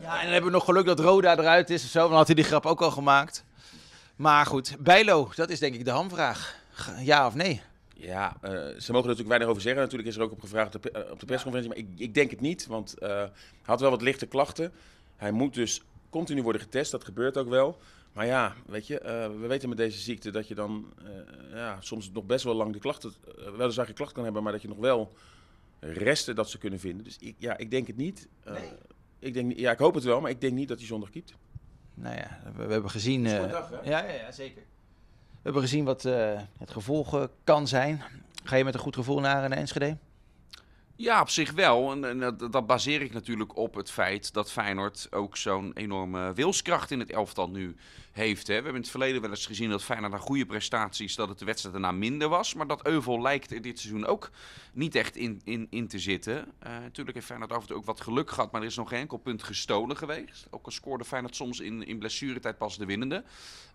Ja, 0.00 0.14
en 0.14 0.22
dan 0.22 0.32
hebben 0.32 0.44
we 0.44 0.50
nog 0.50 0.64
geluk 0.64 0.86
dat 0.86 1.00
Roda 1.00 1.36
eruit 1.36 1.70
is 1.70 1.84
of 1.84 1.90
zo. 1.90 2.08
Dan 2.08 2.16
had 2.16 2.26
hij 2.26 2.34
die 2.34 2.44
grap 2.44 2.66
ook 2.66 2.82
al 2.82 2.90
gemaakt. 2.90 3.44
Maar 4.16 4.46
goed, 4.46 4.76
Bijlo, 4.78 5.30
dat 5.34 5.50
is 5.50 5.58
denk 5.58 5.74
ik 5.74 5.84
de 5.84 5.90
hamvraag. 5.90 6.54
Ja 6.98 7.26
of 7.26 7.34
nee? 7.34 7.62
Ja, 8.00 8.36
uh, 8.44 8.50
ze 8.50 8.92
mogen 8.92 8.92
er 8.92 8.92
natuurlijk 8.92 9.28
weinig 9.28 9.48
over 9.48 9.62
zeggen. 9.62 9.82
Natuurlijk 9.82 10.08
is 10.08 10.16
er 10.16 10.22
ook 10.22 10.32
op 10.32 10.40
gevraagd 10.40 10.74
op 10.74 10.82
de, 10.82 10.90
eh, 10.90 11.10
op 11.10 11.20
de 11.20 11.26
persconferentie. 11.26 11.82
Maar 11.82 11.90
ik, 11.92 12.00
ik, 12.00 12.14
denk 12.14 12.30
het 12.30 12.40
niet, 12.40 12.66
want 12.66 12.94
uh, 13.02 13.08
hij 13.08 13.30
had 13.62 13.80
wel 13.80 13.90
wat 13.90 14.02
lichte 14.02 14.26
klachten. 14.26 14.72
Hij 15.16 15.30
moet 15.30 15.54
dus 15.54 15.82
continu 16.10 16.42
worden 16.42 16.60
getest. 16.60 16.90
Dat 16.90 17.04
gebeurt 17.04 17.36
ook 17.36 17.48
wel. 17.48 17.78
Maar 18.12 18.26
ja, 18.26 18.54
weet 18.66 18.86
je, 18.86 19.00
uh, 19.00 19.40
we 19.40 19.46
weten 19.46 19.68
met 19.68 19.78
deze 19.78 19.98
ziekte 19.98 20.30
dat 20.30 20.48
je 20.48 20.54
dan 20.54 20.92
ja, 21.52 21.76
soms 21.80 22.10
nog 22.12 22.24
best 22.24 22.44
wel 22.44 22.54
lang 22.54 22.72
de 22.72 22.78
klachten, 22.78 23.12
weliswaar 23.56 23.86
je 23.86 23.92
klacht 23.92 24.12
kan 24.12 24.24
hebben, 24.24 24.42
maar 24.42 24.52
dat 24.52 24.62
je 24.62 24.68
nog 24.68 24.78
wel 24.78 25.12
resten 25.80 26.34
dat 26.34 26.50
ze 26.50 26.58
kunnen 26.58 26.78
vinden. 26.78 27.04
Dus 27.04 27.16
ik, 27.20 27.34
ja, 27.38 27.56
ik 27.56 27.70
denk 27.70 27.86
het 27.86 27.96
niet. 27.96 28.28
Nee. 28.44 28.70
ik, 29.18 29.34
denk, 29.34 29.58
ja, 29.58 29.70
ik 29.70 29.78
hoop 29.78 29.94
het 29.94 30.04
wel, 30.04 30.20
maar 30.20 30.30
ik 30.30 30.40
denk 30.40 30.52
niet 30.52 30.68
dat 30.68 30.78
hij 30.78 30.86
zondag 30.86 31.10
kiept. 31.10 31.34
Nou 31.94 32.16
ja, 32.16 32.40
we, 32.56 32.66
we 32.66 32.72
hebben 32.72 32.90
gezien. 32.90 33.24
Dag, 33.24 33.70
ja, 33.84 34.04
ja, 34.04 34.12
ja, 34.12 34.32
zeker. 34.32 34.62
We 35.42 35.46
hebben 35.46 35.62
gezien 35.62 35.84
wat 35.84 36.04
uh, 36.04 36.40
het 36.58 36.70
gevolg 36.70 37.28
kan 37.44 37.68
zijn. 37.68 38.02
Ga 38.44 38.56
je 38.56 38.64
met 38.64 38.74
een 38.74 38.80
goed 38.80 38.94
gevoel 38.94 39.20
naar 39.20 39.44
een 39.44 39.52
Enschede? 39.52 39.96
Ja, 41.00 41.20
op 41.20 41.28
zich 41.28 41.52
wel. 41.52 41.92
En, 41.92 42.04
en 42.04 42.18
dat, 42.18 42.52
dat, 42.52 42.66
baseer 42.66 43.02
ik 43.02 43.12
natuurlijk 43.12 43.56
op 43.56 43.74
het 43.74 43.90
feit 43.90 44.32
dat 44.32 44.52
Feyenoord 44.52 45.08
ook 45.10 45.36
zo'n 45.36 45.72
enorme 45.74 46.32
wilskracht 46.32 46.90
in 46.90 46.98
het 46.98 47.10
elftal 47.10 47.50
nu 47.50 47.76
heeft. 48.12 48.46
Hè. 48.46 48.54
We 48.54 48.62
hebben 48.62 48.74
in 48.74 48.80
het 48.80 48.90
verleden 48.90 49.20
wel 49.20 49.30
eens 49.30 49.46
gezien 49.46 49.70
dat 49.70 49.82
Feyenoord 49.82 50.12
na 50.12 50.18
goede 50.18 50.46
prestaties, 50.46 51.14
dat 51.14 51.28
het 51.28 51.38
de 51.38 51.44
wedstrijd 51.44 51.74
daarna 51.74 51.92
minder 51.92 52.28
was. 52.28 52.54
Maar 52.54 52.66
dat 52.66 52.86
Euvel 52.86 53.20
lijkt 53.20 53.52
er 53.52 53.62
dit 53.62 53.78
seizoen 53.78 54.06
ook 54.06 54.30
niet 54.72 54.94
echt 54.94 55.16
in, 55.16 55.40
in, 55.70 55.88
te 55.88 55.98
zitten. 55.98 56.36
Uh, 56.36 56.70
natuurlijk 56.78 57.14
heeft 57.14 57.26
Feyenoord 57.26 57.52
af 57.52 57.60
en 57.60 57.66
toe 57.66 57.76
ook 57.76 57.84
wat 57.84 58.00
geluk 58.00 58.30
gehad, 58.30 58.52
maar 58.52 58.60
er 58.60 58.66
is 58.66 58.76
nog 58.76 58.88
geen 58.88 59.00
enkel 59.00 59.18
punt 59.18 59.42
gestolen 59.42 59.96
geweest. 59.96 60.46
Ook 60.50 60.64
al 60.64 60.72
scoorde 60.72 61.04
Feyenoord 61.04 61.36
soms 61.36 61.60
in, 61.60 61.86
in 61.86 61.98
blessuretijd 61.98 62.58
pas 62.58 62.78
de 62.78 62.86
winnende. 62.86 63.24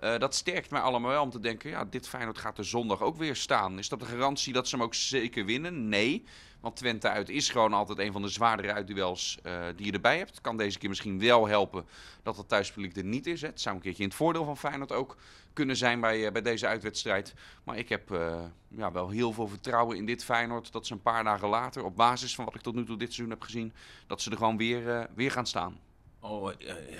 Uh, 0.03 0.17
dat 0.17 0.35
sterkt 0.35 0.71
mij 0.71 0.81
allemaal 0.81 1.11
wel 1.11 1.23
om 1.23 1.29
te 1.29 1.39
denken, 1.39 1.69
ja, 1.69 1.85
dit 1.85 2.07
Feyenoord 2.07 2.38
gaat 2.38 2.57
er 2.57 2.65
zondag 2.65 3.01
ook 3.01 3.17
weer 3.17 3.35
staan. 3.35 3.77
Is 3.79 3.89
dat 3.89 3.99
de 3.99 4.05
garantie 4.05 4.53
dat 4.53 4.67
ze 4.67 4.75
hem 4.75 4.85
ook 4.85 4.93
zeker 4.93 5.45
winnen? 5.45 5.89
Nee. 5.89 6.23
Want 6.65 6.78
Twente 6.78 7.10
uit 7.10 7.30
is 7.30 7.49
gewoon 7.49 7.73
altijd 7.73 7.99
een 7.99 8.12
van 8.12 8.21
de 8.21 8.28
zwaardere 8.28 8.73
uitduels 8.73 9.38
uh, 9.43 9.65
die 9.75 9.86
je 9.86 9.91
erbij 9.91 10.17
hebt. 10.17 10.41
Kan 10.41 10.58
deze 10.58 10.78
keer 10.78 10.89
misschien 10.89 11.19
wel 11.19 11.47
helpen 11.47 11.86
dat 12.23 12.38
het 12.38 12.47
thuispubliek 12.47 12.97
er 12.97 13.04
niet 13.04 13.28
is. 13.28 13.41
Het 13.41 13.62
zou 13.62 13.75
een 13.75 13.82
keertje 13.82 14.04
in 14.04 14.10
het 14.10 14.17
voordeel 14.17 14.45
van 14.45 14.58
Feyenoord 14.58 14.91
ook 14.91 15.17
kunnen 15.54 15.75
zijn 15.75 15.99
bij, 15.99 16.25
uh, 16.25 16.32
bij 16.32 16.41
deze 16.41 16.67
uitwedstrijd. 16.67 17.34
Maar 17.63 17.78
ik 17.78 17.89
heb 17.89 18.12
uh, 18.12 18.43
ja, 18.67 18.91
wel 18.91 19.10
heel 19.10 19.34
veel 19.34 19.47
vertrouwen 19.47 19.97
in 19.97 20.06
dit 20.06 20.23
Feyenoord. 20.23 20.71
Dat 20.71 20.88
ze 20.88 20.93
een 20.93 21.01
paar 21.01 21.23
dagen 21.23 21.47
later, 21.47 21.84
op 21.84 21.95
basis 21.95 22.36
van 22.36 22.45
wat 22.45 22.56
ik 22.56 22.62
tot 22.62 22.75
nu 22.75 22.86
toe 22.86 22.97
dit 22.97 23.13
seizoen 23.13 23.30
heb 23.30 23.41
gezien, 23.41 23.73
dat 24.08 24.21
ze 24.21 24.32
er 24.32 24.38
gewoon 24.38 24.58
weer, 24.58 25.10
weer 25.15 25.32
gaan 25.32 25.47
staan. 25.47 25.80
Oh, 26.19 26.49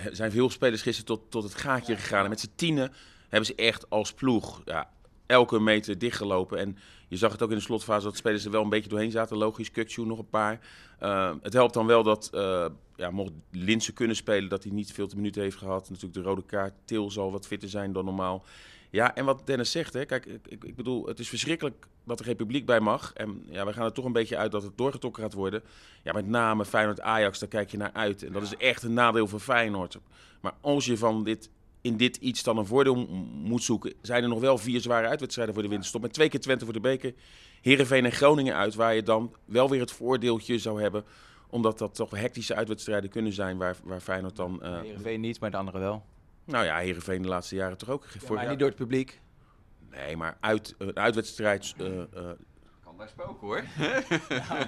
er 0.04 0.15
zijn 0.15 0.32
veel 0.32 0.49
spelers 0.49 0.82
gisteren 0.82 1.19
tot, 1.19 1.32
tot 1.32 1.43
het 1.43 1.56
gaatje 1.56 1.95
gegaan. 1.95 2.23
En 2.23 2.30
met 2.30 2.39
z'n 2.39 2.51
tienen 2.56 2.93
hebben 3.21 3.45
ze 3.45 3.56
echt 3.56 3.89
als 3.89 4.13
ploeg 4.13 4.62
ja, 4.65 4.89
elke 5.25 5.60
meter 5.60 5.97
dichtgelopen. 5.97 6.60
En 6.60 6.78
je 7.15 7.21
zag 7.21 7.32
het 7.32 7.41
ook 7.41 7.49
in 7.49 7.56
de 7.56 7.62
slotfase 7.62 8.06
dat 8.06 8.17
spelers 8.17 8.45
er 8.45 8.51
wel 8.51 8.63
een 8.63 8.69
beetje 8.69 8.89
doorheen 8.89 9.12
zaten. 9.12 9.38
Logisch, 9.38 9.71
Kukju 9.71 10.06
nog 10.06 10.19
een 10.19 10.30
paar. 10.30 10.60
Uh, 11.04 11.34
het 11.41 11.54
helpt 11.54 11.73
dan 11.73 11.86
wel 11.86 12.04
dat, 12.04 12.32
uh, 12.34 12.65
ja, 12.95 13.12
mocht 13.12 13.32
Linse 13.51 13.93
kunnen 13.93 14.15
spelen, 14.15 14.49
dat 14.49 14.63
hij 14.63 14.71
niet 14.71 14.93
veel 14.93 15.08
te 15.08 15.15
minuten 15.15 15.41
heeft 15.41 15.58
gehad. 15.58 15.89
Natuurlijk 15.89 16.13
de 16.13 16.21
rode 16.21 16.43
kaart. 16.45 16.73
Til 16.86 17.12
zal 17.12 17.32
wat 17.32 17.47
fitter 17.47 17.69
zijn 17.69 17.93
dan 17.93 18.06
normaal. 18.06 18.43
Ja, 18.89 19.15
en 19.15 19.25
wat 19.25 19.41
Dennis 19.45 19.71
zegt, 19.71 19.93
hè, 19.93 20.06
kijk, 20.06 20.25
ik, 20.25 20.63
ik 20.63 20.75
bedoel, 20.75 21.06
het 21.06 21.19
is 21.19 21.30
verschrikkelijk 21.30 21.88
dat 22.04 22.19
er 22.19 22.25
geen 22.25 22.36
publiek 22.36 22.65
bij 22.65 22.80
mag. 22.80 23.13
En 23.13 23.43
ja, 23.49 23.65
we 23.65 23.73
gaan 23.73 23.86
er 23.86 23.93
toch 23.93 24.06
een 24.06 24.12
beetje 24.12 24.38
uit 24.38 24.51
dat 24.51 24.63
het 24.63 24.78
doorgetrokken 24.78 25.23
gaat 25.23 25.34
worden. 25.34 25.63
Ja, 26.04 26.13
met 26.13 26.28
name 26.28 26.65
Feyenoord-Ajax, 26.65 27.39
daar 27.39 27.49
kijk 27.49 27.71
je 27.71 27.78
naar 27.78 27.93
uit. 27.93 28.23
En 28.23 28.32
dat 28.32 28.43
is 28.43 28.56
echt 28.56 28.84
een 28.84 28.93
nadeel 28.93 29.28
voor 29.28 29.39
Feyenoord. 29.39 29.97
Maar 30.41 30.54
als 30.62 30.86
je 30.86 30.97
van 30.97 31.23
dit 31.23 31.49
in 31.86 31.98
dit 31.98 32.15
iets 32.15 32.43
dan 32.43 32.58
een 32.58 32.65
voordeel 32.65 33.08
moet 33.34 33.63
zoeken, 33.63 33.93
zijn 34.02 34.24
er 34.24 34.30
nog 34.30 34.39
wel 34.39 34.58
vier 34.58 34.82
zware 34.82 35.08
uitwedstrijden 35.08 35.54
voor 35.54 35.63
de 35.63 35.69
winterstop. 35.69 36.02
Met 36.02 36.13
twee 36.13 36.30
keer 36.30 36.39
Twente 36.39 36.63
voor 36.63 36.74
de 36.74 36.80
beker, 36.80 37.13
Heerenveen 37.62 38.06
en 38.06 38.12
Groningen 38.12 38.56
uit, 38.56 38.76
waar 38.76 38.95
je 38.95 39.04
dan 39.04 39.36
wel 39.45 39.69
weer 39.69 39.80
het 39.80 39.91
voordeeltje 39.91 40.60
zou 40.60 40.82
hebben. 40.82 41.04
Omdat 41.50 41.78
dat 41.78 41.95
toch 41.95 42.12
hectische 42.12 42.56
uitwedstrijden 42.56 43.10
kunnen 43.10 43.34
zijn 43.34 43.58
waar, 43.58 43.76
waar 43.84 44.00
Feyenoord 44.00 44.36
dan... 44.36 44.60
Uh, 44.63 44.82
Heerenveen 44.82 45.21
niet, 45.21 45.39
maar 45.39 45.52
de 45.52 45.58
andere 45.58 45.80
wel. 45.80 46.06
Nou 46.43 46.65
ja, 46.65 46.78
Heerenveen 46.78 47.21
de 47.21 47.28
laatste 47.28 47.56
jaren 47.56 47.78
toch 47.78 47.89
ook. 47.89 48.06
Ja, 48.28 48.34
maar 48.34 48.50
niet 48.50 48.60
door 48.60 48.67
het 48.67 48.78
publiek? 48.78 49.21
Nee, 49.91 50.17
maar 50.17 50.38
uit, 50.39 50.76
een 50.78 50.98
uitwedstrijd... 50.98 51.74
Uh, 51.78 51.88
uh, 51.88 52.04
kan 52.84 52.98
daar 52.98 53.10
spoken 53.10 53.48
hoor. 53.48 53.63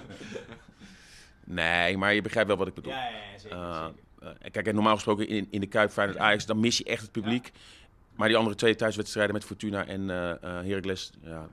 nee, 1.62 1.98
maar 1.98 2.14
je 2.14 2.22
begrijpt 2.22 2.50
wel 2.50 2.58
wat 2.58 2.68
ik 2.68 2.74
bedoel. 2.74 2.92
Ja, 2.92 3.08
ja, 3.08 3.38
zeker, 3.38 3.74
zeker. 3.74 4.06
Uh, 4.24 4.30
kijk, 4.52 4.74
normaal 4.74 4.96
gesproken 4.96 5.28
in, 5.28 5.48
in 5.50 5.60
de 5.60 5.68
Kuip, 5.68 5.92
Feyenoord, 5.92 6.20
Ajax, 6.20 6.46
dan 6.46 6.60
mis 6.60 6.78
je 6.78 6.84
echt 6.84 7.02
het 7.02 7.12
publiek. 7.12 7.52
Maar 8.16 8.28
die 8.28 8.38
andere 8.38 8.56
twee 8.56 8.76
thuiswedstrijden 8.76 9.34
met 9.34 9.46
Fortuna 9.46 9.86
en 9.86 10.02
uh, 10.02 10.08
uh, 10.08 10.36
Heracles, 10.42 11.12
ja, 11.22 11.50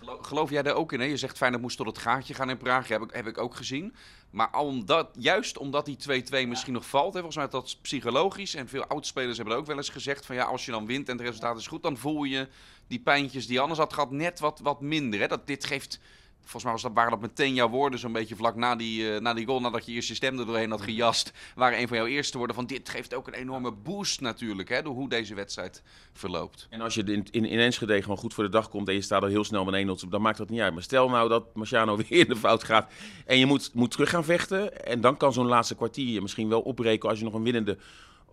Geloof, 0.00 0.26
geloof, 0.26 0.50
jij 0.50 0.62
daar 0.62 0.74
ook 0.74 0.92
in? 0.92 1.00
Hè? 1.00 1.06
Je 1.06 1.16
zegt 1.16 1.36
Feyenoord 1.36 1.62
moest 1.62 1.76
tot 1.76 1.86
het 1.86 1.98
gaatje 1.98 2.34
gaan 2.34 2.50
in 2.50 2.56
Praag. 2.56 2.88
Heb 2.88 3.02
ik, 3.02 3.10
heb 3.12 3.26
ik 3.26 3.38
ook 3.38 3.54
gezien. 3.54 3.94
Maar 4.30 4.58
omdat, 4.58 5.10
juist 5.18 5.58
omdat 5.58 5.84
die 5.84 6.24
2-2 6.44 6.48
misschien 6.48 6.72
nog 6.72 6.86
valt. 6.88 7.14
Hè, 7.14 7.20
volgens 7.20 7.36
mij 7.36 7.48
dat 7.48 7.78
psychologisch. 7.82 8.54
En 8.54 8.68
veel 8.68 8.86
oudspelers 8.86 9.36
hebben 9.36 9.56
ook 9.56 9.66
wel 9.66 9.76
eens 9.76 9.88
gezegd. 9.88 10.26
Van 10.26 10.36
ja, 10.36 10.44
als 10.44 10.64
je 10.64 10.70
dan 10.70 10.86
wint 10.86 11.08
en 11.08 11.16
het 11.16 11.26
resultaat 11.26 11.58
is 11.58 11.66
goed. 11.66 11.82
Dan 11.82 11.96
voel 11.96 12.24
je 12.24 12.48
die 12.86 13.00
pijntjes 13.00 13.46
die 13.46 13.60
anders 13.60 13.78
had 13.78 13.92
gehad 13.92 14.10
net 14.10 14.40
wat, 14.40 14.60
wat 14.62 14.80
minder. 14.80 15.20
Hè? 15.20 15.26
Dat, 15.26 15.46
dit 15.46 15.64
geeft 15.64 16.00
volgens 16.40 16.64
mij 16.64 16.72
was 16.72 16.82
dat, 16.82 16.92
waren 16.94 17.10
dat 17.10 17.20
meteen 17.20 17.54
jouw 17.54 17.68
woorden, 17.68 17.98
zo'n 17.98 18.12
beetje 18.12 18.36
vlak 18.36 18.56
na 18.56 18.76
die, 18.76 19.02
uh, 19.02 19.20
na 19.20 19.34
die 19.34 19.46
goal, 19.46 19.60
nadat 19.60 19.86
je 19.86 19.92
eerst 19.92 20.08
je 20.08 20.14
stem 20.14 20.38
er 20.38 20.46
doorheen 20.46 20.70
had 20.70 20.80
gejast, 20.80 21.32
waren 21.54 21.80
een 21.80 21.88
van 21.88 21.96
jouw 21.96 22.06
eerste 22.06 22.38
woorden 22.38 22.56
van 22.56 22.66
dit 22.66 22.88
geeft 22.88 23.14
ook 23.14 23.26
een 23.26 23.34
enorme 23.34 23.72
boost 23.72 24.20
natuurlijk, 24.20 24.68
hè, 24.68 24.82
door 24.82 24.94
hoe 24.94 25.08
deze 25.08 25.34
wedstrijd 25.34 25.82
verloopt. 26.12 26.66
En 26.70 26.80
als 26.80 26.94
je 26.94 27.02
in, 27.04 27.26
in, 27.30 27.44
in 27.44 27.58
Enschede 27.58 28.02
gewoon 28.02 28.16
goed 28.16 28.34
voor 28.34 28.44
de 28.44 28.50
dag 28.50 28.68
komt 28.68 28.88
en 28.88 28.94
je 28.94 29.00
staat 29.00 29.22
er 29.22 29.28
heel 29.28 29.44
snel 29.44 29.64
met 29.64 30.02
1-0, 30.04 30.08
dan 30.08 30.22
maakt 30.22 30.38
dat 30.38 30.48
niet 30.48 30.60
uit. 30.60 30.72
Maar 30.72 30.82
stel 30.82 31.08
nou 31.08 31.28
dat 31.28 31.54
Marciano 31.54 31.96
weer 32.08 32.12
in 32.18 32.28
de 32.28 32.36
fout 32.36 32.64
gaat 32.64 32.92
en 33.26 33.38
je 33.38 33.46
moet, 33.46 33.74
moet 33.74 33.90
terug 33.90 34.10
gaan 34.10 34.24
vechten 34.24 34.84
en 34.84 35.00
dan 35.00 35.16
kan 35.16 35.32
zo'n 35.32 35.46
laatste 35.46 35.74
kwartier 35.74 36.12
je 36.12 36.20
misschien 36.20 36.48
wel 36.48 36.60
opbreken 36.60 37.08
als 37.08 37.18
je 37.18 37.24
nog 37.24 37.34
een 37.34 37.42
winnende 37.42 37.78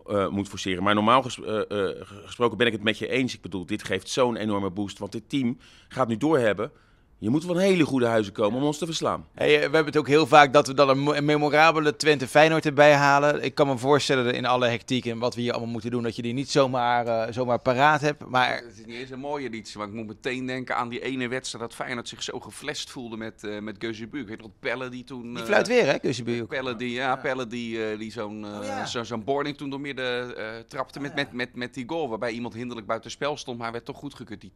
uh, 0.08 0.28
moet 0.28 0.48
forceren. 0.48 0.82
Maar 0.82 0.94
normaal 0.94 1.22
ges 1.22 1.38
uh, 1.38 1.60
gesproken 2.00 2.56
ben 2.56 2.66
ik 2.66 2.72
het 2.72 2.82
met 2.82 2.98
je 2.98 3.08
eens. 3.08 3.34
Ik 3.34 3.40
bedoel, 3.40 3.66
dit 3.66 3.84
geeft 3.84 4.08
zo'n 4.08 4.36
enorme 4.36 4.70
boost. 4.70 4.98
Want 4.98 5.12
dit 5.12 5.28
team 5.28 5.58
gaat 5.88 6.08
nu 6.08 6.16
doorhebben 6.16 6.72
Je 7.20 7.30
moet 7.30 7.44
van 7.44 7.58
hele 7.58 7.84
goede 7.84 8.06
huizen 8.06 8.32
komen 8.32 8.60
om 8.60 8.66
ons 8.66 8.78
te 8.78 8.86
verslaan. 8.86 9.26
Hey, 9.34 9.48
eh, 9.48 9.56
we 9.56 9.60
hebben 9.62 9.84
het 9.84 9.96
ook 9.96 10.06
heel 10.08 10.26
vaak 10.26 10.52
dat 10.52 10.66
we 10.66 10.74
dan 10.74 10.88
een, 10.88 10.98
mo- 10.98 11.12
een 11.14 11.24
memorabele 11.24 11.96
Twente 11.96 12.26
Feyenoord 12.28 12.66
erbij 12.66 12.94
halen. 12.94 13.42
Ik 13.42 13.54
kan 13.54 13.66
me 13.66 13.78
voorstellen 13.78 14.34
in 14.34 14.46
alle 14.46 14.66
hectiek 14.68 15.06
en 15.06 15.18
wat 15.18 15.34
we 15.34 15.40
hier 15.40 15.52
allemaal 15.52 15.70
moeten 15.72 15.90
doen, 15.90 16.02
dat 16.02 16.16
je 16.16 16.22
die 16.22 16.32
niet 16.32 16.50
zomaar, 16.50 17.06
eh, 17.06 17.32
zomaar 17.32 17.58
paraat 17.58 18.00
hebt. 18.00 18.26
Maar 18.28 18.54
Het 18.54 18.78
is 18.78 18.86
niet 18.86 18.96
eens 18.96 19.10
een 19.10 19.18
mooie 19.18 19.46
editie, 19.46 19.78
maar 19.78 19.86
ik 19.86 19.92
moet 19.92 20.06
meteen 20.06 20.46
denken 20.46 20.76
aan 20.76 20.88
die 20.88 21.00
ene 21.00 21.28
wedstrijd 21.28 21.64
dat 21.64 21.74
Feyenoord 21.74 22.08
zich 22.08 22.22
zo 22.22 22.40
geflasht 22.40 22.90
voelde 22.90 23.16
met, 23.16 23.44
eh 23.44 23.58
met 23.58 23.76
Geuzebuur. 23.78 24.20
Ik 24.20 24.28
weet 24.28 24.40
nog 24.40 24.50
Pelle 24.60 24.88
die 24.88 25.04
toen... 25.04 25.34
die 25.34 25.44
fluit 25.44 25.66
weer, 25.68 25.86
hè, 25.86 25.98
Kusjebuur? 25.98 26.46
Pelle 26.46 26.76
die, 26.76 26.90
ja, 26.92 27.16
Pelle 27.16 27.46
die, 27.46 27.84
eh, 27.90 27.98
die 27.98 28.12
zo'n 28.12 28.44
eh, 28.44 28.58
Oh, 28.58 28.64
ja. 28.64 28.86
zo, 28.86 29.04
zo'n 29.04 29.24
boarding 29.24 29.56
toen 29.56 29.70
door 29.70 29.80
midden 29.80 30.36
eh, 30.36 30.44
trapte 30.68 31.00
met, 31.00 31.14
met, 31.14 31.32
met, 31.32 31.54
met 31.54 31.74
die 31.74 31.84
goal. 31.88 32.08
Waarbij 32.08 32.30
iemand 32.32 32.54
hinderlijk 32.54 32.86
buiten 32.86 33.10
spel 33.10 33.36
stond, 33.36 33.58
maar 33.58 33.72
werd 33.72 33.84
toch 33.84 33.96
goedgekeurd, 33.98 34.40
die 34.40 34.52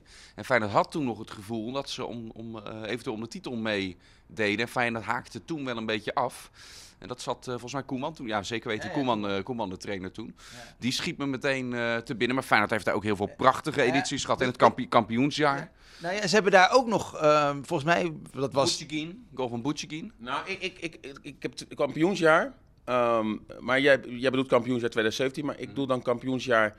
2-2. 0.00 0.02
En 0.34 0.44
Feyenoord 0.44 0.72
had 0.72 0.90
toen 0.90 1.04
nog 1.04 1.18
het 1.18 1.30
gevoel 1.30 1.72
dat 1.72 1.90
ze 1.90 1.95
om, 2.04 2.30
om, 2.34 2.58
eh, 2.58 2.82
eventueel 2.82 3.14
om 3.14 3.22
de 3.22 3.28
titel 3.28 3.56
meededen. 3.56 4.58
En 4.58 4.68
Feyenoord 4.68 5.04
haakte 5.04 5.44
toen 5.44 5.64
wel 5.64 5.76
een 5.76 5.86
beetje 5.86 6.14
af. 6.14 6.50
En 6.98 7.08
dat 7.08 7.20
zat 7.22 7.38
eh, 7.44 7.50
volgens 7.50 7.72
mij 7.72 7.82
Koeman 7.82 8.14
toen. 8.14 8.26
Ja, 8.26 8.42
zeker 8.42 8.68
weten. 8.68 8.84
Ja, 8.84 8.90
ja. 8.90 8.96
Koeman, 8.96 9.28
eh, 9.30 9.42
Koeman, 9.42 9.68
de 9.68 9.76
trainer 9.76 10.12
toen. 10.12 10.36
Die 10.78 10.92
schiet 10.92 11.18
me 11.18 11.26
meteen 11.26 11.74
eh, 11.74 11.96
te 11.96 12.14
binnen. 12.14 12.36
Maar 12.36 12.44
Feyenoord 12.44 12.70
heeft 12.70 12.84
daar 12.84 12.94
ook 12.94 13.02
heel 13.02 13.16
veel 13.16 13.34
prachtige 13.36 13.80
Ja. 13.82 13.86
edities 13.92 14.24
gehad 14.24 14.40
in 14.40 14.46
het 14.46 14.56
kampi- 14.56 14.88
kampioensjaar. 14.88 15.70
Nou 16.02 16.14
ja, 16.14 16.26
ze 16.26 16.34
hebben 16.34 16.52
daar 16.52 16.70
ook 16.72 16.86
nog, 16.86 17.16
ehm, 17.16 17.54
volgens 17.62 17.84
mij, 17.84 18.12
dat 18.32 18.52
was... 18.52 18.78
Butchigin, 18.78 19.26
goal 19.34 19.48
van 19.48 19.62
Butchigin. 19.62 20.12
Nou, 20.16 20.48
ik, 20.48 20.62
ik, 20.62 20.78
ik, 20.78 20.94
ik, 21.02 21.18
ik 21.22 21.42
heb 21.42 21.52
het 21.58 21.74
kampioensjaar. 21.74 22.52
ehm, 22.84 23.36
maar 23.60 23.80
jij, 23.80 24.00
jij 24.06 24.30
bedoelt 24.30 24.48
kampioensjaar 24.48 24.90
2017, 24.90 25.44
maar 25.44 25.58
ik 25.60 25.68
bedoel 25.68 25.86
dan 25.86 26.02
kampioensjaar 26.02 26.76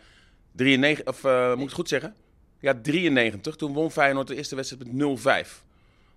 93, 0.52 1.06
of 1.08 1.24
eh, 1.24 1.48
moet 1.50 1.58
ik 1.58 1.64
het 1.64 1.74
goed 1.74 1.88
zeggen? 1.90 2.16
Ja, 2.60 2.74
93. 2.82 3.56
Toen 3.56 3.74
won 3.74 3.92
Feyenoord 3.92 4.28
de 4.28 4.36
eerste 4.36 4.56
wedstrijd 4.56 4.94
met 4.94 5.46
0-5. 5.48 5.66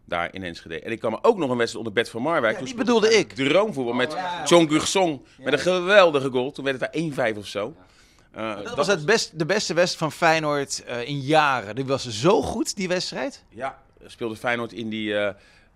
Daar 0.05 0.35
in 0.35 0.42
Enschede. 0.42 0.81
En 0.81 0.92
ik 0.92 1.00
kan 1.00 1.11
me 1.11 1.18
ook 1.22 1.38
nog 1.38 1.50
een 1.50 1.57
wedstrijd 1.57 1.87
onder 1.87 1.92
Bert 1.92 2.09
van 2.09 2.22
Marwijk. 2.22 2.59
Ja, 2.59 2.64
die 2.64 2.74
bedoelde 2.74 3.14
ik. 3.14 3.33
Droomvoetbal 3.33 3.94
met 3.94 4.12
ja. 4.12 4.44
John 4.46 4.68
Gursong. 4.68 5.20
Met 5.38 5.53
een 5.53 5.59
geweldige 5.59 6.31
goal. 6.31 6.50
Toen 6.50 6.64
werd 6.64 6.81
het 6.81 6.92
daar 7.16 7.33
1-5 7.33 7.38
of 7.38 7.46
zo. 7.46 7.74
Eh, 8.33 8.62
Dat 8.62 8.76
was 8.76 8.87
het 8.87 9.05
best, 9.05 9.38
de 9.38 9.46
beste 9.46 9.74
wedstrijd 9.74 10.12
van 10.12 10.29
Feyenoord 10.29 10.85
eh, 10.85 11.09
in 11.09 11.20
jaren. 11.20 11.74
Die 11.74 11.85
was 11.85 12.09
zo 12.09 12.42
goed, 12.42 12.76
die 12.76 12.88
wedstrijd. 12.88 13.44
Ja, 13.48 13.79
speelde 14.07 14.37
Feyenoord 14.37 14.72
in 14.72 14.88
die 14.88 15.16
eh, 15.16 15.35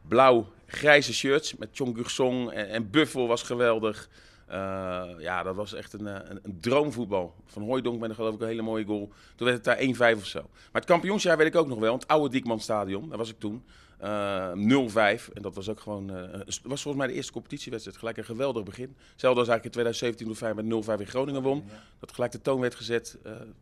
blauw-grijze 0.09 1.15
shirts 1.15 1.57
met 1.57 1.69
John 1.73 1.95
Gursong 1.97 2.51
en, 2.51 2.69
en 2.69 2.91
Buffel 2.91 3.27
was 3.27 3.43
geweldig. 3.43 4.09
Eh, 4.47 5.05
ja, 5.19 5.43
dat 5.43 5.55
was 5.55 5.75
echt 5.75 5.93
een, 5.93 6.07
eh, 6.07 6.15
een, 6.25 6.39
een 6.43 6.61
droomvoetbal. 6.61 7.35
Van 7.47 7.63
Hooijdonk 7.63 8.01
met 8.01 8.09
een 8.09 8.15
geloof 8.15 8.35
ik 8.35 8.41
een 8.41 8.47
hele 8.47 8.63
mooie 8.63 8.85
goal. 8.85 9.13
Toen 9.37 9.47
werd 9.47 9.57
het 9.57 9.65
daar 9.65 10.15
1-5 10.15 10.19
of 10.19 10.27
zo. 10.27 10.41
Maar 10.41 10.81
het 10.83 10.85
kampioensjaar 10.85 11.37
weet 11.37 11.47
ik 11.47 11.57
ook 11.57 11.67
nog 11.67 11.79
wel. 11.79 11.95
Het 11.95 12.09
oude 12.09 12.29
Diekman 12.29 12.61
Stadion, 12.61 13.09
daar 13.09 13.19
was 13.19 13.31
ik 13.31 13.39
toen. 13.39 13.65
Eh 13.99 14.53
0-5. 14.55 15.29
En 15.33 15.43
dat 15.43 15.55
was 15.55 15.69
ook 15.69 15.81
gewoon... 15.81 16.09
het 16.09 16.61
was 16.63 16.83
volgens 16.83 16.97
mij 16.97 17.07
de 17.07 17.13
eerste 17.13 17.33
competitiewedstrijd. 17.33 17.99
Gelijk 17.99 18.17
een 18.17 18.25
geweldig 18.25 18.63
begin. 18.63 18.97
Hetzelfde 19.11 19.41
als 19.41 19.49
eigenlijk 19.49 19.65
in 19.65 19.71
2017 19.71 20.27
toen 20.27 20.37
Feyenoord 20.37 20.87
met 20.87 20.99
0-5 20.99 21.01
in 21.01 21.07
Groningen 21.07 21.43
won. 21.43 21.65
Dat 22.01 22.13
gelijk 22.13 22.33
de 22.33 22.41
toon 22.41 22.61
werd 22.61 22.75
gezet. 22.75 23.19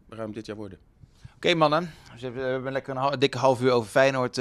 hem 0.09 0.33
dit 0.33 0.47
jaar 0.47 0.57
worden. 0.57 0.79
Oké 1.37 1.55
mannen, 1.55 1.83
we 2.15 2.21
hebben, 2.21 2.43
we 2.43 2.49
hebben 2.49 2.73
lekker 2.73 2.97
een, 2.97 3.19
dikke 3.19 3.39
half 3.39 3.63
uur 3.63 3.71
over 3.71 3.91
Feyenoord 3.91 4.41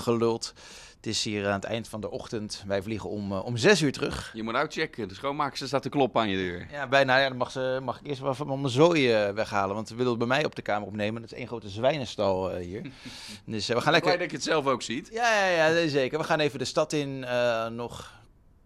geluld. 0.00 0.54
Het 1.02 1.10
is 1.10 1.24
hier 1.24 1.46
aan 1.46 1.52
het 1.52 1.64
eind 1.64 1.88
van 1.88 2.00
de 2.00 2.10
ochtend. 2.10 2.64
Wij 2.66 2.82
vliegen 2.82 3.10
om, 3.10 3.32
eh, 3.32 3.44
om 3.44 3.56
zes 3.56 3.80
uur 3.80 3.92
terug. 3.92 4.30
Je 4.34 4.42
moet 4.42 4.54
uitchecken. 4.54 5.08
De 5.08 5.14
schoonmaakster 5.14 5.66
staat 5.66 5.82
te 5.82 5.88
kloppen 5.88 6.20
aan 6.20 6.28
je 6.28 6.36
deur. 6.36 6.66
Ja, 6.70 6.86
bijna. 6.86 7.18
Ja, 7.18 7.28
dan 7.28 7.36
mag, 7.36 7.50
ze, 7.50 7.80
mag 7.82 8.00
ik 8.00 8.06
eerst 8.06 8.20
wel 8.20 8.34
van 8.34 8.46
mijn 8.46 8.68
zooi 8.68 9.12
eh, 9.12 9.30
weghalen. 9.30 9.74
Want 9.74 9.88
we 9.88 9.94
willen 9.94 10.10
het 10.10 10.18
bij 10.18 10.28
mij 10.28 10.44
op 10.44 10.54
de 10.54 10.62
kamer 10.62 10.88
opnemen. 10.88 11.20
Dat 11.20 11.32
is 11.32 11.38
één 11.38 11.46
grote 11.46 11.68
zwijnenstal 11.68 12.50
eh, 12.50 12.64
hier. 12.64 12.82
dus 13.44 13.66
we 13.66 13.72
gaan 13.72 13.82
Blij 13.82 13.92
lekker... 13.92 14.18
dat 14.18 14.30
je 14.30 14.36
het 14.36 14.44
zelf 14.44 14.66
ook 14.66 14.82
ziet. 14.82 15.08
Ja, 15.12 15.46
ja, 15.46 15.68
ja, 15.68 15.88
zeker. 15.88 16.18
We 16.18 16.24
gaan 16.24 16.40
even 16.40 16.58
de 16.58 16.64
stad 16.64 16.92
in. 16.92 17.26
nog 17.74 18.12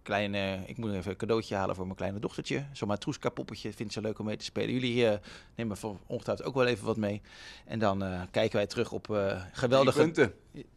kleine... 0.03 0.63
Ik 0.67 0.77
moet 0.77 0.93
even 0.93 1.11
een 1.11 1.17
cadeautje 1.17 1.55
halen 1.55 1.75
voor 1.75 1.85
mijn 1.85 1.97
kleine 1.97 2.19
dochtertje. 2.19 2.65
Zo'n 2.73 2.89
matroeska 2.89 3.29
poppetje. 3.29 3.73
Vindt 3.73 3.93
ze 3.93 4.01
leuk 4.01 4.19
om 4.19 4.27
mee 4.27 4.37
te 4.37 4.45
spelen. 4.45 4.73
Jullie 4.73 5.19
nemen 5.55 5.77
voor 5.77 5.97
ongetwijfeld 6.07 6.49
ook 6.49 6.55
wel 6.55 6.67
even 6.67 6.87
wat 6.87 6.97
mee. 6.97 7.23
En 7.65 7.79
dan 7.79 8.05
kijken 8.31 8.57
wij 8.57 8.67
terug 8.67 8.93
op 8.93 9.07
geweldige... 9.53 10.11
Drie 10.11 10.13
punten. 10.13 10.75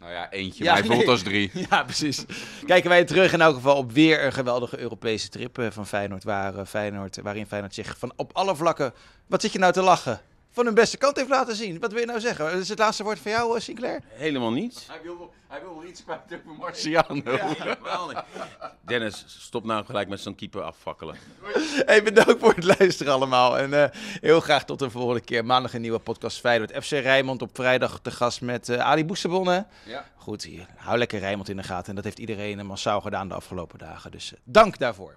Nou 0.00 0.12
ja, 0.12 0.30
eentje. 0.30 0.64
Ja, 0.64 0.72
maar 0.72 0.80
hij 0.80 0.88
voelt 0.88 0.98
nee. 1.00 1.08
als 1.08 1.22
drie. 1.22 1.50
Ja, 1.70 1.82
precies. 1.82 2.24
Kijken 2.66 2.90
wij 2.90 3.04
terug 3.04 3.32
in 3.32 3.40
elk 3.40 3.54
geval 3.54 3.76
op 3.76 3.92
weer 3.92 4.24
een 4.24 4.32
geweldige 4.32 4.78
Europese 4.78 5.28
trip 5.28 5.58
eh, 5.58 5.66
van 5.70 5.86
Feyenoord, 5.86 6.24
waar, 6.24 6.58
eh, 6.58 6.66
Feyenoord. 6.66 7.18
Waarin 7.22 7.46
Feyenoord 7.46 7.74
zich 7.74 7.98
van 7.98 8.12
op 8.16 8.30
alle 8.32 8.56
vlakken... 8.56 8.92
Wat 9.26 9.40
zit 9.40 9.52
je 9.52 9.58
nou 9.58 9.72
te 9.72 9.82
lachen? 9.82 10.20
Van 10.52 10.64
hun 10.64 10.74
beste 10.74 10.96
kant 10.96 11.16
heeft 11.16 11.28
laten 11.28 11.56
zien. 11.56 11.80
Wat 11.80 11.92
wil 11.92 12.00
je 12.00 12.06
nou 12.06 12.20
zeggen? 12.20 12.52
Is 12.52 12.68
het 12.68 12.78
laatste 12.78 13.02
woord 13.02 13.18
van 13.18 13.30
jou, 13.30 13.56
eh, 13.56 13.62
Sinclair? 13.62 14.00
Helemaal 14.06 14.52
niet. 14.52 14.84
Hij 14.88 15.00
wil, 15.02 15.32
hij 15.46 15.60
wil 15.60 15.84
iets 15.88 16.04
kwijt 16.04 16.20
over 16.26 16.58
Marciano. 16.58 17.22
Dennis, 18.80 19.24
stop 19.26 19.64
nou 19.64 19.84
gelijk 19.84 20.08
met 20.08 20.20
zo'n 20.20 20.34
keeper 20.34 20.62
afvakkelen. 20.62 21.16
Hey, 21.86 22.02
bedankt 22.02 22.40
voor 22.40 22.54
het 22.54 22.78
luisteren 22.78 23.12
allemaal. 23.12 23.58
En 23.58 23.82
eh, 23.82 23.90
heel 24.20 24.40
graag 24.40 24.64
tot 24.64 24.78
de 24.78 24.90
volgende 24.90 25.20
keer. 25.20 25.44
Maandag 25.44 25.74
een 25.74 25.80
nieuwe 25.80 25.98
podcast 25.98 26.40
Feyenoord. 26.40 26.84
FC 26.84 26.90
Rijnmond 26.90 27.42
op 27.42 27.50
vrijdag 27.52 28.00
te 28.00 28.10
gast 28.10 28.40
met 28.40 28.68
eh, 28.68 28.78
Ali 28.78 29.04
Boesterbonne. 29.04 29.66
Ja. 29.84 30.04
Goed, 30.16 30.42
hier, 30.42 30.66
hou 30.76 30.98
lekker 30.98 31.18
Rijnmond 31.18 31.48
in 31.48 31.56
de 31.56 31.62
gaten. 31.62 31.88
En 31.88 31.94
dat 31.94 32.04
heeft 32.04 32.18
iedereen 32.18 32.66
massaal 32.66 33.00
gedaan 33.00 33.28
de 33.28 33.34
afgelopen 33.34 33.78
dagen. 33.78 34.10
Dus 34.10 34.32
dank 34.44 34.78
daarvoor. 34.78 35.16